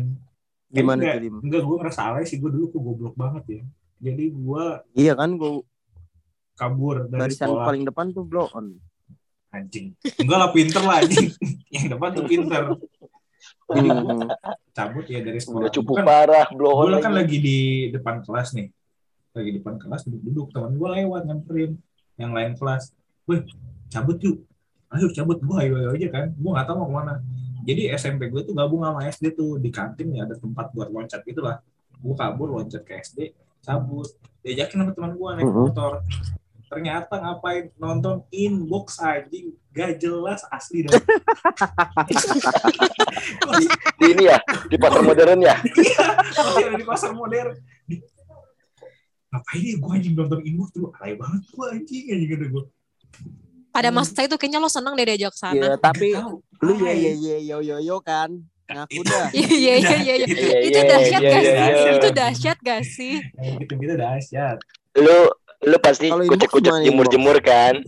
Gimana 0.70 0.98
enggak, 0.98 1.14
tuh, 1.14 1.22
Dim? 1.22 1.36
Enggak, 1.40 1.60
gue 1.62 1.76
ngerasa 1.78 2.00
alay 2.02 2.24
sih. 2.24 2.36
Gue 2.36 2.50
dulu 2.50 2.64
kok 2.66 2.80
goblok 2.80 3.14
banget 3.14 3.44
ya. 3.46 3.62
Jadi 4.02 4.24
gue 4.28 4.64
Iya 4.94 5.12
kan 5.14 5.30
gue 5.34 5.52
kabur 6.54 6.96
dari 7.04 7.20
barisan 7.20 7.46
sekolah. 7.46 7.64
paling 7.64 7.82
depan 7.84 8.06
tuh 8.10 8.24
blow 8.24 8.48
on. 8.50 8.66
Anjing. 9.50 9.92
Enggak 10.18 10.38
lah, 10.40 10.50
pinter 10.50 10.82
lah 10.82 10.96
anjing. 10.98 11.28
Yang 11.74 11.86
depan 11.92 12.08
tuh 12.10 12.24
pinter. 12.24 12.62
Jadi 13.66 13.88
gue 13.88 14.14
Hmm. 14.14 14.28
cabut 14.72 15.04
ya 15.04 15.20
dari 15.20 15.36
sekolah. 15.36 15.60
Udah 15.60 15.72
cukup 15.72 15.94
Bukan, 15.94 16.04
parah, 16.04 16.46
blow 16.50 16.74
on 16.74 16.90
gue 16.90 16.98
kan 16.98 17.12
lagi 17.12 17.36
di 17.38 17.58
depan 17.88 18.20
kelas 18.20 18.50
nih. 18.52 18.68
Lagi 19.34 19.50
di 19.50 19.58
depan 19.58 19.82
kelas 19.82 20.06
duduk-duduk. 20.06 20.54
Teman 20.54 20.78
gue 20.78 20.88
lewat 21.02 21.26
nyamperin. 21.26 21.74
Yang 22.14 22.30
lain 22.30 22.52
kelas. 22.54 22.94
Wih, 23.26 23.42
cabut 23.90 24.18
yuk. 24.22 24.46
Ayo 24.94 25.10
cabut. 25.10 25.42
Gue 25.42 25.56
ayo, 25.66 25.74
ayo 25.82 25.90
aja 25.90 26.08
kan. 26.14 26.30
Gue 26.38 26.50
gak 26.54 26.66
tahu 26.70 26.76
mau 26.78 26.86
ke 26.86 26.94
mana. 27.02 27.14
Jadi 27.66 27.90
SMP 27.98 28.30
gue 28.30 28.46
tuh 28.46 28.54
gabung 28.54 28.86
sama 28.86 29.02
SD 29.10 29.34
tuh. 29.34 29.58
Di 29.58 29.74
kantin 29.74 30.14
ya 30.14 30.22
ada 30.22 30.38
tempat 30.38 30.70
buat 30.70 30.86
loncat 30.94 31.26
gitu 31.26 31.42
lah. 31.42 31.58
Gue 31.98 32.14
kabur 32.14 32.54
loncat 32.54 32.86
ke 32.86 32.94
SD. 33.02 33.34
Cabut. 33.66 34.06
Diajakin 34.46 34.86
sama 34.86 34.92
teman 34.94 35.18
gue 35.18 35.28
naik 35.34 35.50
motor. 35.50 36.06
Ternyata 36.70 37.18
ngapain 37.18 37.74
nonton 37.74 38.22
inbox 38.30 39.02
anjing 39.02 39.50
gak 39.74 39.98
jelas 39.98 40.46
asli 40.46 40.86
dah. 40.86 40.94
Di, 43.54 43.66
di 43.98 44.06
ini 44.10 44.24
ya, 44.26 44.38
di 44.68 44.76
pasar 44.76 45.00
modern 45.00 45.40
ya. 45.40 45.56
Ada 45.56 46.76
di 46.76 46.84
pasar 46.86 47.10
modern. 47.14 47.56
Ngapain 49.34 49.62
ya 49.66 49.74
gue 49.82 49.90
anjing 49.90 50.14
nonton 50.14 50.40
inbox 50.46 50.68
tuh 50.70 50.94
alay 50.94 51.18
banget 51.18 51.42
gue 51.50 51.66
anjing 51.74 52.04
anjing 52.14 52.30
kata 52.30 52.46
gue. 52.54 52.64
Pada 53.74 53.90
masa 53.90 54.22
itu 54.22 54.38
kayaknya 54.38 54.62
lo 54.62 54.70
seneng 54.70 54.94
deh 54.94 55.02
diajak 55.02 55.34
sana. 55.34 55.58
Iya, 55.58 55.74
tapi 55.74 56.14
Tahu. 56.14 56.38
lu 56.62 56.72
ya 56.78 56.94
ya 56.94 57.12
ya 57.18 57.36
yo 57.42 57.58
yo 57.58 57.76
yo 57.82 57.98
kan. 57.98 58.30
Ngaku 58.70 59.02
dah. 59.02 59.28
Iya 59.34 59.50
iya 59.50 59.76
iya 59.82 59.96
iya. 59.98 60.14
iya. 60.14 60.26
Iya, 60.30 60.58
Itu 60.70 60.78
iya, 60.78 60.86
dahsyat 60.86 61.20
iya, 61.20 61.30
gak 61.34 61.42
iya, 61.42 61.50
sih? 61.50 61.66
iya. 61.66 61.90
Itu 61.98 62.08
dahsyat 62.14 62.58
gak 62.62 62.82
sih? 62.86 63.14
Yang 63.42 63.54
gitu-gitu 63.66 63.94
dahsyat. 63.98 64.56
Lu 64.94 65.18
lu 65.64 65.76
pasti 65.82 66.06
kucek-kucek 66.14 66.72
jemur-jemur 66.86 67.36
kan. 67.42 67.82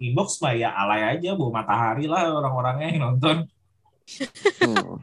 Inbox 0.00 0.40
mah 0.40 0.56
ya 0.56 0.72
alay 0.72 1.14
aja, 1.14 1.36
bawa 1.36 1.62
matahari 1.62 2.08
lah 2.08 2.32
orang-orangnya 2.32 2.88
yang 2.90 3.00
nonton. 3.06 3.46
Hmm. 4.64 4.98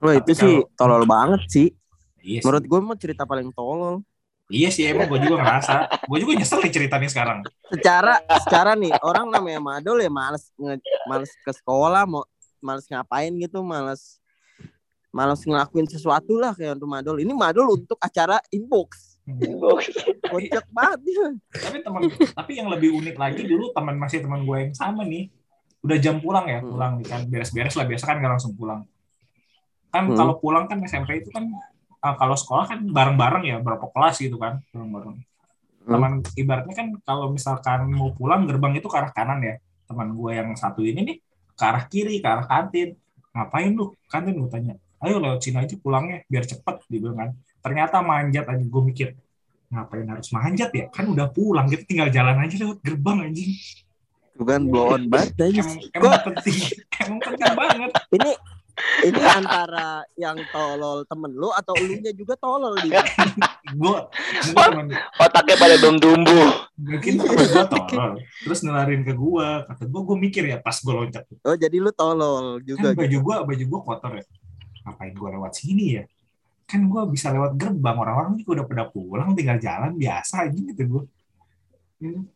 Wah 0.00 0.14
itu 0.20 0.32
sih 0.32 0.54
tolol 0.78 1.04
banget 1.04 1.42
sih. 1.50 1.68
Iya 2.24 2.40
sih. 2.40 2.44
Menurut 2.44 2.64
gue 2.64 2.80
mah 2.80 2.96
cerita 2.96 3.22
paling 3.22 3.52
tolol. 3.52 4.00
Iya 4.46 4.68
sih 4.68 4.84
emang 4.84 5.08
gue 5.08 5.20
juga 5.20 5.40
ngerasa. 5.40 5.74
Gue 6.04 6.18
juga 6.20 6.32
nyesel 6.36 6.60
nih 6.60 6.72
ceritanya 6.72 7.08
sekarang. 7.08 7.38
Secara 7.68 8.12
secara 8.40 8.72
nih 8.74 8.92
orang 9.00 9.28
namanya 9.28 9.60
madol 9.60 9.96
ya 9.98 10.08
males 10.08 10.48
nge, 10.54 10.80
males 11.04 11.32
ke 11.34 11.52
sekolah 11.54 12.04
mau 12.04 12.24
males 12.58 12.84
ngapain 12.84 13.32
gitu 13.34 13.60
males 13.60 14.20
males 15.08 15.40
ngelakuin 15.40 15.86
sesuatu 15.86 16.36
lah 16.36 16.52
kayak 16.52 16.76
untuk 16.76 16.88
madol. 16.88 17.16
Ini 17.16 17.32
madol 17.32 17.72
untuk 17.72 17.96
acara 17.96 18.40
inbox. 18.48 19.16
Kocak 20.24 20.66
banget 20.68 21.00
ya. 21.08 21.28
tapi 21.56 21.78
teman 21.80 22.00
tapi 22.12 22.52
yang 22.54 22.68
lebih 22.68 22.92
unik 22.92 23.16
lagi 23.16 23.40
dulu 23.44 23.72
teman 23.72 23.96
masih 23.96 24.20
teman 24.20 24.44
gue 24.44 24.56
yang 24.58 24.74
sama 24.76 25.00
nih 25.04 25.32
udah 25.80 25.96
jam 25.96 26.20
pulang 26.20 26.44
ya 26.44 26.60
Hmm. 26.60 26.68
pulang 26.68 26.92
nih 27.00 27.06
kan 27.08 27.20
beres-beres 27.24 27.72
lah 27.72 27.84
biasa 27.84 28.04
kan 28.04 28.20
nggak 28.20 28.32
langsung 28.36 28.52
pulang 28.52 28.84
kan 29.88 30.04
Hmm. 30.08 30.16
kalau 30.16 30.36
pulang 30.36 30.68
kan 30.68 30.76
SMP 30.82 31.24
itu 31.24 31.32
kan 31.32 31.48
ah, 32.04 32.14
kalau 32.20 32.36
sekolah 32.36 32.68
kan 32.68 32.80
bareng-bareng 32.84 33.44
ya 33.48 33.56
berapa 33.64 33.88
kelas 33.88 34.20
gitu 34.20 34.36
kan 34.36 34.60
bareng-bareng. 34.76 35.16
Hmm. 35.84 35.92
teman 36.00 36.12
ibaratnya 36.32 36.72
kan 36.72 36.88
kalau 37.04 37.28
misalkan 37.28 37.92
mau 37.92 38.08
pulang 38.16 38.48
gerbang 38.48 38.80
itu 38.80 38.88
ke 38.88 38.96
arah 38.96 39.12
kanan 39.12 39.40
ya. 39.40 39.54
Teman 39.84 40.16
gue 40.16 40.30
yang 40.32 40.48
satu 40.56 40.80
ini 40.80 41.00
nih 41.04 41.16
ke 41.52 41.64
arah 41.64 41.84
kiri 41.88 42.20
ke 42.20 42.28
arah 42.28 42.48
kantin. 42.48 42.96
Ngapain 43.36 43.72
lu? 43.72 43.92
Kan 44.08 44.24
gue 44.28 44.48
tanya. 44.48 44.80
Ayo 45.04 45.20
lewat 45.20 45.44
sini 45.44 45.60
aja 45.60 45.76
pulangnya 45.76 46.24
biar 46.24 46.44
cepet 46.48 46.88
dia 46.88 47.00
bilang 47.04 47.18
kan. 47.20 47.30
Ternyata 47.60 48.00
manjat 48.00 48.48
aja 48.48 48.64
gue 48.64 48.82
mikir 48.84 49.08
ngapain 49.68 50.08
harus 50.08 50.28
manjat 50.32 50.70
ya? 50.72 50.88
Kan 50.88 51.12
udah 51.12 51.28
pulang 51.28 51.68
kita 51.68 51.84
tinggal 51.84 52.08
jalan 52.08 52.40
aja 52.40 52.56
lewat 52.64 52.80
gerbang 52.80 53.28
anjing. 53.28 53.52
Bukan 54.34 54.60
blow 54.66 54.96
on 54.96 55.06
banget 55.06 55.36
emang, 55.46 55.78
emang 56.00 56.12
penting 56.32 56.56
emang 56.96 57.18
penting 57.22 57.52
banget. 57.54 57.90
Ini 58.08 58.30
ini 59.06 59.22
antara 59.22 60.02
yang 60.18 60.34
tolol 60.50 61.06
temen 61.06 61.30
lu 61.30 61.50
atau 61.54 61.74
elunya 61.78 62.10
juga 62.10 62.34
tolol 62.34 62.74
di. 62.82 62.90
gue 63.74 63.98
Otaknya 65.18 65.56
pada 65.58 65.74
belum 65.78 65.96
tumbuh. 66.02 66.48
mungkin 66.74 67.12
temen 67.22 67.46
gue 67.46 67.64
tolol. 67.70 68.12
Terus 68.42 68.60
nelarin 68.66 69.06
ke 69.06 69.14
gue 69.14 69.48
kata 69.70 69.82
gue 69.86 70.00
gue 70.02 70.16
mikir 70.18 70.42
ya 70.50 70.58
pas 70.58 70.74
gue 70.74 70.90
loncat. 70.90 71.24
Oh 71.46 71.54
jadi 71.54 71.76
lu 71.78 71.94
tolol 71.94 72.58
juga. 72.66 72.90
kan 72.90 72.98
baju 72.98 73.18
gue 73.22 73.36
baju 73.46 73.64
gue 73.64 73.80
kotor 73.86 74.12
ya. 74.18 74.24
Ngapain 74.84 75.14
gue 75.14 75.28
lewat 75.38 75.52
sini 75.54 75.84
ya? 76.00 76.04
Kan 76.66 76.90
gue 76.90 77.02
bisa 77.14 77.30
lewat 77.30 77.54
gerbang. 77.54 77.96
Orang-orang 77.96 78.34
juga 78.42 78.62
udah 78.62 78.66
pada 78.66 78.84
pulang 78.90 79.38
tinggal 79.38 79.62
jalan 79.62 79.94
biasa 79.94 80.50
aja 80.50 80.58
gitu 80.58 80.82
gue 80.82 81.04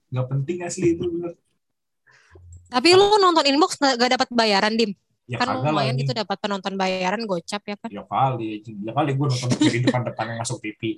nggak 0.09 0.26
penting 0.30 0.64
asli 0.64 0.97
itu 0.97 1.05
bener. 1.05 1.34
Tapi 2.68 2.89
lu 2.93 3.16
nonton 3.16 3.45
inbox 3.49 3.80
nggak 3.80 4.20
dapat 4.20 4.28
bayaran, 4.28 4.76
Dim. 4.76 4.93
Ya 5.28 5.36
Kan 5.36 5.60
lumayan 5.60 5.92
ini. 5.92 6.02
itu 6.02 6.12
dapat 6.12 6.36
penonton 6.36 6.72
bayaran 6.74 7.22
gocap 7.22 7.60
ya 7.62 7.76
kan. 7.76 7.88
ya 7.88 8.02
kali 8.02 8.64
ya 8.64 8.92
kali 8.92 9.10
gue 9.12 9.26
nonton 9.28 9.48
dari 9.54 9.78
depan-depan 9.84 10.24
yang 10.26 10.38
masuk 10.40 10.58
TV 10.58 10.96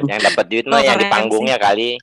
Yang 0.00 0.20
dapat 0.24 0.44
duit 0.48 0.64
mah 0.64 0.80
yang 0.80 0.96
di 0.96 1.06
panggungnya 1.06 1.56
kali. 1.56 2.00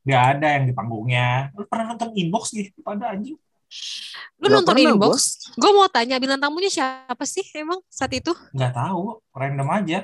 nggak 0.00 0.22
ada 0.32 0.46
yang 0.56 0.64
di 0.64 0.72
panggungnya 0.72 1.26
lu 1.52 1.66
pernah 1.66 1.92
nonton 1.92 2.08
inbox 2.14 2.54
nih 2.54 2.72
pada 2.80 3.12
anjing 3.12 3.36
Lu 4.40 4.48
Nggak 4.48 4.54
nonton 4.56 4.74
pernah 4.74 4.90
inbox? 4.90 5.14
Gue 5.54 5.70
mau 5.70 5.86
tanya 5.86 6.16
bintang 6.16 6.40
tamunya 6.40 6.66
siapa 6.66 7.22
sih 7.22 7.44
emang 7.52 7.78
saat 7.86 8.10
itu? 8.10 8.32
nggak 8.50 8.72
tahu 8.72 9.20
random 9.30 9.68
aja 9.68 9.98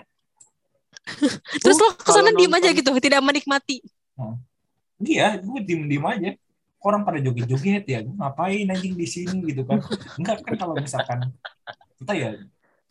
Terus 1.63 1.79
lo 1.79 1.95
ke 1.95 2.11
sana 2.11 2.31
diem 2.31 2.51
aja 2.51 2.71
gitu, 2.71 2.91
tidak 2.99 3.23
menikmati. 3.23 3.79
iya 4.99 5.37
gue 5.37 5.59
diem 5.63 5.87
diem 5.87 6.03
aja 6.03 6.31
orang 6.87 7.03
pada 7.03 7.19
joget-joget 7.19 7.83
ya 7.85 7.99
gue 8.01 8.15
ngapain 8.15 8.63
anjing 8.65 8.95
di 8.95 9.05
sini 9.05 9.43
gitu 9.45 9.63
kan 9.63 9.83
enggak 10.17 10.39
kan 10.41 10.55
kalau 10.55 10.75
misalkan 10.75 11.19
kita 11.97 12.13
ya 12.13 12.31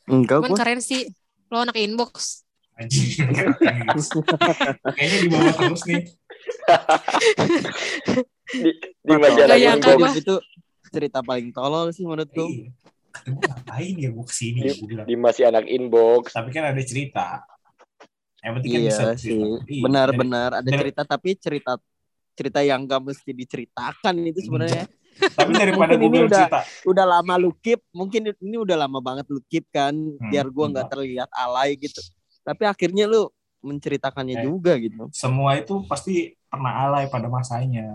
Enggak 0.05 0.43
gua. 0.43 0.53
keren 0.53 0.77
sih. 0.79 1.09
Lo 1.47 1.61
anak 1.61 1.73
inbox. 1.75 2.43
anjing 2.75 3.07
kayaknya 4.91 5.17
di 5.17 5.29
bawah 5.29 5.53
terus 5.55 5.81
nih 5.85 6.03
Di 9.01 9.13
majalah 9.15 9.55
Gak 9.55 9.63
nyangka 9.63 9.89
inbox. 9.91 9.99
gua. 10.03 10.11
itu 10.17 10.35
cerita 10.91 11.19
paling 11.21 11.49
tolol 11.51 11.87
sih 11.89 12.03
menurut 12.03 12.29
gua. 12.29 12.45
Iya. 12.45 12.69
Gue 13.25 13.39
ngapain 13.41 13.95
ya 13.95 14.09
gue 14.11 14.25
ke 14.25 14.33
sini 14.35 14.59
gue 14.67 14.85
bilang 14.85 15.05
Di 15.05 15.15
masih 15.15 15.43
anak 15.45 15.65
inbox. 15.65 16.29
tapi 16.29 16.49
kan 16.51 16.67
ada 16.67 16.81
cerita 16.81 17.47
yang 18.41 18.53
penting 18.55 18.69
kan 18.69 18.77
Iya 18.77 18.89
bisa 18.91 19.03
sih. 19.15 19.33
cerita. 19.33 19.57
Iya, 19.65 19.81
Benar-benar 19.81 20.49
ada 20.55 20.69
cerita 20.69 21.01
tapi 21.01 21.29
cerita 21.33 21.71
cerita 22.35 22.59
yang 22.59 22.83
gak 22.83 23.01
mesti 23.01 23.31
diceritakan 23.31 24.13
itu 24.21 24.43
sebenarnya. 24.43 24.85
tapi 25.31 25.55
daripada 25.55 25.95
gue 25.95 26.11
cerita 26.27 26.59
Udah 26.83 27.07
lama 27.07 27.33
lu 27.35 27.55
keep, 27.55 27.79
mungkin 27.89 28.35
ini 28.35 28.57
udah 28.57 28.75
lama 28.77 28.99
banget 28.99 29.23
lu 29.27 29.39
keep 29.45 29.63
kan 29.69 29.95
Hmm, 29.95 30.27
biar 30.27 30.45
gua 30.47 30.67
nggak 30.69 30.87
terlihat 30.89 31.29
alay 31.31 31.73
gitu. 31.75 32.03
Tapi 32.41 32.63
akhirnya 32.63 33.07
lu 33.07 33.31
menceritakannya 33.59 34.35
Eh. 34.37 34.43
juga 34.43 34.75
gitu. 34.75 35.07
semua 35.09 35.55
itu 35.55 35.81
pasti 35.85 36.35
pernah 36.45 36.85
alay 36.85 37.07
pada 37.07 37.25
masanya 37.27 37.87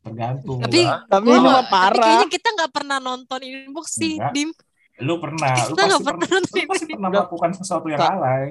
tergantung 0.00 0.62
Tapi 0.62 0.86
Tapi 1.04 1.26
gua 1.26 1.38
mah 1.40 1.54
tapi 1.60 1.68
parah. 1.68 1.98
kayaknya 2.00 2.28
kita 2.30 2.48
nggak 2.54 2.72
pernah 2.72 2.98
nonton 2.98 3.40
inbox 3.42 3.86
sih. 3.92 4.14
Dim. 4.30 4.50
lu 4.98 5.20
pernah 5.20 5.52
lu 5.52 5.60
Kita 5.68 5.76
pasti 5.76 5.90
nggak 5.90 6.00
pernah, 6.00 6.24
pernah 6.24 6.28
lu 6.30 6.40
nonton 6.40 6.64
pasti 6.64 6.84
pernah 6.88 7.10
melakukan 7.12 7.50
sesuatu 7.52 7.86
yang 7.86 8.00
alay 8.00 8.44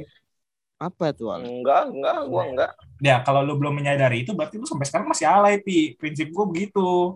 Apa 0.75 1.11
tuh? 1.11 1.31
Al? 1.31 1.41
Enggak, 1.41 1.87
enggak, 1.87 2.19
gua 2.25 2.43
enggak. 2.45 2.71
ya 2.97 3.19
kalau 3.21 3.41
lu 3.41 3.55
belum 3.55 3.75
menyadari 3.75 4.23
itu 4.23 4.31
berarti 4.31 4.55
lu 4.55 4.63
sampai 4.63 4.83
sekarang 4.83 5.07
masih 5.07 5.23
alay 5.25 5.55
pi 5.57 5.93
prinsip 5.93 6.27
gue 6.27 6.45
begitu 6.45 7.15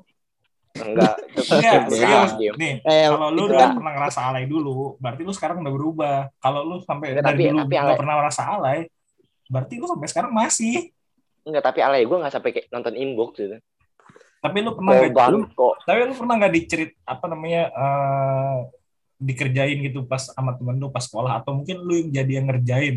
Enggak. 0.74 1.16
Enggak 1.50 1.76
pasti 1.86 1.96
serius 1.98 2.32
nih 2.36 2.74
Eh, 2.82 3.08
kalau 3.08 3.28
lu 3.30 3.48
udah 3.48 3.58
kan 3.58 3.72
pernah 3.74 3.94
ngerasa 3.94 4.20
alay 4.22 4.44
dulu 4.46 4.96
berarti 4.96 5.22
lu 5.22 5.32
sekarang 5.32 5.60
udah 5.60 5.72
berubah 5.72 6.18
kalau 6.38 6.62
lu 6.64 6.76
sampai 6.82 7.12
Enggak, 7.12 7.24
dari 7.26 7.36
tapi- 7.36 7.44
dulu 7.46 7.58
tapi 7.58 7.68
nggak 7.70 7.84
alay. 7.86 7.98
pernah 7.98 8.16
ngerasa 8.18 8.42
alay 8.50 8.80
berarti 9.46 9.74
lu 9.76 9.88
sampai 9.88 10.08
sekarang 10.08 10.32
masih 10.32 10.76
Enggak, 11.42 11.64
tapi 11.64 11.80
alay 11.80 12.02
gua 12.04 12.18
enggak 12.20 12.34
sampai 12.34 12.52
kayak 12.54 12.68
nonton 12.70 12.94
inbox 12.94 13.32
gitu. 13.36 13.58
tapi 14.40 14.58
lu 14.62 14.72
pernah 14.74 14.94
nggak 15.02 15.28
lu, 15.30 15.40
tapi 15.82 15.98
lu 16.02 16.14
pernah 16.14 16.36
nggak 16.38 16.54
dicerit 16.54 16.92
apa 17.04 17.26
namanya 17.26 17.62
eh, 17.68 18.58
dikerjain 19.18 19.80
gitu 19.82 20.04
pas 20.06 20.24
sama 20.26 20.56
temen 20.56 20.76
lu 20.76 20.88
pas 20.88 21.02
sekolah 21.02 21.40
atau 21.40 21.52
mungkin 21.54 21.76
lu 21.80 21.92
yang 21.94 22.10
jadi 22.14 22.32
yang 22.40 22.48
ngerjain 22.48 22.96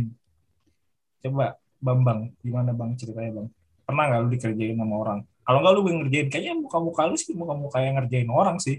coba 1.22 1.56
Bambang 1.82 2.30
gimana 2.42 2.70
bang 2.70 2.94
ceritanya 2.94 3.42
bang 3.42 3.46
pernah 3.82 4.04
nggak 4.06 4.20
lu 4.22 4.28
dikerjain 4.30 4.76
sama 4.78 4.94
orang 5.02 5.18
kalau 5.42 5.58
nggak 5.58 5.72
lu 5.74 5.80
yang 5.90 5.98
ngerjain 6.06 6.28
kayaknya 6.30 6.54
muka-muka 6.54 7.02
lu 7.10 7.16
sih 7.18 7.34
muka-muka 7.34 7.78
yang 7.82 7.94
ngerjain 7.98 8.30
orang 8.30 8.58
sih 8.62 8.78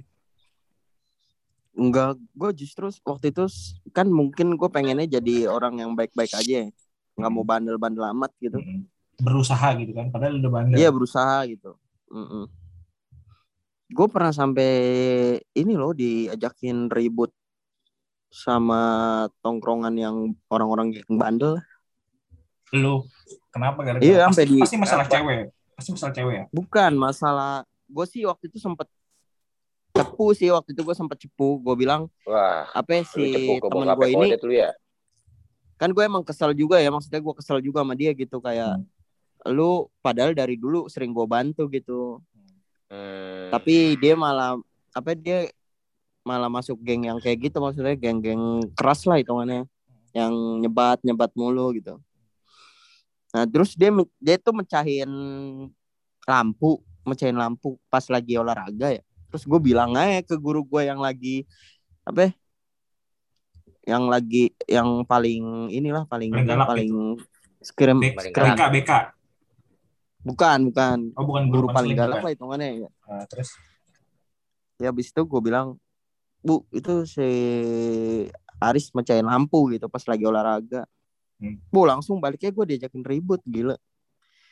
enggak, 1.74 2.22
gue 2.38 2.52
justru 2.54 2.94
waktu 3.02 3.34
itu 3.34 3.50
kan 3.89 4.06
mungkin 4.06 4.54
gue 4.54 4.70
pengennya 4.70 5.18
jadi 5.18 5.50
orang 5.50 5.82
yang 5.82 5.98
baik-baik 5.98 6.30
aja, 6.38 6.64
ya. 6.64 6.68
nggak 7.18 7.32
mau 7.34 7.41
bandel-bandel 7.41 8.06
amat 8.14 8.30
gitu. 8.38 8.62
Mm-mm. 8.62 8.86
berusaha 9.18 9.74
gitu 9.82 9.89
kan 9.98 10.14
padahal 10.14 10.38
udah 10.38 10.52
bandel 10.54 10.78
Iya 10.78 10.94
berusaha 10.94 11.46
gitu. 11.50 11.74
Gue 13.94 14.08
pernah 14.10 14.34
sampai 14.34 14.72
ini 15.58 15.74
loh 15.74 15.98
diajakin 15.98 16.94
ribut 16.94 17.34
sama 18.30 18.82
tongkrongan 19.41 19.94
yang 19.98 20.16
orang-orang 20.50 20.98
yang 20.98 21.18
bandel. 21.18 21.58
Lu 22.74 23.05
kenapa 23.49 23.80
gara-gara 23.80 24.01
Iya, 24.01 24.26
pasti, 24.26 24.34
sampai 24.34 24.45
di- 24.49 24.61
pasti 24.61 24.78
masalah 24.78 25.05
apa? 25.05 25.13
cewek 25.13 25.41
pasti 25.74 25.89
masalah 25.91 26.13
cewek 26.13 26.36
ya 26.36 26.45
Bukan 26.49 26.91
masalah. 26.95 27.53
Gue 27.86 28.05
sih 28.05 28.21
waktu 28.24 28.45
itu 28.47 28.57
sempet 28.57 28.89
cepu 29.93 30.34
sih 30.34 30.49
waktu 30.49 30.74
itu 30.74 30.82
gue 30.82 30.95
sempet 30.95 31.17
cepu. 31.19 31.57
Gue 31.59 31.76
bilang 31.76 32.09
Wah, 32.24 32.65
apa 32.67 32.89
ya, 32.91 33.03
si 33.05 33.21
temen 33.61 33.88
gue 33.88 34.07
ini 34.07 34.28
ya. 34.51 34.74
kan 35.74 35.89
gue 35.89 36.01
emang 36.01 36.21
kesel 36.21 36.53
juga 36.53 36.78
ya 36.78 36.88
maksudnya 36.88 37.19
gue 37.19 37.34
kesel 37.36 37.59
juga 37.59 37.82
sama 37.82 37.93
dia 37.93 38.09
gitu 38.11 38.39
kayak 38.39 38.80
lu 39.45 39.86
padahal 39.99 40.32
dari 40.32 40.55
dulu 40.55 40.88
sering 40.88 41.11
gue 41.11 41.26
bantu 41.26 41.67
gitu 41.67 42.21
Hmm. 42.86 43.49
tapi 43.49 43.97
dia 43.97 44.13
malah 44.13 44.53
apa 44.93 45.17
dia 45.17 45.49
malah 46.21 46.45
masuk 46.45 46.78
geng 46.80 47.03
yang 47.03 47.17
kayak 47.17 47.41
gitu 47.43 47.57
maksudnya 47.57 47.97
geng-geng 47.97 48.38
keras 48.71 49.01
lah 49.03 49.17
hitungannya 49.17 49.65
yang 50.13 50.30
nyebat 50.61 51.01
nyebat 51.01 51.34
mulu 51.34 51.74
gitu 51.74 51.97
nah 53.34 53.49
terus 53.49 53.73
dia 53.73 53.89
dia 54.21 54.38
tuh 54.38 54.53
mecahin 54.53 55.09
lampu 56.23 56.79
mecahin 57.03 57.36
lampu 57.36 57.75
pas 57.91 58.05
lagi 58.07 58.39
olahraga 58.39 58.95
ya. 58.95 59.03
Terus 59.34 59.43
gue 59.49 59.59
bilang 59.59 59.97
aja 59.97 60.21
ke 60.23 60.38
guru 60.38 60.61
gue 60.63 60.86
yang 60.88 61.01
lagi 61.01 61.43
apa 62.05 62.29
ya, 62.29 62.31
yang 63.95 64.05
lagi 64.07 64.53
yang 64.69 65.03
paling 65.03 65.73
inilah 65.73 66.05
paling 66.07 66.31
Paling 66.31 66.63
paling 66.63 66.91
skrim 67.59 67.97
B- 67.99 68.13
skrim 68.15 68.55
BK 68.55 68.61
BK. 68.71 68.91
Bukan 70.23 70.71
bukan. 70.71 70.97
Oh 71.19 71.27
bukan 71.27 71.43
guru 71.51 71.67
konseling, 71.67 71.75
paling 71.75 71.93
galak 71.99 72.19
lah 72.23 72.31
hitungannya 72.31 72.88
ya. 72.88 72.89
Nah, 73.09 73.25
terus? 73.27 73.49
Ya 74.79 74.88
habis 74.93 75.11
itu 75.11 75.21
gue 75.27 75.41
bilang 75.43 75.75
bu 76.43 76.63
itu 76.71 77.03
si 77.07 77.27
Aris 78.63 78.91
mecahin 78.95 79.27
lampu 79.27 79.67
gitu 79.75 79.91
pas 79.91 80.03
lagi 80.07 80.23
olahraga. 80.23 80.88
Bu 81.72 81.82
langsung 81.84 82.18
baliknya 82.24 82.52
gue 82.52 82.66
diajakin 82.76 83.04
ribut 83.04 83.41
gila. 83.44 83.76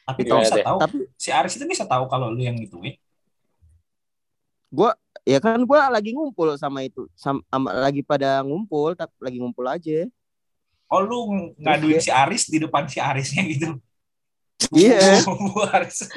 Tapi 0.08 0.26
Gimana 0.28 0.44
dia 0.44 0.46
bisa 0.50 0.58
tahu. 0.66 0.78
Tapi 0.82 0.98
si 1.16 1.30
Aris 1.32 1.54
itu 1.56 1.66
bisa 1.70 1.86
tahu 1.88 2.10
kalau 2.12 2.34
lu 2.34 2.42
yang 2.42 2.58
gituin 2.58 2.98
ya 5.28 5.38
kan 5.38 5.60
gue 5.62 5.80
lagi 5.92 6.12
ngumpul 6.16 6.56
sama 6.58 6.82
itu 6.82 7.06
sama, 7.14 7.44
sama- 7.52 7.76
lagi 7.76 8.02
pada 8.02 8.42
ngumpul 8.42 8.98
tapi 8.98 9.14
lagi 9.22 9.38
ngumpul 9.38 9.66
aja. 9.68 10.08
Oh 10.92 11.00
lu 11.00 11.18
ngaduin 11.60 12.00
dia- 12.00 12.04
si 12.04 12.12
Aris 12.12 12.44
di 12.52 12.58
depan 12.60 12.84
si 12.90 13.00
Arisnya 13.00 13.44
gitu? 13.48 13.70
Iya. 14.76 15.24
Bu 15.52 15.62
Aris 15.64 16.10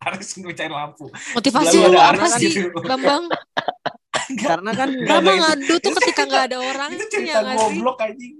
Aris 0.00 0.28
ngecain 0.38 0.70
lampu. 0.70 1.10
Motivasi 1.34 1.76
lu 1.90 1.98
apa 1.98 2.14
Aris 2.14 2.32
sih, 2.38 2.48
gitu. 2.54 2.78
Bambang? 2.86 3.26
karena 4.44 4.70
kan 4.72 4.88
itu- 4.90 5.36
ngadu 5.42 5.74
tuh 5.82 5.92
ketika 6.00 6.22
nggak 6.26 6.44
ada 6.52 6.58
orang? 6.62 6.90
itu 6.94 7.04
cerita 7.10 7.38
nggak 7.42 7.56
sih? 7.58 7.62
goblok 7.78 7.98
anjing 8.02 8.34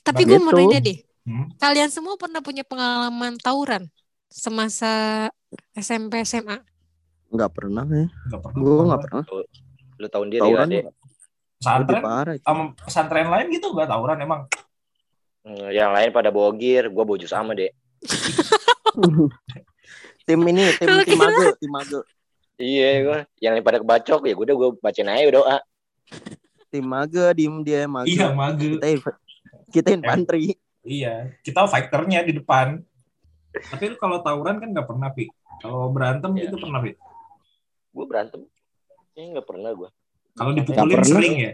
Tapi 0.00 0.22
gue 0.24 0.38
mau 0.38 0.50
Gitu. 0.50 0.60
nanya 0.62 0.80
deh, 0.80 0.98
Hmm. 1.22 1.46
kalian 1.56 1.90
semua 1.90 2.16
pernah 2.16 2.40
punya 2.40 2.64
pengalaman 2.64 3.36
tauran 3.36 3.86
semasa 4.26 5.28
SMP 5.72 6.22
SMA? 6.22 6.58
nggak 7.30 7.50
pernah 7.54 7.86
ya 7.86 8.10
Nggak 8.26 8.40
pernah 8.42 8.58
gue 8.58 8.82
nggak 8.90 9.02
pernah 9.06 9.24
Lu 10.00 10.06
tahun 10.08 10.26
diri 10.28 10.40
tawuran 10.42 10.66
lebih 10.66 10.82
pesantren 11.60 12.02
sama 12.42 12.62
pesantren 12.74 13.28
lain 13.30 13.46
gitu 13.52 13.66
nggak 13.70 13.86
tawuran 13.86 14.18
emang 14.18 14.42
Hmm, 15.40 15.72
Yang 15.72 15.90
lain 15.96 16.10
pada 16.12 16.28
bogir, 16.28 16.92
gua 16.92 17.00
bojo 17.00 17.24
sama 17.24 17.56
deh. 17.56 17.72
tim 20.26 20.40
ini 20.44 20.68
tim 20.76 20.88
Lu 20.90 21.00
tim 21.00 21.16
mago 21.16 21.44
tim 21.56 21.70
mago 21.70 22.00
Iya, 22.60 22.88
gua 23.00 23.18
yang 23.40 23.56
pada 23.64 23.80
kebacok 23.80 24.20
ya 24.28 24.36
udah 24.36 24.52
gue 24.52 24.68
bacain 24.84 25.08
aja 25.08 25.32
doa. 25.32 25.56
Tim 26.68 26.84
mage 26.84 27.24
diem 27.32 27.56
dia 27.64 27.88
mage. 27.88 28.12
Iya, 28.12 28.36
mage. 28.36 28.76
Kita 28.76 29.00
kita 29.70 29.88
infanteri. 29.92 30.52
Iya, 30.80 31.32
kita 31.40 31.64
fighternya 31.64 32.20
di 32.20 32.34
depan. 32.34 32.80
Tapi 33.50 33.84
lu 33.86 33.96
kalau 33.96 34.20
tawuran 34.20 34.58
kan 34.58 34.68
nggak 34.68 34.84
pernah, 34.84 35.08
Pi. 35.08 35.26
Kalau 35.58 35.88
berantem 35.88 36.30
Iya. 36.34 36.48
itu 36.48 36.56
pernah, 36.56 36.78
Pi. 36.78 36.92
Gue 37.90 38.04
berantem. 38.04 38.40
Kayaknya 39.10 39.28
nggak 39.34 39.46
pernah 39.46 39.70
gue. 39.72 39.88
Kalau 40.32 40.50
Nggak 40.50 40.60
dipukulin 40.64 41.00
sering 41.02 41.36
ya. 41.36 41.52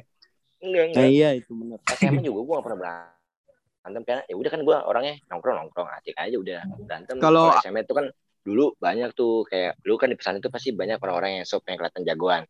Enggak, 0.56 0.82
Nah, 0.82 0.88
enggak. 0.90 1.08
iya 1.08 1.28
itu 1.32 1.50
benar. 1.52 1.78
SMA 1.90 2.22
juga 2.22 2.40
gue 2.40 2.54
gak 2.54 2.64
pernah 2.64 2.80
berantem 2.80 4.02
karena 4.02 4.22
ya 4.24 4.34
udah 4.34 4.50
kan 4.50 4.60
gue 4.62 4.76
orangnya 4.82 5.14
nongkrong 5.26 5.56
nongkrong 5.58 5.88
asik 5.94 6.16
aja 6.16 6.36
udah 6.36 6.58
berantem 6.80 7.16
Kalau- 7.16 7.54
SMA 7.60 7.80
itu 7.82 7.92
kan 7.92 8.06
dulu 8.40 8.74
banyak 8.76 9.10
tuh 9.12 9.42
kayak 9.44 9.78
dulu 9.80 9.94
kan 9.94 10.08
di 10.08 10.16
pesan 10.16 10.38
itu 10.38 10.48
pasti 10.48 10.70
banyak 10.70 10.96
orang-orang 10.96 11.38
yang 11.38 11.44
sok 11.44 11.66
yang 11.66 11.76
kelihatan 11.76 12.02
jagoan 12.02 12.42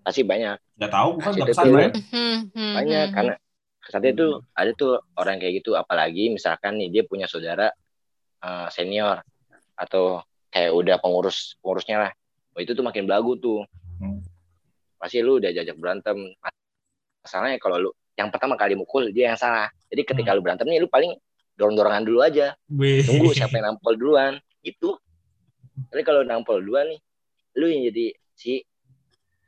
pasti 0.00 0.22
banyak 0.22 0.56
Nggak 0.74 0.90
tahu, 0.90 1.08
bukan 1.14 1.22
Nah, 1.22 1.32
nggak 1.32 1.46
situ 1.46 1.54
pesantren. 1.54 1.90
Tuh 3.84 4.00
Hmm, 4.00 4.14
itu 4.16 4.26
ada 4.56 4.70
tuh 4.72 4.92
orang 5.20 5.36
kayak 5.36 5.60
gitu 5.60 5.76
apalagi 5.76 6.32
misalkan 6.32 6.80
nih 6.80 6.88
dia 6.88 7.02
punya 7.04 7.28
saudara 7.28 7.68
eh, 8.40 8.68
senior 8.72 9.20
atau 9.76 10.24
kayak 10.48 10.72
udah 10.72 10.96
pengurus 11.02 11.58
pengurusnya 11.60 12.08
lah 12.08 12.12
Wah, 12.54 12.60
itu 12.62 12.72
tuh 12.72 12.84
makin 12.86 13.04
belagu 13.04 13.36
tuh 13.36 13.64
Hmm. 13.94 14.18
pasti 14.98 15.22
lu 15.22 15.38
udah 15.38 15.54
jajak 15.54 15.78
berantem 15.78 16.16
masalahnya 17.22 17.62
kalau 17.62 17.76
lu 17.78 17.90
yang 18.18 18.28
pertama 18.30 18.58
kali 18.58 18.74
mukul 18.74 19.10
dia 19.14 19.30
yang 19.32 19.38
salah 19.38 19.70
jadi 19.86 20.02
ketika 20.02 20.32
Hmm. 20.32 20.38
lu 20.38 20.42
berantem 20.42 20.66
nih 20.66 20.82
lu 20.82 20.90
paling 20.90 21.14
dorong 21.54 21.78
dorongan 21.78 22.02
dulu 22.02 22.18
aja 22.24 22.58
Wih. 22.66 23.06
tunggu 23.06 23.30
siapa 23.30 23.60
yang 23.60 23.74
nampol 23.74 23.94
duluan 23.94 24.34
itu 24.66 24.98
tapi 25.92 26.02
kalau 26.02 26.26
nampol 26.26 26.58
duluan 26.58 26.90
nih 26.90 27.00
lu 27.54 27.66
yang 27.70 27.82
jadi 27.92 28.06
si 28.34 28.66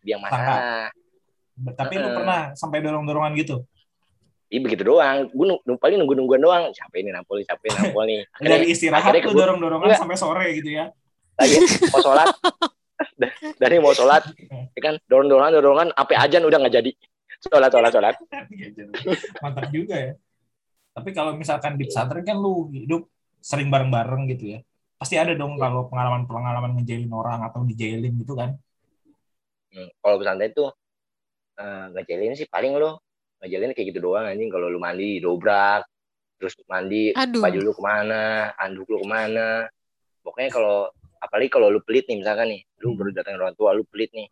biang 0.07 0.23
masalah 0.23 0.87
Tapi 1.57 1.95
lu 1.99 2.07
Heeh. 2.07 2.17
pernah 2.21 2.41
sampai 2.53 2.79
dorong-dorongan 2.85 3.33
gitu? 3.41 3.65
Iya 4.47 4.61
begitu 4.63 4.83
doang. 4.87 5.27
Gue 5.35 5.47
nunggu, 5.51 5.75
paling 5.83 5.99
nunggu 5.99 6.15
nungguan 6.15 6.41
doang. 6.41 6.65
Siapa 6.71 6.95
ini 7.03 7.11
nampol 7.11 7.43
nih, 7.43 7.47
siapa 7.51 7.63
ini 7.67 7.75
nampol 7.83 8.03
nih. 8.07 8.21
Dari 8.39 8.67
istirahat 8.71 9.11
akhirnya 9.11 9.23
lu 9.23 9.27
keburu- 9.27 9.41
dorong-dorongan 9.43 9.87
Enggak. 9.91 10.01
sampai 10.01 10.17
sore 10.19 10.47
gitu 10.55 10.71
ya? 10.71 10.87
lagi 11.37 11.57
mau 11.93 12.01
sholat. 12.01 12.29
Dari 13.61 13.77
mau 13.77 13.93
sholat, 13.93 14.23
ya 14.73 14.81
kan 14.81 14.95
dorong 15.05 15.29
dorongan 15.29 15.53
dorongan, 15.53 15.89
sampai 15.93 16.17
ajan 16.17 16.43
udah 16.49 16.59
nggak 16.65 16.75
jadi. 16.81 16.91
Sholat 17.45 17.69
sholat 17.69 17.91
sholat. 17.93 18.15
Mantap 19.45 19.69
juga 19.69 19.97
ya. 20.01 20.13
Tapi 20.97 21.13
kalau 21.13 21.37
misalkan 21.37 21.77
di 21.77 21.85
pesantren 21.85 22.25
kan 22.25 22.41
lu 22.41 22.73
hidup 22.73 23.05
sering 23.45 23.69
bareng-bareng 23.69 24.33
gitu 24.33 24.57
ya. 24.57 24.59
Pasti 24.97 25.21
ada 25.21 25.37
dong 25.37 25.61
kalau 25.61 25.93
pengalaman-pengalaman 25.93 26.81
ngejailin 26.81 27.13
orang 27.13 27.45
atau 27.45 27.61
dijailin 27.69 28.17
gitu 28.17 28.33
kan. 28.33 28.57
Hmm, 29.77 29.93
Kalau 30.01 30.17
pesantren 30.17 30.49
itu 30.49 30.65
eh, 31.61 31.85
ngejelin 31.93 32.33
sih 32.33 32.49
paling 32.49 32.81
lo 32.81 33.05
ngejelin 33.39 33.73
kayak 33.73 33.87
gitu 33.91 34.01
doang 34.03 34.25
anjing. 34.25 34.49
Kalau 34.49 34.67
lu 34.67 34.79
mandi 34.79 35.19
dobrak, 35.19 35.85
terus 36.37 36.57
mandi 36.67 37.13
Aduh. 37.13 37.41
baju 37.41 37.59
lu 37.61 37.73
ke 37.73 37.83
mana, 37.83 38.23
anduk 38.57 38.87
lu 38.87 39.01
ke 39.01 39.09
mana. 39.09 39.69
Pokoknya 40.21 40.51
kalau 40.51 40.77
apalagi 41.17 41.49
kalau 41.49 41.69
lu 41.69 41.81
pelit 41.81 42.05
nih 42.07 42.21
misalkan 42.21 42.51
nih, 42.51 42.61
lu 42.81 42.93
Hmm. 42.93 42.99
baru 42.99 43.11
datang 43.13 43.37
orang 43.37 43.55
tua 43.55 43.73
lu 43.73 43.85
pelit 43.85 44.11
nih, 44.13 44.29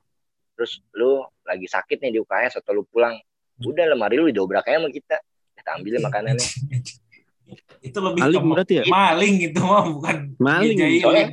terus 0.54 0.82
lu 0.92 1.22
lagi 1.42 1.64
sakit 1.64 2.00
nih 2.00 2.10
di 2.10 2.18
UKS 2.20 2.60
atau 2.60 2.72
lu 2.72 2.82
pulang, 2.84 3.16
udah 3.60 3.84
lemari 3.88 4.16
lu 4.16 4.28
didobrak 4.28 4.66
aja 4.66 4.78
sama 4.78 4.90
kita, 4.90 5.16
kita 5.54 5.70
ambilin 5.74 6.02
makanannya. 6.02 6.44
itu 7.86 7.98
lebih 8.00 8.20
Maling 8.24 8.40
ke 8.40 8.48
berarti 8.56 8.74
ya? 8.80 8.84
maling 8.88 9.34
gitu 9.36 9.60
mah 9.60 9.84
bukan 9.84 10.16
Maling. 10.40 10.76
Soalnya- 11.00 11.30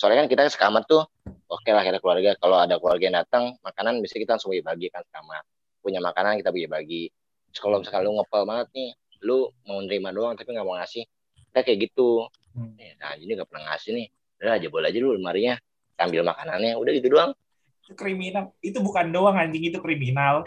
Soalnya 0.00 0.24
kan 0.24 0.28
kita 0.32 0.42
sekamar 0.48 0.88
tuh, 0.88 1.04
oke 1.44 1.68
lah 1.68 1.84
kita 1.84 2.00
keluarga. 2.00 2.32
Kalau 2.40 2.56
ada 2.56 2.80
keluarga 2.80 3.04
yang 3.04 3.16
datang, 3.20 3.52
makanan 3.60 4.00
bisa 4.00 4.16
kita 4.16 4.32
langsung 4.32 4.48
bagi-bagi 4.48 4.88
kan 4.88 5.04
sekamar. 5.04 5.44
Punya 5.80 5.98
makanan 5.98 6.38
kita 6.38 6.52
bagi-bagi. 6.52 7.08
Terus 7.50 7.60
kalau 7.60 7.80
misalkan 7.80 8.04
lu 8.04 8.14
ngepel 8.16 8.42
banget 8.46 8.68
nih, 8.72 8.90
lu 9.20 9.38
mau 9.66 9.80
nerima 9.80 10.12
doang 10.12 10.36
tapi 10.36 10.52
nggak 10.52 10.64
mau 10.64 10.76
ngasih, 10.78 11.04
kita 11.50 11.60
kayak 11.60 11.78
gitu. 11.90 12.28
Hmm. 12.54 12.76
Eh, 12.76 12.94
Nah, 12.96 13.16
ini 13.16 13.30
nggak 13.34 13.48
pernah 13.48 13.72
ngasih 13.72 13.90
nih. 13.96 14.06
Udah 14.40 14.52
aja 14.56 14.68
boleh 14.68 14.86
aja 14.88 14.98
dulu 14.98 15.12
lemarinya, 15.16 15.54
ambil 15.98 16.22
makanannya, 16.24 16.72
udah 16.76 16.92
gitu 16.96 17.08
doang. 17.12 17.32
Itu 17.84 17.92
kriminal. 17.92 18.54
Itu 18.62 18.78
bukan 18.80 19.10
doang 19.10 19.36
anjing 19.36 19.68
itu 19.68 19.78
kriminal. 19.82 20.46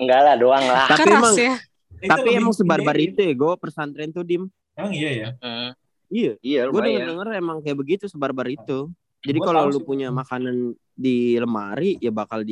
Enggak 0.00 0.20
lah, 0.22 0.34
doang 0.38 0.64
lah. 0.64 0.86
Tapi 0.88 1.04
Keras 1.04 1.18
emang 1.20 1.34
ya. 1.36 1.54
Tapi 1.96 2.28
emang 2.36 2.52
sebarbar 2.52 2.96
itu 3.00 3.20
ya 3.20 3.32
gue 3.32 3.52
pesantren 3.56 4.12
tuh 4.12 4.24
dim. 4.24 4.48
Emang 4.76 4.92
iya 4.92 5.10
ya. 5.10 5.28
Hmm, 5.40 5.70
Iya. 6.06 6.32
iya, 6.38 6.60
Gue 6.70 6.84
denger 6.84 7.08
denger 7.10 7.28
emang 7.34 7.58
kayak 7.64 7.76
begitu 7.80 8.04
sebarbar 8.06 8.46
itu. 8.46 8.92
Jadi 9.26 9.38
kalau 9.42 9.66
lu 9.66 9.82
punya 9.82 10.12
makanan 10.14 10.76
di 10.94 11.34
lemari 11.36 11.98
ya 11.98 12.14
bakal 12.14 12.46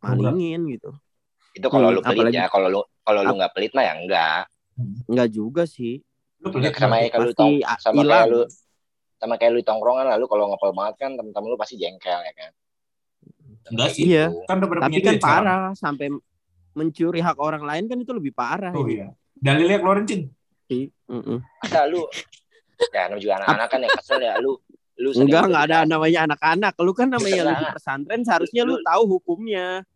dimalingin 0.00 0.62
gitu. 0.70 0.90
Itu 1.52 1.66
kalau 1.66 1.90
Hmm, 1.90 1.96
lu 1.96 2.00
pelit 2.02 2.18
apalagi- 2.22 2.38
ya. 2.38 2.46
Kalau 2.46 2.68
lu 2.68 2.80
kalau 3.02 3.20
lu 3.22 3.32
nggak 3.34 3.52
pelit 3.52 3.72
mah 3.74 3.84
ya 3.84 3.92
enggak. 3.96 4.42
Enggak 5.06 5.28
juga 5.28 5.62
sih. 5.66 5.98
Lu 6.38 6.48
pelit 6.48 6.70
Sama 6.70 6.96
berarti. 6.96 7.10
kayak 7.10 7.18
lu 7.20 7.32
tong, 7.34 7.52
sama 7.76 8.00
kayak 8.00 8.26
lu 8.28 8.40
sama 9.18 9.34
kayak 9.34 9.52
lu 9.52 9.60
tongkrongan 9.60 10.06
lalu 10.06 10.24
kalau 10.30 10.44
ngepel 10.48 10.70
banget 10.72 10.94
kan 10.96 11.10
temen-temen 11.12 11.48
lu 11.50 11.58
pasti 11.58 11.74
jengkel 11.74 12.20
ya 12.22 12.32
kan. 12.32 12.50
Enggak 13.68 13.88
sih. 13.90 14.04
Iya. 14.06 14.30
Kan 14.46 14.62
udah 14.62 14.86
Tapi 14.86 15.00
kan 15.02 15.14
parah 15.18 15.62
sampai 15.74 16.06
mencuri 16.72 17.18
hak 17.18 17.36
orang 17.36 17.66
lain 17.66 17.90
kan 17.90 17.98
itu 17.98 18.12
lebih 18.14 18.30
parah. 18.30 18.70
Oh 18.70 18.86
ini. 18.86 19.02
iya. 19.02 19.10
Dalilnya 19.34 19.82
keluarin 19.82 20.06
Cin. 20.06 20.20
Sih. 20.68 20.86
Mm-mm. 21.10 21.42
Masa 21.58 21.88
lu 21.90 22.06
ya 22.94 23.10
juga 23.18 23.34
anak-anak 23.42 23.66
kan 23.66 23.78
ya 23.82 23.90
kesel 23.90 24.20
ya 24.22 24.38
lu 24.38 24.54
lu 24.98 25.14
Enggak, 25.14 25.46
enggak 25.46 25.64
ada 25.70 25.78
namanya 25.86 26.26
anak-anak. 26.26 26.74
Lu 26.82 26.90
kan 26.90 27.06
namanya 27.06 27.42
lu 27.46 27.54
di 27.54 27.66
pesantren 27.70 28.20
seharusnya 28.26 28.62
lu 28.66 28.76
Lu- 28.76 28.84
tahu 28.84 29.02
hukumnya. 29.18 29.86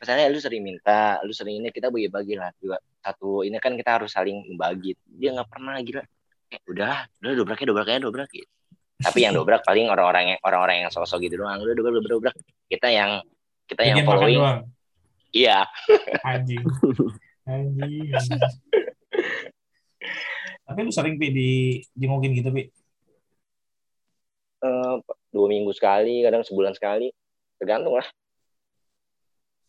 misalnya 0.00 0.32
lu 0.32 0.40
sering 0.40 0.64
minta 0.64 1.20
lu 1.20 1.28
sering 1.28 1.60
ini 1.60 1.68
kita 1.68 1.92
bagi-bagi 1.92 2.32
lah 2.32 2.48
juga 2.56 2.80
satu 3.04 3.44
ini 3.44 3.60
kan 3.60 3.76
kita 3.76 4.00
harus 4.00 4.08
saling 4.08 4.48
membagi 4.48 4.96
dia 5.04 5.28
nggak 5.36 5.44
pernah 5.44 5.76
gila 5.76 6.00
eh, 6.48 6.56
udah 6.64 7.04
udah 7.20 7.32
dobraknya 7.36 7.66
dobraknya 7.68 8.00
dobrak 8.00 8.32
gitu 8.32 8.48
tapi 8.96 9.18
yang 9.20 9.36
dobrak 9.36 9.60
paling 9.60 9.92
orang-orang 9.92 10.24
yang 10.32 10.40
orang-orang 10.40 10.76
yang 10.80 10.88
sosok 10.88 11.20
gitu 11.20 11.44
doang 11.44 11.60
udah 11.60 11.76
dobrak 11.76 11.92
dobrak 12.00 12.12
dobrak 12.16 12.34
kita 12.72 12.88
yang 12.88 13.20
kita 13.68 13.80
yang 13.84 14.00
makan 14.00 14.08
following 14.08 14.40
doang. 14.40 14.60
iya 15.36 15.58
Anjing. 16.24 16.64
Anjing. 17.44 18.08
anjing. 18.16 18.40
Tapi 20.64 20.78
lu 20.80 20.90
sering 20.90 21.20
Pi 21.20 21.28
di 21.28 21.50
jengukin 21.92 22.32
gitu 22.32 22.48
Pi. 22.50 22.72
Eh, 24.60 24.94
dua 25.28 25.46
minggu 25.46 25.70
sekali 25.70 26.20
kadang 26.20 26.42
sebulan 26.42 26.72
sekali 26.72 27.08
tergantung 27.56 27.94
lah 27.94 28.06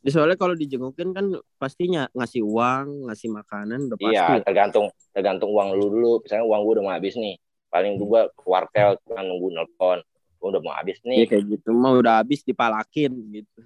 Ya, 0.02 0.10
soalnya 0.10 0.34
kalau 0.34 0.58
dijengukin 0.58 1.14
kan 1.14 1.30
pastinya 1.56 2.10
ngasih 2.12 2.42
uang, 2.42 3.06
ngasih 3.06 3.30
makanan 3.30 3.86
udah 3.86 3.98
pasti. 4.00 4.10
iya 4.12 4.42
tergantung 4.42 4.86
tergantung 5.12 5.54
uang 5.54 5.78
lu 5.78 5.86
dulu 5.88 6.12
misalnya 6.20 6.42
uang 6.44 6.60
gua 6.60 6.74
udah 6.74 6.84
mau 6.84 6.94
habis 6.98 7.14
nih 7.16 7.38
paling 7.70 8.02
gua 8.02 8.26
ke 8.28 8.42
wartel 8.44 8.98
kan 9.06 9.22
nunggu 9.22 9.54
nelpon 9.54 10.02
gua 10.36 10.48
udah 10.50 10.62
mau 10.64 10.74
habis 10.74 10.98
Iya 11.00 11.06
nih 11.06 11.26
kayak 11.28 11.44
gitu. 11.48 11.70
Mau 11.72 11.94
udah 11.96 12.18
habis 12.18 12.42
dipalakin 12.42 13.14
gitu. 13.32 13.62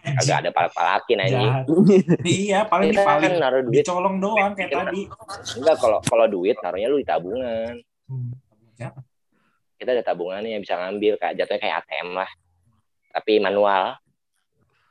agak 0.00 0.36
ada 0.40 0.50
palak-palakin 0.50 1.16
anjing 1.20 1.46
Jahat. 1.46 1.64
iya, 2.42 2.58
paling 2.64 2.88
kita 2.88 2.98
dipaling. 3.00 3.22
kan 3.24 3.32
naruh 3.38 3.62
duit 3.62 3.74
Dicolong 3.78 4.16
doang 4.18 4.52
kayak 4.52 4.68
Kita- 4.68 4.82
tadi. 4.84 5.02
enggak 5.54 5.76
kalau 5.76 5.98
kalau 6.02 6.26
duit 6.26 6.56
taruhnya 6.56 6.88
lu 6.88 6.98
di 6.98 7.06
tabungan 7.06 7.74
Hmm. 8.06 8.34
Kita 9.78 9.94
ada 9.94 10.02
tabungannya 10.02 10.58
yang 10.58 10.62
bisa 10.62 10.74
ngambil 10.74 11.16
kayak 11.22 11.38
jatuhnya 11.38 11.60
kayak 11.62 11.76
ATM 11.86 12.18
lah 12.18 12.30
tapi 13.08 13.40
manual 13.40 13.96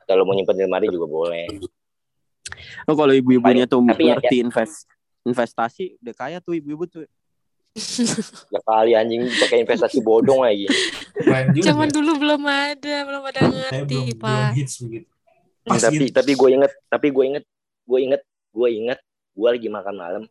atau 0.03 0.13
lo 0.15 0.23
mau 0.25 0.33
nyimpen 0.33 0.55
di 0.57 0.63
lemari 0.65 0.87
juga 0.89 1.05
boleh 1.05 1.47
Oh 2.87 2.95
kalau 2.95 3.11
ibu-ibunya 3.11 3.67
tuh 3.67 3.83
tapi 3.83 4.07
ya- 4.07 4.15
ngerti 4.15 4.39
invest 4.39 4.87
investasi 5.27 5.99
udah 5.99 6.15
kaya 6.15 6.37
tuh 6.39 6.55
ibu-ibu 6.55 6.87
tuh. 6.87 7.03
ya 8.55 8.59
kali 8.63 8.95
anjing 8.95 9.27
pakai 9.43 9.67
investasi 9.67 9.99
bodong 9.99 10.47
lagi. 10.47 10.71
Zaman 11.59 11.91
dulu 11.91 12.15
belum 12.15 12.41
ada, 12.47 12.95
belum 13.03 13.23
ada 13.27 13.41
ngerti, 13.43 13.83
belum, 13.83 14.05
belum 14.15 14.23
Pak. 14.23 14.49
hits 14.55 14.75
begitu. 14.87 15.11
Pas 15.67 15.83
tapi 15.83 16.07
tapi 16.15 16.31
gue 16.31 16.49
inget 16.55 16.71
tapi 16.87 17.07
gue 17.11 17.23
inget 17.27 17.43
gue 17.83 17.99
inget 17.99 18.21
gue 18.55 18.69
inget 18.71 18.99
gue 19.35 19.49
lagi 19.51 19.67
makan 19.67 19.95
malam 19.99 20.23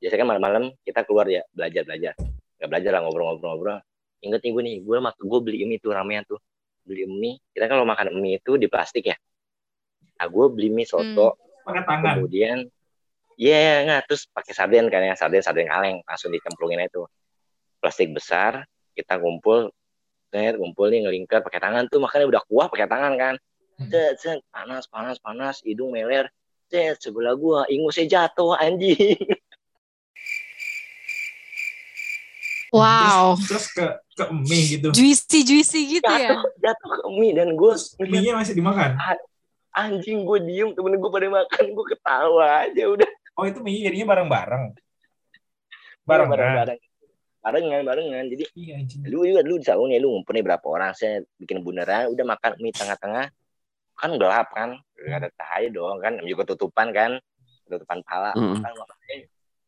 biasanya 0.00 0.20
kan 0.24 0.28
malam-malam 0.32 0.64
kita 0.80 1.04
keluar 1.04 1.28
ya 1.28 1.44
belajar 1.52 1.84
belajar 1.84 2.12
nggak 2.56 2.68
belajar 2.72 2.90
lah 2.96 3.00
ngobrol-ngobrol-ngobrol 3.04 3.78
inget 4.24 4.40
nih 4.42 4.52
gue 4.52 4.62
nih 4.64 4.76
gue 4.80 4.96
mak 4.98 5.14
gue 5.20 5.40
beli 5.44 5.58
mie 5.68 5.78
tuh 5.78 5.92
ramean 5.92 6.24
tuh. 6.24 6.40
Beli 6.86 7.04
mie 7.06 7.38
kita 7.52 7.66
kan 7.66 7.82
kalau 7.82 7.88
makan 7.88 8.16
mie 8.18 8.40
itu 8.40 8.56
di 8.56 8.66
plastik 8.66 9.10
ya. 9.12 9.16
Nah 10.16 10.26
gue 10.26 10.44
beli 10.50 10.68
mie 10.72 10.88
soto 10.88 11.36
pakai 11.66 11.82
tangan. 11.84 12.22
kemudian 12.22 12.58
Iya, 13.36 13.84
nggak 13.84 14.08
terus 14.08 14.24
pakai 14.32 14.56
sarden 14.56 14.88
kan 14.88 15.04
ya, 15.04 15.12
sarden 15.12 15.44
sarden 15.44 15.68
kaleng 15.68 16.00
langsung 16.08 16.32
dicemplungin 16.32 16.88
itu 16.88 17.04
plastik 17.84 18.08
besar, 18.16 18.64
kita 18.96 19.20
kumpul, 19.20 19.68
net 20.32 20.56
kumpul 20.56 20.88
nih 20.88 21.04
ngelingkar 21.04 21.44
pakai 21.44 21.60
tangan 21.60 21.84
tuh 21.92 22.00
makanya 22.00 22.32
udah 22.32 22.42
kuah 22.48 22.72
pakai 22.72 22.88
tangan 22.88 23.12
kan, 23.20 23.34
set, 24.16 24.40
panas 24.48 24.88
panas 24.88 25.20
panas, 25.20 25.60
hidung 25.68 25.92
meler, 25.92 26.32
set, 26.72 26.96
sebelah 26.96 27.36
gua 27.36 27.68
ingusnya 27.68 28.08
jatuh 28.08 28.56
anjing, 28.56 29.20
Wow. 32.76 33.26
Terus, 33.36 33.48
terus 33.48 33.66
ke 33.72 33.84
ke 34.14 34.24
mie 34.30 34.64
gitu. 34.70 34.88
Juicy 34.90 35.38
juicy 35.42 35.80
gitu 35.96 36.04
ya. 36.06 36.32
jatuh 36.32 36.50
jatuh 36.58 36.90
ke 36.90 37.02
mie 37.12 37.32
dan 37.32 37.48
gue 37.52 37.72
mie-nya 38.02 38.32
masih 38.34 38.52
dimakan. 38.52 38.96
anjing 39.72 40.24
gue 40.24 40.38
diem 40.40 40.72
temen 40.72 40.96
gue 40.96 41.10
pada 41.10 41.28
makan 41.28 41.64
gue 41.68 41.86
ketawa 41.90 42.64
aja 42.64 42.82
udah 42.86 43.10
Oh 43.36 43.44
itu 43.44 43.60
mie 43.60 43.80
jadinya 43.82 44.08
bareng-bareng. 44.10 44.64
bareng 46.04 46.28
Bareng 46.28 46.54
bareng 46.56 46.80
barengan 47.42 47.82
barengan 47.84 48.24
jadi 48.26 48.44
Iya 48.52 48.72
anjing. 48.80 49.00
lu 49.06 49.22
juga 49.22 49.40
lu 49.40 49.54
di 49.54 49.66
nih 49.68 49.98
lu 50.00 50.08
ngumpulin 50.10 50.42
berapa 50.42 50.66
orang 50.66 50.90
saya 50.92 51.22
bikin 51.36 51.62
bundaran 51.62 52.10
udah 52.10 52.24
makan 52.26 52.58
mie 52.58 52.74
tengah-tengah 52.74 53.30
kan 53.94 54.10
gelap 54.18 54.48
kan 54.50 54.70
gak 54.98 55.16
ada 55.22 55.28
cahaya 55.30 55.68
dong 55.70 56.02
kan 56.02 56.18
juga 56.26 56.42
tutupan 56.42 56.90
kan 56.90 57.22
tutupan 57.64 58.02
pala 58.02 58.34
Mm. 58.34 58.60
kan 58.60 58.72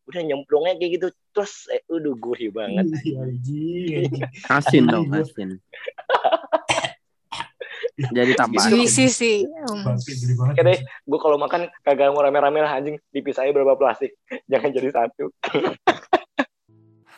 udah 0.09 0.23
nyemplungnya 0.25 0.75
kayak 0.81 0.93
gitu 0.97 1.09
terus 1.37 1.69
eh, 1.69 1.85
udah 1.93 2.15
gurih 2.17 2.51
banget. 2.51 2.89
Asin 4.49 4.89
dong, 4.89 5.13
asin. 5.13 5.61
Jadi 7.99 8.33
tambah 8.39 8.63
sih. 8.87 9.45
Oke 10.39 10.61
deh, 10.63 10.79
gue 10.81 11.19
kalau 11.19 11.37
makan 11.37 11.67
kagak 11.83 12.15
mau 12.15 12.23
rame-rame 12.23 12.63
lah 12.63 12.79
anjing 12.79 12.97
dipisahin 13.11 13.51
berapa 13.51 13.75
plastik 13.75 14.15
jangan 14.51 14.71
jadi 14.71 14.89
satu 14.95 15.35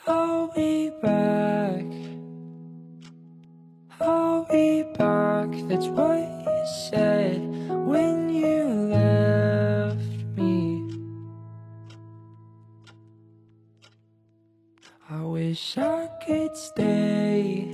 I'll 0.08 0.48
be 0.50 0.90
back. 1.04 1.84
I'll 4.00 4.48
be 4.48 4.82
back. 4.96 5.52
That's 5.68 5.86
what 5.86 6.18
you 6.18 6.64
said 6.88 7.38
when 7.86 8.32
you 8.32 8.90
left 8.90 9.19
wish 15.30 15.78
I 15.78 16.08
could 16.26 16.56
stay. 16.56 17.72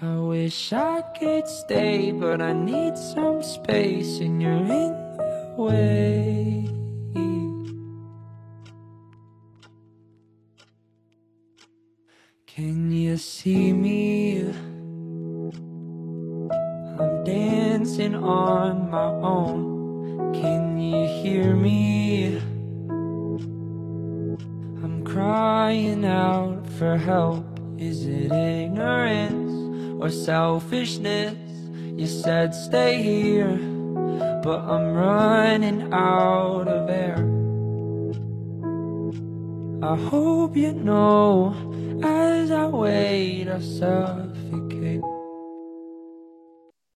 I 0.00 0.16
wish 0.16 0.72
I 0.72 1.02
could 1.18 1.46
stay, 1.46 2.10
but 2.10 2.40
I 2.40 2.54
need 2.54 2.96
some 2.96 3.42
space, 3.42 4.18
and 4.20 4.40
you're 4.40 4.52
in 4.52 4.92
the 5.18 5.54
way. 5.58 6.68
Can 12.46 12.90
you 12.90 13.18
see 13.18 13.72
me? 13.74 14.40
I'm 16.98 17.24
dancing 17.24 18.14
on 18.14 18.90
my 18.90 19.10
own. 19.20 20.32
Can 20.32 20.78
you 20.78 21.06
hear 21.06 21.54
me? 21.54 22.51
Crying 25.12 26.06
out 26.06 26.66
for 26.78 26.96
help. 26.96 27.44
Is 27.76 28.06
it 28.06 28.32
ignorance 28.32 30.00
or 30.00 30.08
selfishness? 30.08 31.36
You 31.98 32.06
said 32.06 32.54
stay 32.54 33.02
here, 33.02 33.58
but 34.42 34.60
I'm 34.60 34.94
running 34.94 35.92
out 35.92 36.66
of 36.66 36.88
air. 36.88 37.18
I 39.82 39.96
hope 40.08 40.56
you 40.56 40.72
know 40.72 41.54
as 42.02 42.50
I 42.50 42.64
wait, 42.68 43.48
I 43.48 43.60
suck 43.60 44.31